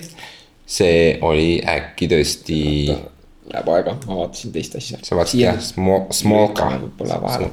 see 0.67 1.19
oli 1.23 1.61
äkki 1.63 2.09
tõesti, 2.11 2.57
Läheb 3.47 3.69
aega, 3.71 3.93
ma 4.09 4.17
vaatasin 4.19 4.53
teist 4.55 4.75
asja. 4.79 4.99
sa 5.07 5.17
vaatasid 5.19 5.41
jah, 5.41 5.59
Smolka. 5.63 6.67
võib-olla 6.83 7.19
vahel. 7.23 7.51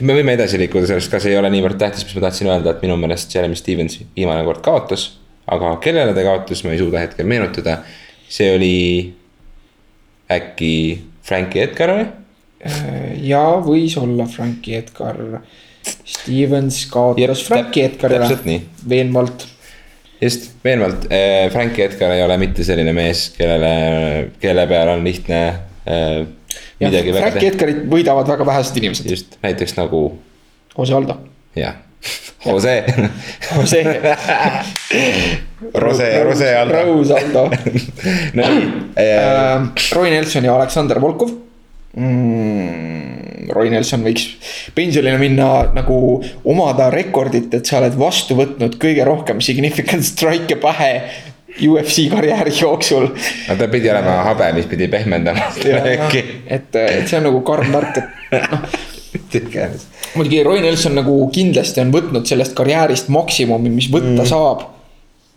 me 0.00 0.16
võime 0.16 0.36
edasi 0.38 0.60
liikuda 0.62 0.88
sellest, 0.88 1.10
ka 1.12 1.20
see 1.20 1.34
ei 1.34 1.40
ole 1.40 1.50
niivõrd 1.52 1.76
tähtis, 1.80 2.06
mis 2.08 2.16
ma 2.16 2.24
tahtsin 2.24 2.48
öelda, 2.48 2.72
et 2.72 2.84
minu 2.86 2.96
meelest 3.00 3.34
Jeremy 3.34 3.58
Stevens 3.58 3.98
viimane 4.16 4.46
kord 4.48 4.62
kaotas. 4.64 5.10
aga 5.50 5.74
kellele 5.84 6.14
ta 6.16 6.24
kaotas, 6.24 6.64
ma 6.64 6.72
ei 6.72 6.80
suuda 6.80 7.04
hetkel 7.04 7.28
meenutada. 7.28 7.82
see 8.30 8.54
oli 8.56 8.74
äkki 10.30 10.72
Frankie 11.26 11.66
Edgar 11.66 11.94
või? 11.98 12.08
ja 13.24 13.44
võis 13.64 13.96
olla 14.00 14.26
Frankie 14.28 14.80
Edgar. 14.80 15.20
Stevens 16.04 16.82
kaotas 16.92 17.44
Frankie 17.46 17.86
Edgarile 17.88 18.60
veenvalt. 18.88 19.46
just, 20.20 20.50
veenvalt 20.64 21.06
äh,, 21.10 21.50
Frankie 21.52 21.84
Edgar 21.86 22.14
ei 22.14 22.24
ole 22.24 22.36
mitte 22.40 22.64
selline 22.66 22.92
mees, 22.96 23.28
kellele, 23.36 24.30
kelle 24.42 24.66
peal 24.70 24.94
on 24.94 25.04
lihtne 25.06 25.40
äh, 25.84 26.16
midagi 26.80 27.14
teha. 27.16 27.30
Edgarit 27.50 27.84
võidavad 27.90 28.28
väga 28.30 28.48
vähesed 28.48 28.80
inimesed, 28.82 29.10
just, 29.10 29.38
näiteks 29.44 29.76
nagu 29.78 30.06
Jose 30.76 30.96
Aldo. 30.96 31.18
jah, 31.58 31.80
Jose. 32.46 32.78
Jose. 33.52 33.84
Rose, 35.74 36.06
Rose 36.24 36.54
Aldo. 36.56 36.84
Rose 36.86 37.18
Aldo. 37.18 37.42
no 38.38 38.50
nii, 38.54 38.68
Roy 39.92 40.12
Nelson 40.14 40.48
ja 40.48 40.54
Aleksander 40.56 41.00
Volkov 41.02 41.34
mm,. 41.96 43.50
Roy 43.50 43.70
Nelson 43.72 44.04
võiks 44.04 44.28
pensionile 44.76 45.18
minna 45.18 45.48
nagu 45.74 46.20
omada 46.46 46.90
rekordit, 46.92 47.50
et 47.56 47.66
sa 47.66 47.80
oled 47.80 47.96
vastu 47.98 48.36
võtnud 48.38 48.76
kõige 48.80 49.06
rohkem 49.06 49.40
significant 49.42 50.06
strike'e 50.06 50.60
pähe 50.60 50.92
UFC 51.58 52.06
karjääri 52.10 52.52
jooksul. 52.60 53.08
no 53.48 53.56
ta 53.58 53.68
pidi 53.68 53.90
olema 53.90 54.20
habe, 54.28 54.52
mis 54.52 54.68
pidi 54.70 54.88
pehmendama 54.88 55.50
äkki. 55.94 56.24
et, 56.46 56.76
et 56.76 57.08
see 57.08 57.18
on 57.18 57.26
nagu 57.26 57.40
karm 57.46 57.72
värk, 57.74 57.98
et 57.98 58.50
noh, 58.52 58.68
muidugi 60.16 60.42
Roy 60.46 60.62
Nelson 60.62 60.94
nagu 60.98 61.16
kindlasti 61.34 61.82
on 61.82 61.90
võtnud 61.94 62.28
sellest 62.28 62.54
karjäärist 62.58 63.10
maksimumi, 63.12 63.72
mis 63.72 63.90
võtta 63.90 64.22
mm. 64.22 64.28
saab. 64.30 64.68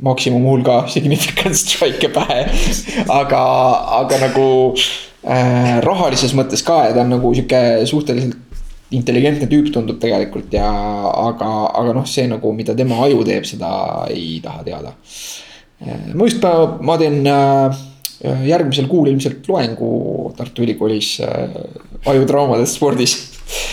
maksimum 0.03 0.45
hulga 0.49 0.83
significant 0.91 1.57
strike'e 1.63 2.11
pähe, 2.13 2.45
aga, 3.09 3.41
aga 4.03 4.21
nagu 4.27 4.45
äh, 5.24 5.78
rahalises 5.84 6.36
mõttes 6.38 6.63
ka 6.65 6.84
ja 6.88 6.95
ta 6.95 7.03
on 7.05 7.15
nagu 7.15 7.34
sihuke 7.36 7.61
suhteliselt 7.89 8.39
intelligentne 8.93 9.47
tüüp 9.49 9.71
tundub 9.74 9.97
tegelikult 10.01 10.53
ja, 10.53 10.67
aga, 11.24 11.49
aga 11.80 11.95
noh, 11.97 12.05
see 12.09 12.28
nagu, 12.30 12.53
mida 12.55 12.76
tema 12.78 12.99
aju 13.07 13.24
teeb, 13.28 13.47
seda 13.49 13.71
ei 14.13 14.38
taha 14.43 14.61
teada. 14.67 14.93
ma 16.13 16.28
just, 16.30 16.45
ma 16.86 16.97
teen 17.01 17.24
äh, 17.28 17.82
järgmisel 18.47 18.88
kuul 18.91 19.09
ilmselt 19.11 19.47
loengu 19.49 20.32
Tartu 20.38 20.63
Ülikoolis 20.63 21.15
äh, 21.26 21.57
ajutraumadest 22.13 22.78
spordis 22.78 23.17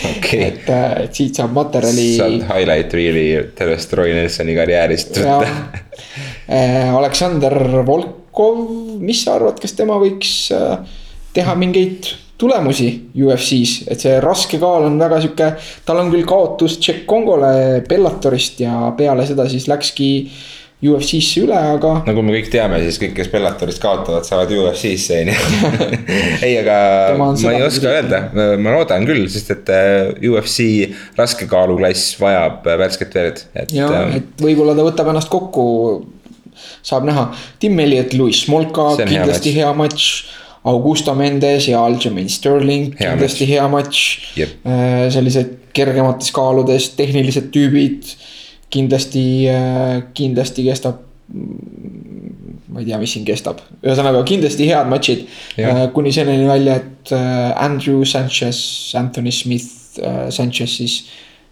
okei, 0.09 0.41
et, 0.49 0.71
et 1.05 1.15
siit 1.15 1.37
saab 1.37 1.53
materjali. 1.55 2.07
saad 2.17 2.47
highlight 2.49 2.97
reel'i 2.97 3.27
tervest 3.57 3.93
Roy 3.97 4.15
Nelsoni 4.17 4.57
karjäärist 4.57 5.21
võtta., 5.21 5.53
Aleksander 6.51 7.53
Volkov, 7.87 8.57
mis 8.99 9.21
sa 9.23 9.37
arvad, 9.37 9.61
kas 9.63 9.71
tema 9.77 9.95
võiks 10.01 10.33
äh, 10.51 10.81
teha 11.33 11.55
mingeid 11.59 12.11
tulemusi 12.41 12.87
UFC-s, 13.13 13.85
et 13.91 14.01
see 14.01 14.15
raske 14.23 14.57
kaal 14.61 14.87
on 14.87 14.97
väga 15.01 15.19
sihuke, 15.21 15.51
tal 15.85 16.01
on 16.01 16.09
küll 16.13 16.25
kaotus 16.27 16.79
Tšekk 16.81 17.05
Kongole 17.09 17.53
Bellatorist 17.87 18.63
ja 18.63 18.89
peale 18.97 19.27
seda 19.29 19.45
siis 19.51 19.67
läkski 19.69 20.09
UFC-sse 20.81 21.43
üle, 21.43 21.57
aga 21.75 21.91
nagu 22.07 22.23
me 22.25 22.33
kõik 22.33 22.47
teame, 22.49 22.79
siis 22.81 22.97
kõik, 23.01 23.13
kes 23.19 23.27
Bellatorist 23.29 23.81
kaotavad, 23.83 24.25
saavad 24.25 24.49
UFC-sse 24.55 25.19
on 25.21 25.29
ju. 25.29 25.35
ei, 26.47 26.55
aga 26.57 26.77
ma 27.19 27.27
ei 27.37 27.61
oska 27.67 27.91
öelda, 27.91 28.21
ma 28.33 28.73
loodan 28.73 29.05
küll, 29.05 29.27
sest 29.29 29.53
et 29.53 29.69
äh, 29.75 30.09
UFC 30.25 30.89
raskekaaluklass 31.19 32.15
vajab 32.21 32.65
äh, 32.65 32.79
värsket 32.81 33.17
verd, 33.19 33.45
et 33.53 33.77
ja, 33.77 33.91
äh, 33.99 34.17
et 34.17 34.41
võib-olla 34.41 34.73
ta 34.77 34.87
võtab 34.87 35.13
ennast 35.13 35.29
kokku. 35.29 35.67
saab 36.85 37.05
näha, 37.05 37.29
Tim 37.61 37.77
Elliot, 37.79 38.17
Louis 38.17 38.41
Smolka 38.41 38.95
kindlasti 39.05 39.53
hea 39.59 39.69
matš. 39.77 40.09
Augusto 40.63 41.15
Mendes 41.17 41.67
ja 41.71 41.81
Aljamain 41.85 42.29
Sterling 42.29 42.93
kindlasti 42.99 43.47
hea 43.49 43.63
matš 43.71 44.01
Jep.. 44.37 44.59
sellised 45.13 45.57
kergemates 45.73 46.29
kaaludes 46.35 46.91
tehnilised 46.97 47.49
tüübid 47.53 48.11
kindlasti, 48.71 49.23
kindlasti 50.17 50.65
kestab. 50.67 51.07
ma 52.71 52.79
ei 52.79 52.87
tea, 52.87 52.97
mis 52.99 53.11
siin 53.11 53.25
kestab, 53.27 53.59
ühesõnaga 53.83 54.21
kindlasti 54.27 54.67
head 54.69 54.87
matšid. 54.91 55.25
Jah. 55.59 55.81
kuni 55.95 56.11
selleni 56.15 56.47
välja, 56.47 56.77
et 56.79 57.11
äh, 57.15 57.51
Andrew 57.59 58.05
Sanchez, 58.07 58.61
Anthony 58.95 59.31
Smith, 59.35 59.99
Sanchez 60.31 60.77
siis 60.79 60.95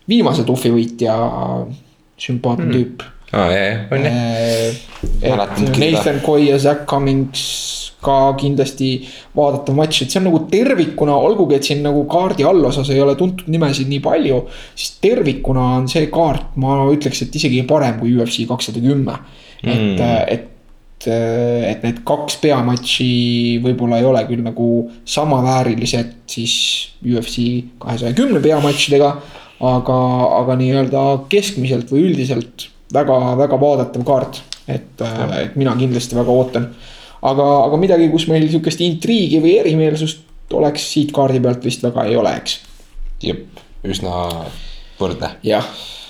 viimase 0.07 0.45
tuhvi 0.47 0.71
võitja, 0.71 1.15
sümpaatne 2.19 2.69
mm. 2.69 2.75
tüüp. 2.75 3.03
aa 3.35 3.49
on 3.95 4.07
jah, 4.07 4.23
et 5.11 5.27
Mäletan 5.27 5.67
küll, 5.73 5.91
Nathan 5.91 6.23
Coy 6.23 6.47
ja 6.47 6.59
Zack 6.59 6.87
Cummings 6.89 7.43
ka 8.03 8.17
kindlasti 8.39 8.89
vaadatav 9.35 9.75
matš, 9.75 10.03
et 10.03 10.13
see 10.13 10.21
on 10.21 10.29
nagu 10.29 10.39
tervikuna, 10.51 11.15
olgugi 11.19 11.57
et 11.57 11.67
siin 11.67 11.81
nagu 11.83 12.05
kaardi 12.09 12.45
allosas 12.47 12.91
ei 12.93 13.01
ole 13.03 13.15
tuntud 13.19 13.49
nimesid 13.51 13.89
nii 13.91 13.99
palju. 14.03 14.43
siis 14.75 14.93
tervikuna 15.03 15.65
on 15.79 15.89
see 15.91 16.07
kaart, 16.11 16.55
ma 16.55 16.77
ütleks, 16.93 17.25
et 17.25 17.35
isegi 17.35 17.65
parem 17.67 17.99
kui 17.99 18.15
UFC 18.15 18.47
kakssada 18.47 18.79
kümme. 18.83 19.17
et, 19.63 19.99
et, 20.31 21.09
et 21.09 21.83
need 21.83 21.99
kaks 22.07 22.39
peamatši 22.43 23.09
võib-olla 23.63 23.99
ei 23.99 24.07
ole 24.07 24.23
küll 24.29 24.45
nagu 24.45 24.69
samaväärilised 25.03 26.13
siis 26.31 26.55
UFC 27.03 27.49
kahesaja 27.83 28.15
kümne 28.15 28.39
peamatšidega. 28.43 29.11
aga, 29.59 29.95
aga 30.39 30.55
nii-öelda 30.55 31.01
keskmiselt 31.27 31.89
või 31.91 32.05
üldiselt 32.07 32.69
väga-väga 32.95 33.57
vaadatav 33.59 34.05
kaart, 34.07 34.39
et, 34.71 35.03
et 35.03 35.59
mina 35.59 35.73
kindlasti 35.75 36.15
väga 36.15 36.31
ootan 36.31 36.69
aga, 37.21 37.47
aga 37.67 37.79
midagi, 37.81 38.09
kus 38.11 38.27
meil 38.31 38.47
sihukest 38.47 38.81
intriigi 38.85 39.41
või 39.43 39.57
erimeelsust 39.59 40.53
oleks 40.55 40.87
siit 40.93 41.13
kaardi 41.15 41.41
pealt 41.43 41.65
vist 41.65 41.83
väga 41.85 42.07
ei 42.09 42.17
ole, 42.19 42.33
eks. 42.41 42.59
jep, 43.23 43.61
üsna 43.85 44.25
võrdne. 44.99 45.35
jah 45.45 45.65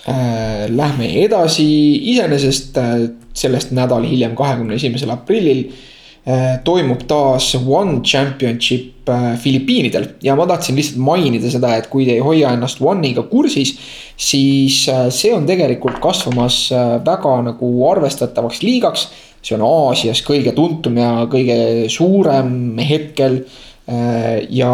äh,, 0.08 0.66
lähme 0.70 1.12
edasi, 1.26 1.68
iseenesest 2.14 2.78
äh, 2.82 2.98
sellest 3.34 3.74
nädal 3.76 4.08
hiljem, 4.08 4.36
kahekümne 4.38 4.78
esimesel 4.80 5.12
aprillil 5.14 5.66
äh, 5.68 6.60
toimub 6.64 7.04
taas 7.10 7.52
One 7.60 8.02
Championship 8.06 8.96
Filipiinidel 9.42 10.04
ja 10.22 10.36
ma 10.38 10.46
tahtsin 10.46 10.78
lihtsalt 10.78 11.02
mainida 11.02 11.50
seda, 11.50 11.72
et 11.80 11.88
kui 11.90 12.06
te 12.06 12.14
ei 12.14 12.22
hoia 12.22 12.52
ennast 12.54 12.78
One'iga 12.86 13.24
kursis, 13.26 13.72
siis 14.14 14.84
see 14.86 15.32
on 15.34 15.48
tegelikult 15.50 15.98
kasvamas 16.04 16.68
väga 17.08 17.32
nagu 17.48 17.72
arvestatavaks 17.90 18.62
liigaks 18.62 19.08
see 19.42 19.56
on 19.58 19.64
Aasias 19.66 20.22
kõige 20.26 20.54
tuntum 20.56 20.98
ja 21.00 21.26
kõige 21.32 21.88
suurem 21.92 22.78
hetkel. 22.84 23.42
ja 23.90 24.74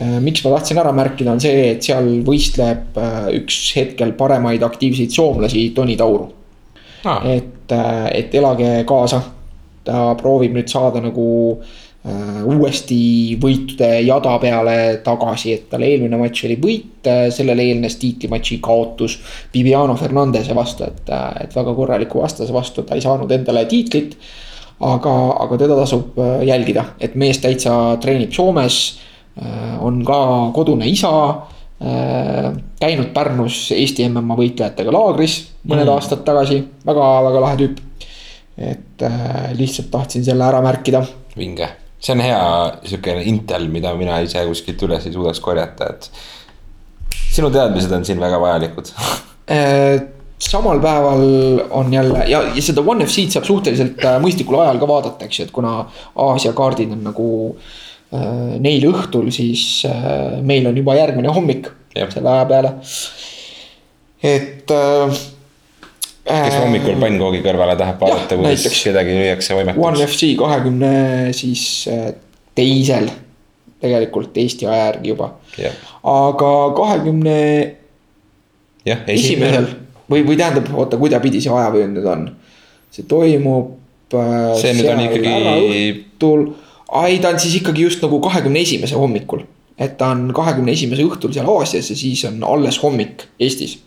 äh, 0.00 0.14
miks 0.24 0.40
ma 0.44 0.54
tahtsin 0.54 0.78
ära 0.80 0.94
märkida, 0.96 1.34
on 1.34 1.42
see, 1.42 1.74
et 1.74 1.84
seal 1.84 2.22
võistleb 2.24 2.96
äh, 2.96 3.26
üks 3.36 3.58
hetkel 3.76 4.14
paremaid 4.16 4.64
aktiivseid 4.64 5.12
soomlasi, 5.12 5.66
Toni 5.76 5.96
Tauru. 5.96 6.30
Ah. 7.04 7.22
et, 7.30 7.70
et 8.10 8.32
elage 8.34 8.70
kaasa. 8.88 9.20
ta 9.84 10.14
proovib 10.18 10.56
nüüd 10.56 10.68
saada 10.68 11.00
nagu 11.00 11.26
äh, 11.54 11.76
uuesti 12.48 13.36
võitude 13.40 13.88
jada 14.06 14.34
peale 14.42 14.76
tagasi, 15.04 15.52
et 15.54 15.68
tal 15.70 15.84
eelmine 15.86 16.20
matš 16.20 16.44
oli 16.48 16.56
võit, 16.62 17.08
sellele 17.34 17.66
eelnes 17.70 17.98
tiitlimatši 18.00 18.58
kaotus 18.64 19.18
Viviano 19.54 19.96
Fernandese 19.98 20.56
vastu, 20.56 20.86
et, 20.88 21.10
et 21.42 21.56
väga 21.56 21.74
korraliku 21.76 22.22
vastase 22.22 22.54
vastu 22.54 22.84
ta 22.86 22.96
ei 22.96 23.04
saanud 23.04 23.32
endale 23.32 23.64
tiitlit. 23.70 24.16
aga, 24.80 25.12
aga 25.42 25.56
teda 25.58 25.76
tasub 25.80 26.18
äh, 26.22 26.44
jälgida, 26.46 26.84
et 27.00 27.14
mees 27.18 27.40
täitsa 27.42 27.96
treenib 28.00 28.32
Soomes, 28.32 28.98
on 29.80 30.04
ka 30.06 30.18
kodune 30.54 30.86
isa 30.86 31.10
äh, 31.82 32.52
käinud 32.80 33.12
Pärnus 33.14 33.68
Eesti 33.74 34.08
MM-a 34.08 34.36
võitlejatega 34.38 34.94
laagris 34.94 35.38
mõned 35.68 35.84
mm. 35.84 35.92
aastad 35.94 36.24
tagasi 36.26 36.60
väga,, 36.86 36.94
väga-väga 36.94 37.42
lahe 37.44 37.60
tüüp. 37.62 37.82
et 38.58 39.02
äh, 39.06 39.52
lihtsalt 39.58 39.90
tahtsin 39.90 40.24
selle 40.24 40.44
ära 40.44 40.62
märkida. 40.62 41.04
vinge, 41.36 41.68
see 41.98 42.14
on 42.14 42.22
hea 42.22 42.42
siukene 42.88 43.24
intel, 43.30 43.68
mida 43.72 43.94
mina 43.98 44.20
ise 44.24 44.44
kuskilt 44.48 44.84
üles 44.86 45.08
ei 45.08 45.14
suudaks 45.14 45.40
korjata, 45.44 45.90
et. 45.94 46.10
sinu 47.28 47.50
teadmised 47.54 47.92
on 47.92 48.06
siin 48.08 48.20
väga 48.22 48.40
vajalikud. 48.42 48.92
Äh, 49.48 50.02
samal 50.36 50.76
päeval 50.76 51.22
on 51.72 51.92
jälle 51.92 52.26
ja, 52.28 52.42
ja 52.54 52.62
seda 52.62 52.82
One 52.84 53.06
FC-d 53.06 53.32
saab 53.32 53.46
suhteliselt 53.48 54.02
äh, 54.04 54.18
mõistlikul 54.20 54.58
ajal 54.60 54.76
ka 54.82 54.88
vaadata, 54.90 55.24
eks 55.24 55.38
ju, 55.38 55.46
et 55.48 55.54
kuna 55.56 55.70
Aasia 56.20 56.52
kaardid 56.52 56.92
on 56.92 57.00
nagu 57.06 57.28
äh, 58.12 58.58
neil 58.60 58.84
õhtul, 58.90 59.30
siis 59.32 59.86
äh, 59.88 60.36
meil 60.44 60.68
on 60.68 60.76
juba 60.76 60.98
järgmine 61.00 61.32
hommik 61.32 61.70
Jah. 61.96 62.12
selle 62.12 62.28
aja 62.34 62.44
peale. 62.52 62.74
et 64.36 64.76
äh,. 64.76 65.24
Kes 66.28 66.58
hommikul 66.60 66.98
pannkoogi 67.00 67.40
kõrvale 67.44 67.76
tahab 67.80 68.00
vaadata, 68.02 68.36
kuidas 68.36 68.66
kedagi 68.84 69.16
lüüakse 69.16 69.56
One 69.56 69.72
võimekuks. 69.72 70.04
FC 70.06 70.30
kahekümne 70.38 70.92
siis 71.36 71.64
äh, 71.92 72.12
teisel 72.58 73.08
tegelikult 73.80 74.36
Eesti 74.38 74.66
aja 74.66 74.88
järgi 74.88 75.12
juba, 75.14 75.32
aga 76.02 76.52
kahekümne 76.76 77.36
esimesel 79.06 79.68
või, 80.10 80.24
või 80.26 80.36
tähendab, 80.40 80.70
oota, 80.74 80.98
kuidapidi 81.00 81.40
see 81.44 81.52
ajavöönd 81.54 81.98
nüüd 81.98 82.08
on? 82.10 82.28
see 82.90 83.04
toimub. 83.08 83.74
See 84.08 84.72
nüüd 84.72 84.88
on 84.88 85.02
ikkagi- 85.04 85.32
ei 87.04 87.18
ta 87.20 87.28
on 87.34 87.38
siis 87.38 87.58
ikkagi 87.60 87.82
just 87.84 88.02
nagu 88.02 88.20
kahekümne 88.20 88.60
esimese 88.64 88.96
hommikul. 88.96 89.44
et 89.78 89.98
ta 89.98 90.08
on 90.10 90.32
kahekümne 90.34 90.72
esimese 90.72 91.04
õhtul 91.06 91.30
seal 91.32 91.46
Aasias 91.46 91.90
ja 91.90 91.96
siis 91.96 92.24
on 92.24 92.42
alles 92.42 92.82
hommik 92.82 93.28
Eestis. 93.38 93.78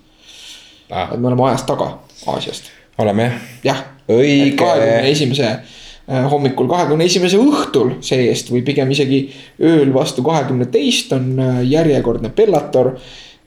Ah, 0.91 1.09
et 1.13 1.19
me 1.19 1.31
oleme 1.31 1.47
ajast 1.49 1.67
taga 1.69 1.89
Aasiast, 2.27 2.69
oleme 3.01 3.31
jah, 3.63 3.81
jah. 4.07 4.55
kahekümne 4.59 5.09
esimese 5.09 5.47
äh, 5.49 6.25
hommikul, 6.31 6.69
kahekümne 6.69 7.07
esimese 7.09 7.39
õhtul 7.41 7.95
see-eest 8.05 8.51
või 8.53 8.61
pigem 8.67 8.91
isegi 8.93 9.23
ööl 9.63 9.93
vastu 9.95 10.23
kahekümne 10.25 10.69
teist 10.73 11.13
on 11.17 11.33
äh, 11.39 11.61
järjekordne 11.71 12.33
Bellator. 12.35 12.95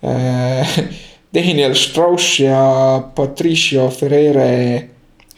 Daniel 1.34 1.72
Strauss 1.74 2.38
ja 2.38 3.00
Patricio 3.16 3.88
Ferreire 3.90 4.88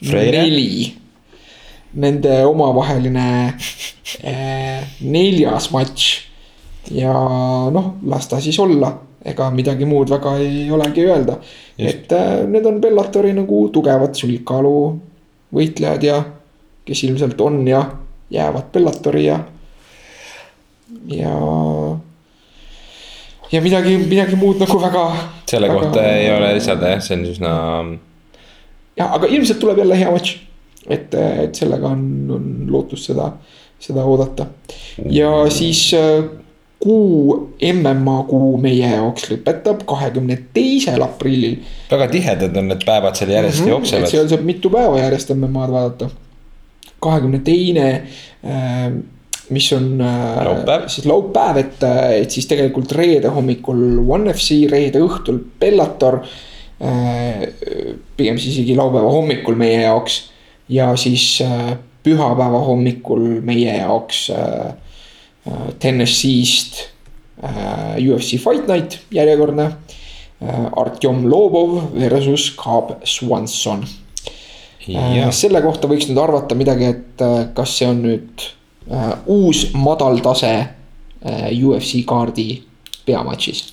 Freire? 0.02 0.42
neli. 0.42 0.94
Nende 1.96 2.42
omavaheline 2.44 3.28
äh, 4.30 4.82
neljas 5.00 5.70
matš 5.72 6.26
ja 6.92 7.12
noh, 7.72 7.94
las 8.07 8.28
ta 8.28 8.40
siis 8.42 8.59
olla, 8.62 8.92
ega 9.26 9.48
midagi 9.54 9.88
muud 9.88 10.11
väga 10.12 10.36
ei 10.42 10.66
olegi 10.70 11.07
öelda. 11.07 11.38
Et 11.79 12.12
äh, 12.12 12.47
need 12.49 12.64
on 12.66 12.81
Bellatori 12.81 13.35
nagu 13.37 13.66
tugevad 13.72 14.16
sulgkaalu 14.16 14.77
võitlejad 15.57 16.07
ja 16.07 16.22
kes 16.87 17.03
ilmselt 17.05 17.41
on 17.45 17.61
ja 17.68 17.83
jäävad 18.33 18.70
Bellatori 18.72 19.27
ja, 19.27 19.41
ja. 21.12 21.35
ja 23.53 23.61
midagi, 23.62 23.99
midagi 24.09 24.39
muud 24.41 24.62
nagu 24.62 24.81
väga. 24.81 25.05
selle 25.51 25.68
väga, 25.68 25.83
kohta 25.83 26.07
ei 26.14 26.31
ole 26.33 26.55
lisada 26.57 26.95
jah, 26.95 27.05
see 27.05 27.18
on 27.18 27.29
üsna. 27.29 27.53
jah, 28.97 29.12
aga 29.18 29.29
ilmselt 29.29 29.61
tuleb 29.61 29.85
jälle 29.85 30.01
hea 30.01 30.16
matš, 30.16 30.33
et, 30.89 31.14
et 31.14 31.61
sellega 31.61 31.93
on, 31.93 32.09
on 32.39 32.49
lootust 32.72 33.12
seda, 33.12 33.29
seda 33.83 34.09
oodata 34.09 34.49
ja 35.12 35.35
siis 35.53 35.91
äh, 35.99 36.24
kuu, 36.81 37.53
MMA 37.72 38.16
kuu 38.29 38.57
meie 38.61 38.91
jaoks 38.91 39.31
lõpetab 39.31 39.83
kahekümne 39.89 40.37
teisel 40.55 41.03
aprillil. 41.03 41.59
väga 41.91 42.09
tihedad 42.12 42.57
on 42.57 42.70
need 42.72 42.85
päevad 42.87 43.16
seal 43.16 43.33
järjest 43.33 43.61
mm 43.61 43.64
-hmm, 43.64 43.74
jooksevad. 43.74 44.09
seal 44.11 44.29
saab 44.29 44.45
mitu 44.45 44.70
päeva 44.70 44.99
järjest 44.99 45.35
MM-ad 45.35 45.72
vaadata. 45.72 46.11
kahekümne 47.01 47.39
teine, 47.39 48.03
äh, 48.45 48.93
mis 49.51 49.72
on 49.72 50.01
äh, 50.01 50.45
laupäev. 50.45 50.89
siis 50.89 51.07
laupäev, 51.07 51.57
et, 51.57 51.83
et 52.20 52.31
siis 52.31 52.47
tegelikult 52.47 52.93
reede 52.93 53.29
hommikul 53.29 53.99
One 54.09 54.33
FC, 54.33 54.70
reede 54.70 55.01
õhtul 55.01 55.39
Bellator. 55.61 56.20
pigem 58.16 58.39
siis 58.39 58.55
isegi 58.55 58.77
laupäeva 58.77 59.11
hommikul 59.11 59.55
meie 59.55 59.81
jaoks 59.83 60.31
ja 60.68 60.97
siis 60.97 61.43
pühapäeva 62.03 62.59
hommikul 62.59 63.41
meie 63.41 63.77
jaoks 63.77 64.31
äh, 64.31 64.37
Äh, 64.37 64.86
TNS-ist 65.78 66.88
äh, 67.42 68.09
UFC 68.09 68.38
Fight 68.42 68.68
Night, 68.68 68.99
järjekordne. 69.11 69.70
Äh, 70.42 70.66
Artjom 70.76 71.24
Lobov 71.30 71.92
versus 71.94 72.57
Cab 72.57 73.01
Swanson. 73.05 73.86
selle 75.34 75.59
kohta 75.64 75.88
võiks 75.90 76.07
nüüd 76.07 76.18
arvata 76.22 76.55
midagi, 76.55 76.86
et 76.92 77.22
kas 77.57 77.72
see 77.74 77.88
on 77.90 78.05
nüüd 78.05 78.44
uus 79.26 79.64
madaltase 79.74 80.53
UFC 81.51 82.05
kaardi 82.07 82.44
peamatšis. 83.03 83.64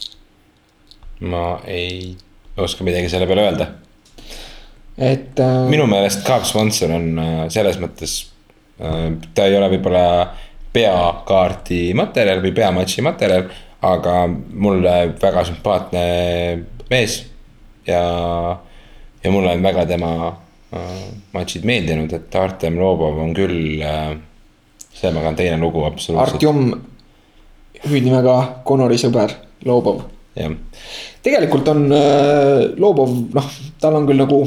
ma 1.30 1.60
ei 1.70 2.16
oska 2.58 2.82
midagi 2.84 3.12
selle 3.14 3.28
peale 3.30 3.46
öelda. 3.46 3.68
et. 4.98 5.38
minu 5.70 5.86
meelest 5.86 6.26
Cab 6.26 6.50
Swanson 6.50 6.96
on 6.98 7.22
selles 7.54 7.78
mõttes, 7.78 8.16
ta 8.80 9.46
ei 9.46 9.60
ole 9.60 9.70
võib-olla 9.76 10.08
peakaardi 10.74 11.94
materjal 11.98 12.42
või 12.44 12.56
peamatši 12.56 13.06
materjal. 13.06 13.52
aga 13.84 14.14
mulle 14.32 14.92
väga 15.20 15.42
sümpaatne 15.44 16.04
mees 16.90 17.18
ja, 17.88 18.04
ja 19.24 19.32
mulle 19.32 19.52
on 19.52 19.64
väga 19.64 19.86
tema 19.86 20.12
äh, 20.30 21.02
matšid 21.34 21.66
meeldinud, 21.68 22.14
et 22.16 22.36
Artem 22.36 22.80
Lobov 22.80 23.20
on 23.20 23.34
küll 23.36 23.82
äh,. 23.84 24.16
sellega 24.94 25.34
on 25.34 25.36
teine 25.36 25.58
lugu 25.60 25.84
absoluutselt. 25.84 26.36
Artjom, 26.36 26.74
hüüdnimega 27.84 28.36
Conori 28.66 28.98
sõber, 29.02 29.34
Lobov. 29.66 30.04
tegelikult 31.24 31.68
on 31.68 31.88
äh, 31.92 32.72
Lobov, 32.78 33.16
noh, 33.34 33.50
tal 33.82 34.00
on 34.00 34.08
küll 34.08 34.22
nagu, 34.24 34.44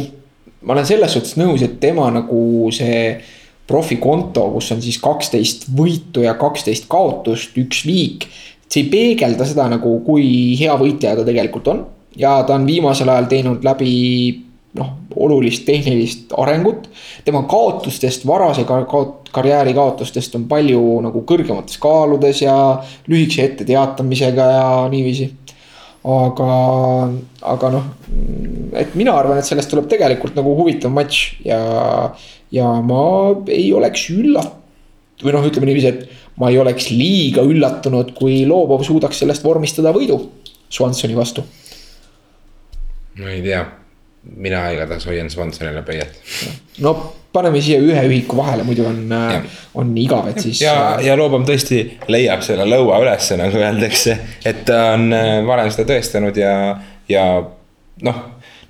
ma 0.63 0.77
olen 0.77 0.87
selles 0.87 1.13
suhtes 1.13 1.37
nõus, 1.37 1.63
et 1.63 1.81
tema 1.81 2.09
nagu 2.15 2.71
see 2.73 3.19
profikonto, 3.67 4.45
kus 4.55 4.71
on 4.75 4.83
siis 4.83 4.99
kaksteist 5.03 5.67
võitu 5.77 6.23
ja 6.23 6.37
kaksteist 6.39 6.87
kaotust, 6.89 7.57
üks 7.59 7.85
viik. 7.87 8.29
see 8.71 8.83
ei 8.83 8.91
peegelda 8.91 9.47
seda 9.47 9.69
nagu, 9.71 10.01
kui 10.07 10.57
hea 10.59 10.75
võitleja 10.79 11.17
ta 11.19 11.25
tegelikult 11.27 11.69
on 11.71 11.85
ja 12.19 12.43
ta 12.47 12.55
on 12.55 12.67
viimasel 12.67 13.09
ajal 13.09 13.29
teinud 13.31 13.65
läbi 13.65 13.93
noh, 14.77 14.93
olulist 15.17 15.65
tehnilist 15.67 16.35
arengut. 16.37 16.89
tema 17.25 17.43
kaotustest, 17.49 18.27
varase 18.27 18.65
kaot-, 18.69 19.31
karjääri 19.33 19.75
kaotustest 19.75 20.35
on 20.39 20.47
palju 20.49 20.83
nagu 21.05 21.25
kõrgemates 21.29 21.81
kaaludes 21.81 22.43
ja 22.43 22.57
lühikese 23.09 23.51
etteteatamisega 23.51 24.49
ja 24.53 24.71
niiviisi. 24.93 25.31
aga, 26.07 26.49
aga 27.43 27.71
noh, 27.75 27.87
et 28.79 28.95
mina 28.95 29.17
arvan, 29.19 29.41
et 29.41 29.49
sellest 29.49 29.73
tuleb 29.73 29.89
tegelikult 29.91 30.37
nagu 30.39 30.55
huvitav 30.59 30.93
matš 30.95 31.41
ja 31.45 31.59
ja 32.55 32.69
ma 32.83 33.03
ei 33.49 33.73
oleks 33.75 34.09
üllat- 34.15 34.55
või 35.23 35.33
noh, 35.33 35.47
ütleme 35.49 35.71
niiviisi, 35.71 35.93
et 35.93 36.41
ma 36.41 36.51
ei 36.53 36.59
oleks 36.61 36.91
liiga 36.93 37.45
üllatunud, 37.47 38.13
kui 38.17 38.45
Loobov 38.49 38.85
suudaks 38.85 39.23
sellest 39.23 39.45
vormistada 39.45 39.93
võidu 39.97 40.21
Swansoni 40.69 41.17
vastu. 41.17 41.45
ma 43.17 43.31
ei 43.33 43.41
tea, 43.43 43.63
mina 44.37 44.67
igatahes 44.75 45.07
hoian 45.09 45.31
Swansonile 45.31 45.83
pöiet. 45.83 46.19
no 46.85 46.97
paneme 47.33 47.61
siia 47.61 47.79
ühe 47.81 48.03
ühiku 48.09 48.37
vahele, 48.37 48.65
muidu 48.65 48.85
on, 48.89 49.09
on 49.75 49.97
igav, 50.01 50.29
et 50.29 50.41
siis. 50.45 50.61
ja, 50.65 50.99
ja 51.05 51.17
Loobov 51.17 51.47
tõesti 51.49 51.83
leiab 52.13 52.45
selle 52.45 52.69
lõua 52.69 53.01
ülesse, 53.05 53.39
nagu 53.41 53.61
öeldakse, 53.61 54.19
et 54.45 54.65
ta 54.69 54.93
on 54.95 55.09
äh, 55.17 55.41
varem 55.47 55.73
seda 55.73 55.95
tõestanud 55.95 56.37
ja, 56.41 56.53
ja 57.09 57.27
noh, 58.05 58.23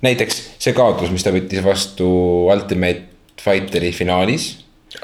näiteks 0.05 0.41
see 0.61 0.75
kaotus, 0.77 1.11
mis 1.11 1.25
ta 1.25 1.35
võttis 1.35 1.63
vastu 1.65 2.07
Ultimate 2.47 3.16
Fighteri 3.47 3.91
finaalis. 3.95 4.47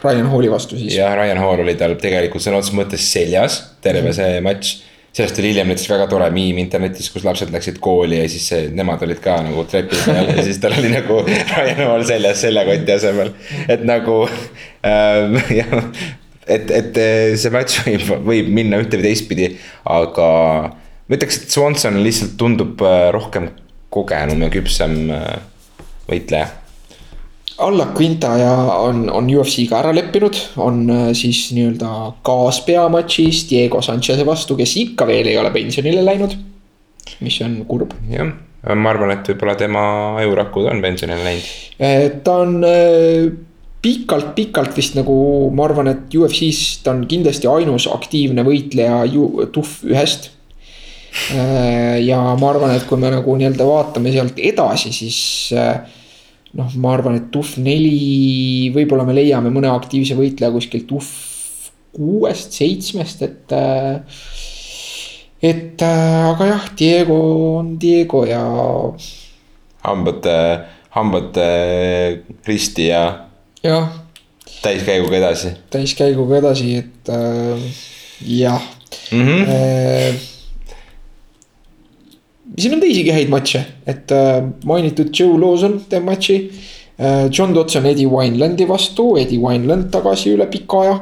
Ryan 0.04 0.30
Halli 0.32 0.50
vastu 0.52 0.78
siis. 0.80 0.96
jah, 0.96 1.14
Ryan 1.18 1.40
Hall 1.44 1.62
oli 1.66 1.76
tal 1.80 1.98
tegelikult 2.02 2.44
sõna 2.44 2.60
otseses 2.62 2.78
mõttes 2.78 3.06
seljas, 3.14 3.60
terve 3.84 4.10
-hmm. 4.10 4.16
see 4.16 4.42
matš. 4.42 4.74
sellest 5.14 5.40
oli 5.40 5.52
hiljem 5.52 5.68
näiteks 5.70 5.90
väga 5.90 6.08
tore 6.10 6.30
miim 6.34 6.58
internetis, 6.58 7.10
kus 7.14 7.24
lapsed 7.24 7.52
läksid 7.54 7.78
kooli 7.80 8.18
ja 8.18 8.30
siis 8.30 8.48
see, 8.50 8.70
nemad 8.74 9.04
olid 9.06 9.20
ka 9.22 9.36
nagu 9.46 9.66
trepi 9.70 10.00
peal 10.06 10.32
ja 10.32 10.44
siis 10.44 10.58
tal 10.64 10.74
oli 10.80 10.90
nagu 10.90 11.20
Ryan 11.58 11.84
Hall 11.88 12.06
seljas 12.08 12.42
seljakoti 12.42 12.92
asemel. 12.92 13.34
et 13.68 13.84
nagu 13.84 14.24
ähm, 14.88 15.38
jah, 15.60 15.76
et, 16.48 16.72
et 16.72 17.02
see 17.38 17.54
matš 17.54 17.84
võib, 17.86 18.10
võib 18.32 18.50
minna 18.50 18.82
ühte 18.82 18.98
või 18.98 19.12
teistpidi, 19.12 19.52
aga 19.86 20.30
ma 20.72 21.20
ütleks, 21.20 21.44
et 21.44 21.54
Swanson 21.54 22.02
lihtsalt 22.04 22.38
tundub 22.40 22.82
äh, 22.82 23.12
rohkem 23.14 23.52
kogenum 23.94 24.42
ja 24.48 24.50
küpsem 24.54 24.98
äh, 25.14 25.40
võitleja 26.10 26.63
Alla 27.58 27.92
Quintaja 27.94 28.54
on, 28.82 29.06
on 29.14 29.28
UFC-ga 29.30 29.78
ära 29.84 29.92
leppinud, 29.94 30.38
on 30.64 30.88
äh, 30.90 31.04
siis 31.18 31.52
nii-öelda 31.54 31.90
kaaspeamatšis 32.26 33.44
Diego 33.52 33.82
Sanchez'e 33.86 34.26
vastu, 34.26 34.58
kes 34.58 34.74
ikka 34.82 35.06
veel 35.10 35.30
ei 35.30 35.38
ole 35.38 35.52
pensionile 35.54 36.02
läinud. 36.06 36.34
mis 37.22 37.38
on 37.46 37.60
kurb. 37.70 37.94
jah, 38.10 38.32
ma 38.76 38.90
arvan, 38.90 39.14
et 39.14 39.28
võib-olla 39.30 39.56
tema 39.60 39.84
ajurakud 40.24 40.66
on 40.72 40.82
pensionile 40.82 41.22
läinud. 41.28 41.54
Äh, 41.78 42.10
ta 42.26 42.40
on 42.42 42.58
pikalt-pikalt 43.86 44.74
äh, 44.74 44.78
vist 44.82 44.98
nagu, 44.98 45.16
ma 45.54 45.68
arvan, 45.70 45.94
et 45.94 46.18
UFC-s 46.18 46.82
ta 46.84 46.96
on 46.96 47.06
kindlasti 47.10 47.52
ainus 47.52 47.86
aktiivne 47.92 48.46
võitleja 48.48 49.04
ju 49.14 49.50
tuhv 49.54 49.84
ühest 49.94 50.32
ja 52.02 52.18
ma 52.40 52.48
arvan, 52.50 52.72
et 52.74 52.88
kui 52.90 52.98
me 52.98 53.12
nagu 53.14 53.36
nii-öelda 53.38 53.68
vaatame 53.68 54.10
sealt 54.16 54.40
edasi, 54.42 54.90
siis 54.90 55.20
noh, 56.58 56.74
ma 56.78 56.94
arvan, 56.94 57.18
et 57.18 57.30
TUF 57.34 57.58
neli, 57.62 58.70
võib-olla 58.76 59.06
me 59.08 59.16
leiame 59.18 59.52
mõne 59.54 59.72
aktiivse 59.74 60.18
võitleja 60.18 60.54
kuskilt 60.54 60.88
TUF 60.90 61.10
kuuest, 61.94 62.56
seitsmest, 62.58 63.22
et. 63.26 63.56
et 65.44 65.84
aga 65.86 66.50
jah, 66.50 66.70
Diego 66.78 67.18
on 67.60 67.74
Diego 67.82 68.24
ja. 68.30 68.44
hambate, 69.86 70.38
hambate 70.96 71.48
risti 72.48 72.90
ja. 72.90 73.04
jah. 73.66 73.90
täiskäiguga 74.64 75.20
edasi. 75.20 75.56
täiskäiguga 75.74 76.40
edasi, 76.42 76.76
et 76.82 77.10
äh, 77.14 77.66
jah 78.22 78.62
mm. 79.12 79.26
-hmm. 79.28 79.50
Äh, 79.50 80.33
siin 82.60 82.76
on 82.76 82.84
teisigi 82.84 83.14
häid 83.14 83.32
matše, 83.34 83.64
et 83.90 84.12
äh, 84.14 84.44
mainitud 84.66 85.10
Joe 85.14 85.40
Lawson 85.40 85.80
teeb 85.90 86.06
matši 86.08 86.38
äh,. 86.98 87.30
John 87.34 87.56
Dodson 87.56 87.86
Eddie 87.90 88.10
Winelandi 88.10 88.68
vastu, 88.70 89.16
Eddie 89.18 89.42
Wineland 89.42 89.90
tagasi 89.94 90.36
üle 90.36 90.46
pika 90.52 90.84
aja 90.84 91.00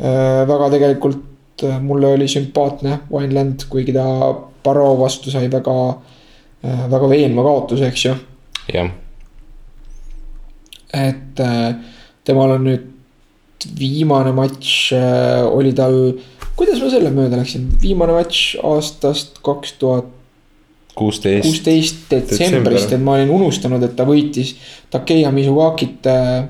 äh,. 0.00 0.42
väga 0.50 0.70
tegelikult 0.74 1.22
mulle 1.80 2.08
oli 2.16 2.26
sümpaatne 2.28 2.98
Wineland, 3.12 3.68
kuigi 3.70 3.94
ta 3.94 4.06
Barrow 4.64 4.98
vastu 4.98 5.30
sai 5.30 5.46
väga 5.52 5.76
väga 6.90 7.08
veenva 7.08 7.44
kaotuse, 7.44 7.86
eks 7.86 8.04
ju. 8.04 8.14
jah. 8.72 8.90
et 10.94 11.42
temal 12.24 12.56
on 12.56 12.66
nüüd 12.66 13.68
viimane 13.78 14.32
matš 14.34 14.92
oli 15.52 15.72
tal 15.76 15.94
kuidas 16.58 16.82
ma 16.82 16.90
selle 16.90 17.12
mööda 17.14 17.38
läksin, 17.40 17.68
viimane 17.82 18.14
matš 18.16 18.56
aastast 18.66 19.38
kaks 19.46 19.76
tuhat 19.80 20.10
kuusteist. 20.94 21.42
kuusteist 21.42 21.96
detsembrist, 22.10 22.92
et 22.92 23.02
ma 23.02 23.18
olin 23.18 23.30
unustanud, 23.34 23.82
et 23.82 23.96
ta 23.96 24.06
võitis 24.08 24.54
Takeya 24.90 25.32
Mizugakit 25.34 26.06
äh, 26.10 26.44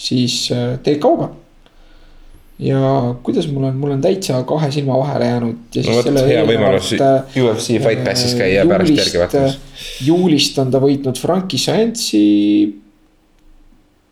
siis 0.00 0.48
äh, 0.54 0.78
TK-ga. 0.82 1.30
ja 2.60 3.14
kuidas 3.22 3.48
mul 3.48 3.64
on, 3.64 3.76
mul 3.80 3.94
on 3.96 4.02
täitsa 4.04 4.42
kahe 4.44 4.70
silma 4.70 4.98
vahele 4.98 5.26
jäänud. 5.26 5.78
no 5.86 5.96
vot, 5.96 6.10
hea 6.28 6.44
võimalus 6.46 6.92
UFC 6.94 7.80
Fight 7.80 8.04
Passis 8.04 8.36
käia 8.38 8.66
pärast 8.68 8.94
järgi 8.96 9.22
vaatamas. 9.22 9.58
juulist 10.04 10.58
on 10.60 10.70
ta 10.70 10.82
võitnud 10.82 11.18
Frankie 11.18 11.58
Sansi. 11.58 12.22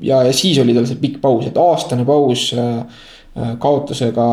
ja, 0.00 0.22
ja 0.24 0.32
siis 0.32 0.58
oli 0.58 0.74
tal 0.74 0.88
see 0.88 1.00
pikk 1.00 1.22
paus, 1.22 1.46
et 1.46 1.60
aastane 1.60 2.08
paus 2.08 2.50
äh, 2.56 3.02
äh, 3.38 3.56
kaotusega, 3.62 4.28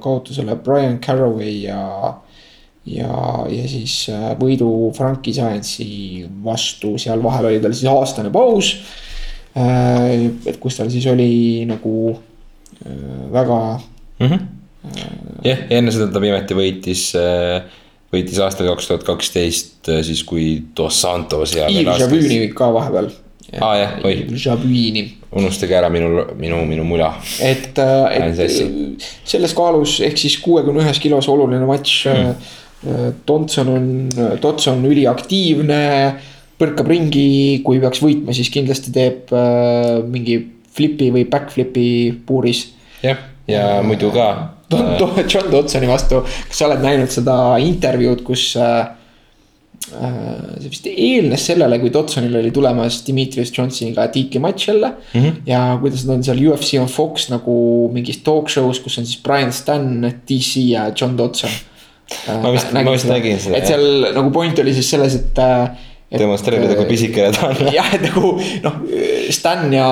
kaotusele 0.00 0.56
Brian 0.64 1.00
Carroway 1.04 1.58
ja. 1.68 2.14
Ja, 2.86 3.12
ja 3.50 3.68
siis 3.70 3.96
äh, 4.12 4.32
võidu 4.40 4.90
Frankie 4.96 5.34
Science'i 5.34 6.26
vastu, 6.44 6.96
seal 6.98 7.22
vahel 7.24 7.50
oli 7.50 7.60
tal 7.62 7.76
siis 7.76 7.90
aastane 7.92 8.32
paus. 8.34 8.74
et 9.52 10.56
kus 10.56 10.78
tal 10.78 10.88
siis 10.88 11.04
oli 11.12 11.66
nagu 11.68 12.14
väga 13.32 13.58
mm. 14.18 14.26
-hmm. 14.26 14.38
jah, 15.44 15.58
ja 15.68 15.76
enne 15.76 15.92
seda 15.92 16.06
ta 16.08 16.20
viimati 16.20 16.56
võitis 16.56 17.10
võitis 18.12 18.40
aastal 18.40 18.70
kaks 18.70 18.88
tuhat 18.88 19.04
kaksteist 19.04 19.92
siis, 20.02 20.24
kui 20.24 20.62
Dos 20.76 21.00
Santos. 21.00 21.52
Yves 21.52 22.00
Javüni 22.00 22.48
ka 22.56 22.72
vahepeal 22.72 23.10
aa 23.60 23.70
ah, 23.70 23.78
jah, 23.78 23.92
oi. 24.04 24.26
Jabuini. 24.44 25.02
unustage 25.32 25.76
ära 25.76 25.88
minu, 25.92 26.08
minu, 26.36 26.62
minu 26.68 26.84
mula. 26.84 27.12
et, 27.40 27.78
äh, 27.78 28.28
et 28.28 29.06
selles 29.28 29.54
kaalus 29.56 29.98
ehk 30.04 30.18
siis 30.20 30.38
kuuekümne 30.40 30.84
ühes 30.84 31.00
kilos 31.02 31.28
oluline 31.32 31.66
matš 31.68 32.06
mm.. 32.12 32.50
Thompson 33.26 33.68
on, 33.68 33.88
Thompson 34.40 34.80
on 34.80 34.88
üliaktiivne, 34.90 35.82
põrkab 36.58 36.88
ringi, 36.90 37.60
kui 37.66 37.78
peaks 37.82 38.02
võitma, 38.02 38.34
siis 38.34 38.50
kindlasti 38.54 38.94
teeb 38.94 39.30
äh, 39.34 40.00
mingi 40.06 40.38
flipi 40.72 41.10
või 41.14 41.26
backflipi 41.30 41.86
puuris. 42.26 42.64
jah, 43.04 43.20
ja 43.50 43.68
äh, 43.78 43.84
muidu 43.86 44.10
ka. 44.14 44.32
John 44.72 45.50
Dodsoni 45.52 45.86
vastu, 45.90 46.22
kas 46.24 46.58
sa 46.58 46.70
oled 46.70 46.80
näinud 46.80 47.12
seda 47.12 47.36
intervjuud, 47.60 48.22
kus 48.24 48.54
äh, 48.56 48.86
Äh, 49.90 50.60
see 50.62 50.70
vist 50.70 50.86
eelnes 50.88 51.42
sellele, 51.50 51.76
kui 51.82 51.90
Dotsonil 51.92 52.36
oli 52.38 52.52
tulemas 52.54 53.00
Dimitrius 53.04 53.50
Johnsoniga 53.52 54.06
tiitlimatš 54.14 54.68
jälle 54.68 54.88
mm. 54.88 55.20
-hmm. 55.20 55.32
ja 55.46 55.78
kuidas 55.80 56.04
nad 56.06 56.16
on 56.16 56.24
seal 56.24 56.38
UFC 56.46 56.78
on 56.80 56.86
Fox 56.86 57.28
nagu 57.28 57.90
mingis 57.92 58.22
talk 58.22 58.48
show's, 58.48 58.80
kus 58.82 58.98
on 58.98 59.06
siis 59.06 59.22
Brian 59.22 59.52
Stan, 59.52 60.12
DC 60.28 60.56
ja 60.56 60.92
John 61.00 61.18
Dodson. 61.18 61.50
Ma 62.42 62.52
vist, 62.54 62.72
ma 62.74 62.84
vist 62.90 63.08
nägin 63.10 63.40
seda. 63.42 63.58
et 63.58 63.68
seal 63.70 64.12
nagu 64.14 64.30
point 64.34 64.58
oli 64.62 64.74
siis 64.76 64.90
selles, 64.94 65.16
et 65.18 65.42
äh, 65.42 65.88
demonstreerida, 66.18 66.76
kui 66.76 66.88
pisikene 66.90 67.32
ta 67.34 67.48
on. 67.50 67.72
jah, 67.72 67.88
et 67.96 68.04
nagu 68.08 68.32
noh, 68.36 68.78
Stan 69.32 69.72
ja, 69.72 69.88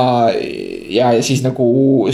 ja, 0.91 1.11
siis 1.25 1.43
nagu 1.45 1.67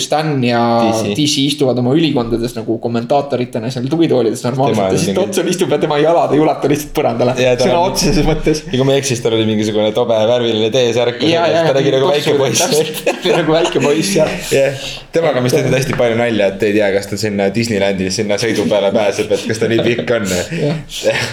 Stan 0.02 0.36
ja 0.44 0.60
DC, 0.86 1.14
DC 1.16 1.46
istuvad 1.52 1.78
oma 1.82 1.94
ülikondades 1.96 2.54
nagu 2.56 2.78
kommentaatoritena 2.82 3.70
seal 3.74 3.88
tugitoolides 3.90 4.44
normaalselt 4.46 4.94
ja 4.94 5.00
siis 5.02 5.16
Dotson 5.16 5.50
istub 5.50 5.72
ja 5.74 5.80
tema 5.82 5.98
jalad 6.02 6.34
ei 6.36 6.42
ulatu 6.42 6.70
lihtsalt 6.70 6.92
põrandale. 6.96 7.36
sõna 7.62 7.80
otseses 7.88 8.26
mõttes. 8.26 8.62
ja 8.66 8.76
kui 8.76 8.86
ma 8.86 8.96
ei 8.96 9.02
eksi, 9.02 9.14
siis 9.14 9.24
tal 9.24 9.36
oli 9.38 9.48
mingisugune 9.48 9.90
tobe 9.96 10.18
värviline 10.30 10.70
T-särk. 10.74 11.24
ta 11.70 11.74
nägi 11.78 11.94
nagu 11.96 12.10
väike 12.12 12.36
poiss. 12.38 12.94
nagu 13.40 13.56
väike 13.56 13.82
poiss 13.82 14.14
jah. 14.20 14.36
jah, 14.54 14.86
temaga 15.14 15.42
vist 15.44 15.58
tehti 15.58 15.74
hästi 15.74 15.98
palju 15.98 16.20
nalja, 16.20 16.52
et 16.54 16.66
ei 16.68 16.76
tea, 16.78 16.92
kas 16.94 17.10
ta 17.10 17.20
sinna 17.20 17.48
Disneylandi 17.54 18.10
sinna 18.14 18.38
sõidu 18.40 18.68
peale 18.70 18.92
pääseb, 18.94 19.32
et 19.34 19.46
kas 19.50 19.62
ta 19.62 19.70
nii 19.72 19.82
pikk 19.86 20.14
on. 20.20 20.30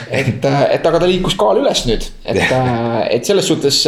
et, 0.09 0.49
et 0.49 0.91
aga 0.91 0.99
ta 1.03 1.09
liikus 1.09 1.37
kaal 1.39 1.59
üles 1.61 1.85
nüüd, 1.89 2.09
et 2.25 2.43
Äh, 2.53 2.62
et 3.11 3.25
selles 3.25 3.47
suhtes 3.47 3.79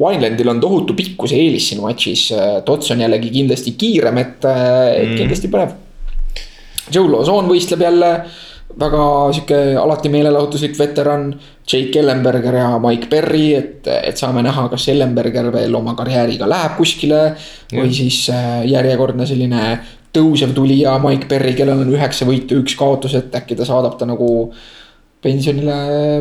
Winelandil 0.00 0.52
on 0.52 0.60
tohutu 0.62 0.96
pikkuse 0.98 1.36
eelis 1.38 1.70
siin 1.70 1.82
matšis. 1.82 2.28
Tots 2.66 2.94
on 2.94 3.02
jällegi 3.04 3.32
kindlasti 3.34 3.74
kiirem, 3.78 4.22
et, 4.22 4.48
äh, 4.48 4.62
et 4.96 5.10
mm. 5.10 5.18
kindlasti 5.20 5.52
põnev. 5.52 5.76
Joe 6.92 7.08
Lozon 7.08 7.48
võistleb 7.48 7.84
jälle 7.84 8.10
väga 8.78 9.04
sihuke 9.36 9.58
alati 9.80 10.10
meelelahutuslik 10.12 10.76
veteran. 10.78 11.32
Jake 11.68 12.00
Ellenberger 12.00 12.56
ja 12.58 12.68
Mike 12.82 13.08
Perry, 13.10 13.52
et, 13.54 13.86
et 13.86 14.18
saame 14.18 14.42
näha, 14.44 14.66
kas 14.72 14.88
Ellenberger 14.90 15.52
veel 15.54 15.74
oma 15.78 15.94
karjääriga 15.98 16.48
läheb 16.50 16.76
kuskile 16.80 17.22
mm.. 17.30 17.78
või 17.78 17.92
siis 17.94 18.24
äh, 18.32 18.62
järjekordne 18.70 19.28
selline 19.28 19.62
tõusev 20.12 20.52
tulija 20.56 20.98
Mike 21.00 21.28
Perry, 21.30 21.54
kellel 21.56 21.84
on 21.84 21.92
üheksa 21.94 22.26
võitu, 22.28 22.58
üks 22.60 22.74
kaotus, 22.76 23.14
et 23.16 23.34
äkki 23.36 23.56
ta 23.56 23.68
saadab 23.68 23.96
ta 24.00 24.08
nagu 24.08 24.28
pensionile 25.22 25.76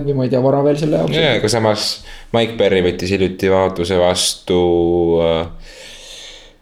või 0.06 0.16
ma 0.18 0.26
ei 0.28 0.32
tea, 0.34 0.42
vara 0.44 0.62
veel 0.66 0.80
selle 0.80 1.02
jaoks. 1.02 1.18
ja, 1.18 1.36
aga 1.40 1.52
samas 1.52 1.88
Mike 2.36 2.58
Berry 2.60 2.84
võttis 2.86 3.14
hiljuti 3.16 3.50
kaotuse 3.52 3.98
vastu 4.00 4.62
äh, 5.26 5.76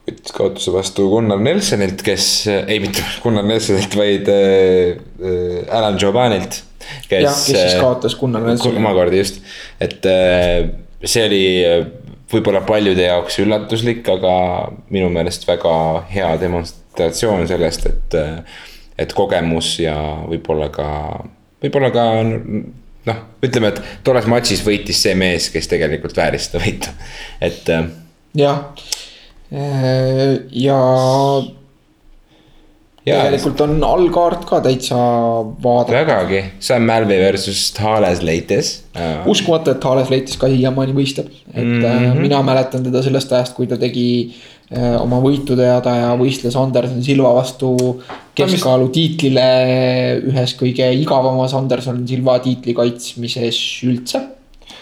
võttis 0.10 0.36
kaotuse 0.36 0.74
vastu 0.74 1.10
Gunnar 1.12 1.42
Nelsonilt, 1.44 2.04
kes, 2.06 2.30
ei 2.50 2.80
mitte 2.84 3.04
Gunnar 3.24 3.48
Nelsonilt, 3.48 3.96
vaid 4.00 4.32
äh, 4.34 5.00
äh 5.20 5.78
Alan 5.78 6.00
Giovanilt. 6.00 6.62
kes, 7.10 7.24
jah, 7.24 7.34
kes 7.34 7.56
siis 7.56 7.80
kaotas 7.82 8.16
Gunnar 8.20 8.46
Nelsonile. 8.48 8.82
omakorda 8.82 9.20
just, 9.20 9.42
et 9.82 10.06
äh, 10.08 10.70
see 11.04 11.26
oli 11.28 11.44
võib-olla 12.30 12.62
paljude 12.66 13.04
jaoks 13.08 13.40
üllatuslik, 13.42 14.06
aga 14.10 14.34
minu 14.94 15.10
meelest 15.14 15.48
väga 15.50 15.74
hea 16.12 16.30
demonstratsioon 16.42 17.48
sellest, 17.50 17.88
et, 17.90 18.18
et 19.02 19.14
kogemus 19.18 19.74
ja 19.82 19.96
võib-olla 20.30 20.70
ka 20.74 20.90
võib-olla 21.64 21.92
ka 21.94 22.06
noh, 22.24 23.22
ütleme, 23.46 23.74
et 23.74 24.02
tolles 24.06 24.28
matšis 24.30 24.64
võitis 24.66 25.04
see 25.06 25.16
mees, 25.20 25.50
kes 25.54 25.70
tegelikult 25.72 26.18
vääris 26.18 26.50
seda 26.50 26.64
võitu, 26.64 26.92
et. 27.44 27.72
Äh, 27.74 27.88
jah, 28.40 28.66
äh, 29.54 30.36
ja. 30.66 30.80
ja 33.08 33.24
tegelikult 33.24 33.64
on 33.66 33.80
allkaart 33.88 34.46
ka 34.50 34.62
täitsa 34.66 35.00
vaadata. 35.64 35.98
vägagi, 35.98 36.44
Sam 36.64 36.88
Malvey 36.90 37.22
versus 37.24 37.66
Hales 37.80 38.24
Leites. 38.26 38.76
uskumatu, 39.30 39.76
et 39.76 39.90
Hales 39.92 40.14
Leites 40.14 40.40
ka 40.40 40.52
siiamaani 40.52 40.96
võistleb, 40.98 41.34
et 41.54 41.66
mm 41.66 41.84
-hmm. 41.84 42.24
mina 42.28 42.44
mäletan 42.46 42.86
teda 42.86 43.04
sellest 43.04 43.34
ajast, 43.34 43.58
kui 43.58 43.68
ta 43.68 43.78
tegi 43.78 44.10
oma 44.78 45.18
võituteada 45.24 45.96
ja 45.98 46.10
võistles 46.18 46.54
Anderson 46.60 47.02
Silva 47.02 47.32
vastu 47.34 47.72
keskkaalu 48.38 48.92
tiitlile 48.94 49.46
ühes 50.30 50.54
kõige 50.60 50.92
igavamas 50.94 51.56
Anderson 51.58 52.04
Silva 52.08 52.38
tiitli 52.44 52.76
kaitsmises 52.78 53.60
üldse. 53.88 54.22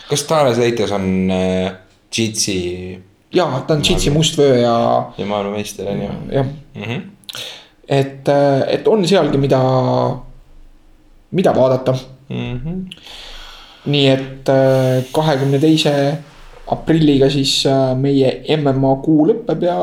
kas 0.10 0.26
Taares 0.28 0.60
Leites 0.60 0.92
on 0.92 1.32
äh, 1.32 1.72
Jitsi? 2.12 2.58
jaa, 3.34 3.64
ta 3.68 3.78
on 3.78 3.84
Jitsi 3.86 4.12
mustvöö 4.12 4.60
ja. 4.60 4.76
ja 5.18 5.26
maailmameister 5.26 5.88
on 5.88 6.02
ju. 6.02 6.12
jah 6.36 6.46
mm 6.76 6.84
-hmm., 6.84 7.02
et, 7.88 8.28
äh, 8.28 8.62
et 8.68 8.88
on 8.88 9.08
sealgi, 9.08 9.38
mida, 9.38 9.62
mida 11.32 11.56
vaadata 11.56 11.96
mm. 12.30 12.60
-hmm. 12.60 12.98
nii 13.86 14.08
et 14.08 14.50
äh, 14.50 15.04
kahekümne 15.12 15.60
teise 15.60 16.18
aprilliga 16.74 17.30
siis 17.32 17.60
äh, 17.70 17.94
meie 18.00 18.34
MMA 18.58 18.98
kuu 19.06 19.30
lõpeb 19.32 19.64
ja, 19.68 19.78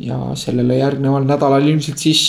ja 0.00 0.22
sellele 0.38 0.80
järgneval 0.80 1.26
nädalal 1.28 1.68
ilmselt 1.68 2.02
siis 2.02 2.24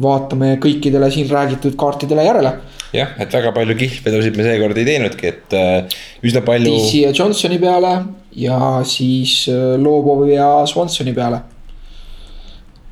vaatame 0.00 0.54
kõikidele 0.62 1.10
siin 1.12 1.28
räägitud 1.30 1.76
kaartidele 1.78 2.24
järele. 2.24 2.52
jah, 2.94 3.12
et 3.22 3.32
väga 3.32 3.52
palju 3.54 3.76
kihlvedusid 3.78 4.38
me 4.38 4.46
seekord 4.46 4.78
ei 4.80 4.86
teinudki, 4.88 5.34
et 5.34 5.58
äh, 5.58 6.00
üsna 6.26 6.42
palju. 6.46 6.72
DC 6.72 7.04
ja 7.04 7.12
Johnsoni 7.14 7.58
peale 7.62 7.92
ja 8.36 8.80
siis 8.86 9.44
äh, 9.50 9.76
Lobovi 9.80 10.34
ja 10.34 10.66
Swansoni 10.66 11.14
peale. 11.14 11.42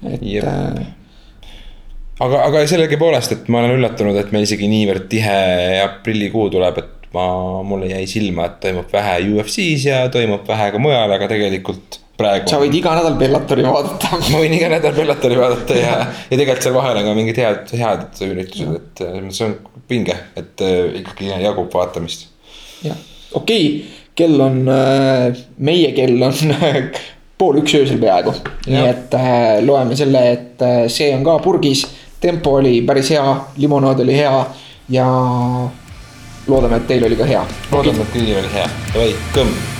et. 0.06 0.22
Äh, 0.44 0.86
aga, 2.20 2.44
aga 2.44 2.66
sellegipoolest, 2.66 3.34
et 3.34 3.48
ma 3.48 3.62
olen 3.62 3.78
üllatunud, 3.78 4.18
et 4.18 4.32
meil 4.34 4.46
isegi 4.46 4.68
niivõrd 4.70 5.08
tihe 5.10 5.40
aprillikuu 5.84 6.48
tuleb, 6.54 6.82
et 6.82 6.97
ma, 7.14 7.28
mulle 7.66 7.90
jäi 7.92 8.04
silma, 8.10 8.48
et 8.48 8.60
toimub 8.64 8.92
vähe 8.92 9.16
UFC-s 9.30 9.88
ja 9.88 10.02
toimub 10.12 10.46
vähe 10.48 10.70
ka 10.74 10.82
mujal, 10.82 11.14
aga 11.16 11.30
tegelikult 11.30 12.00
praegu. 12.18 12.50
sa 12.50 12.60
võid 12.62 12.78
iga 12.78 12.94
nädal 12.98 13.18
Bellatori 13.20 13.66
vaadata. 13.66 14.14
ma 14.32 14.42
võin 14.42 14.56
iga 14.58 14.72
nädal 14.72 14.96
Bellatori 14.96 15.38
vaadata 15.40 15.78
ja, 15.78 15.98
ja 16.28 16.32
tegelikult 16.34 16.66
seal 16.66 16.78
vahel 16.78 17.02
on 17.02 17.10
ka 17.10 17.18
mingid 17.18 17.42
head, 17.44 17.76
head 17.82 18.24
üritused, 18.28 18.80
et 18.80 19.04
see 19.36 19.46
on 19.50 19.58
pinge, 19.88 20.16
et 20.38 20.64
äh, 20.64 20.98
ikkagi 21.02 21.30
jagub 21.44 21.70
vaatamist. 21.74 22.28
jah, 22.84 22.98
okei 23.32 23.70
okay., 23.70 23.94
kell 24.18 24.40
on, 24.42 24.64
äh, 24.66 25.30
meie 25.62 25.92
kell 25.94 26.22
on 26.26 26.34
pool 27.38 27.60
üks 27.62 27.76
öösel 27.78 28.00
peaaegu. 28.02 28.34
nii 28.66 28.86
et 28.88 29.14
äh, 29.14 29.58
loeme 29.64 29.96
selle, 29.98 30.24
et 30.34 30.64
äh, 30.64 30.86
see 30.92 31.12
on 31.14 31.24
ka 31.26 31.38
purgis. 31.44 31.86
tempo 32.20 32.56
oli 32.58 32.80
päris 32.82 33.12
hea, 33.14 33.34
limonaad 33.56 34.00
oli 34.02 34.16
hea 34.18 34.38
ja 34.90 35.06
loodame, 36.48 36.76
et 36.76 36.86
teil 36.86 37.04
oli 37.04 37.16
ka 37.16 37.24
hea. 37.28 37.42
loodame, 37.72 38.06
et 38.06 38.16
kõigil 38.16 38.40
oli 38.44 38.54
hea, 38.54 38.70
davai, 38.92 39.12
kõmm 39.34 39.77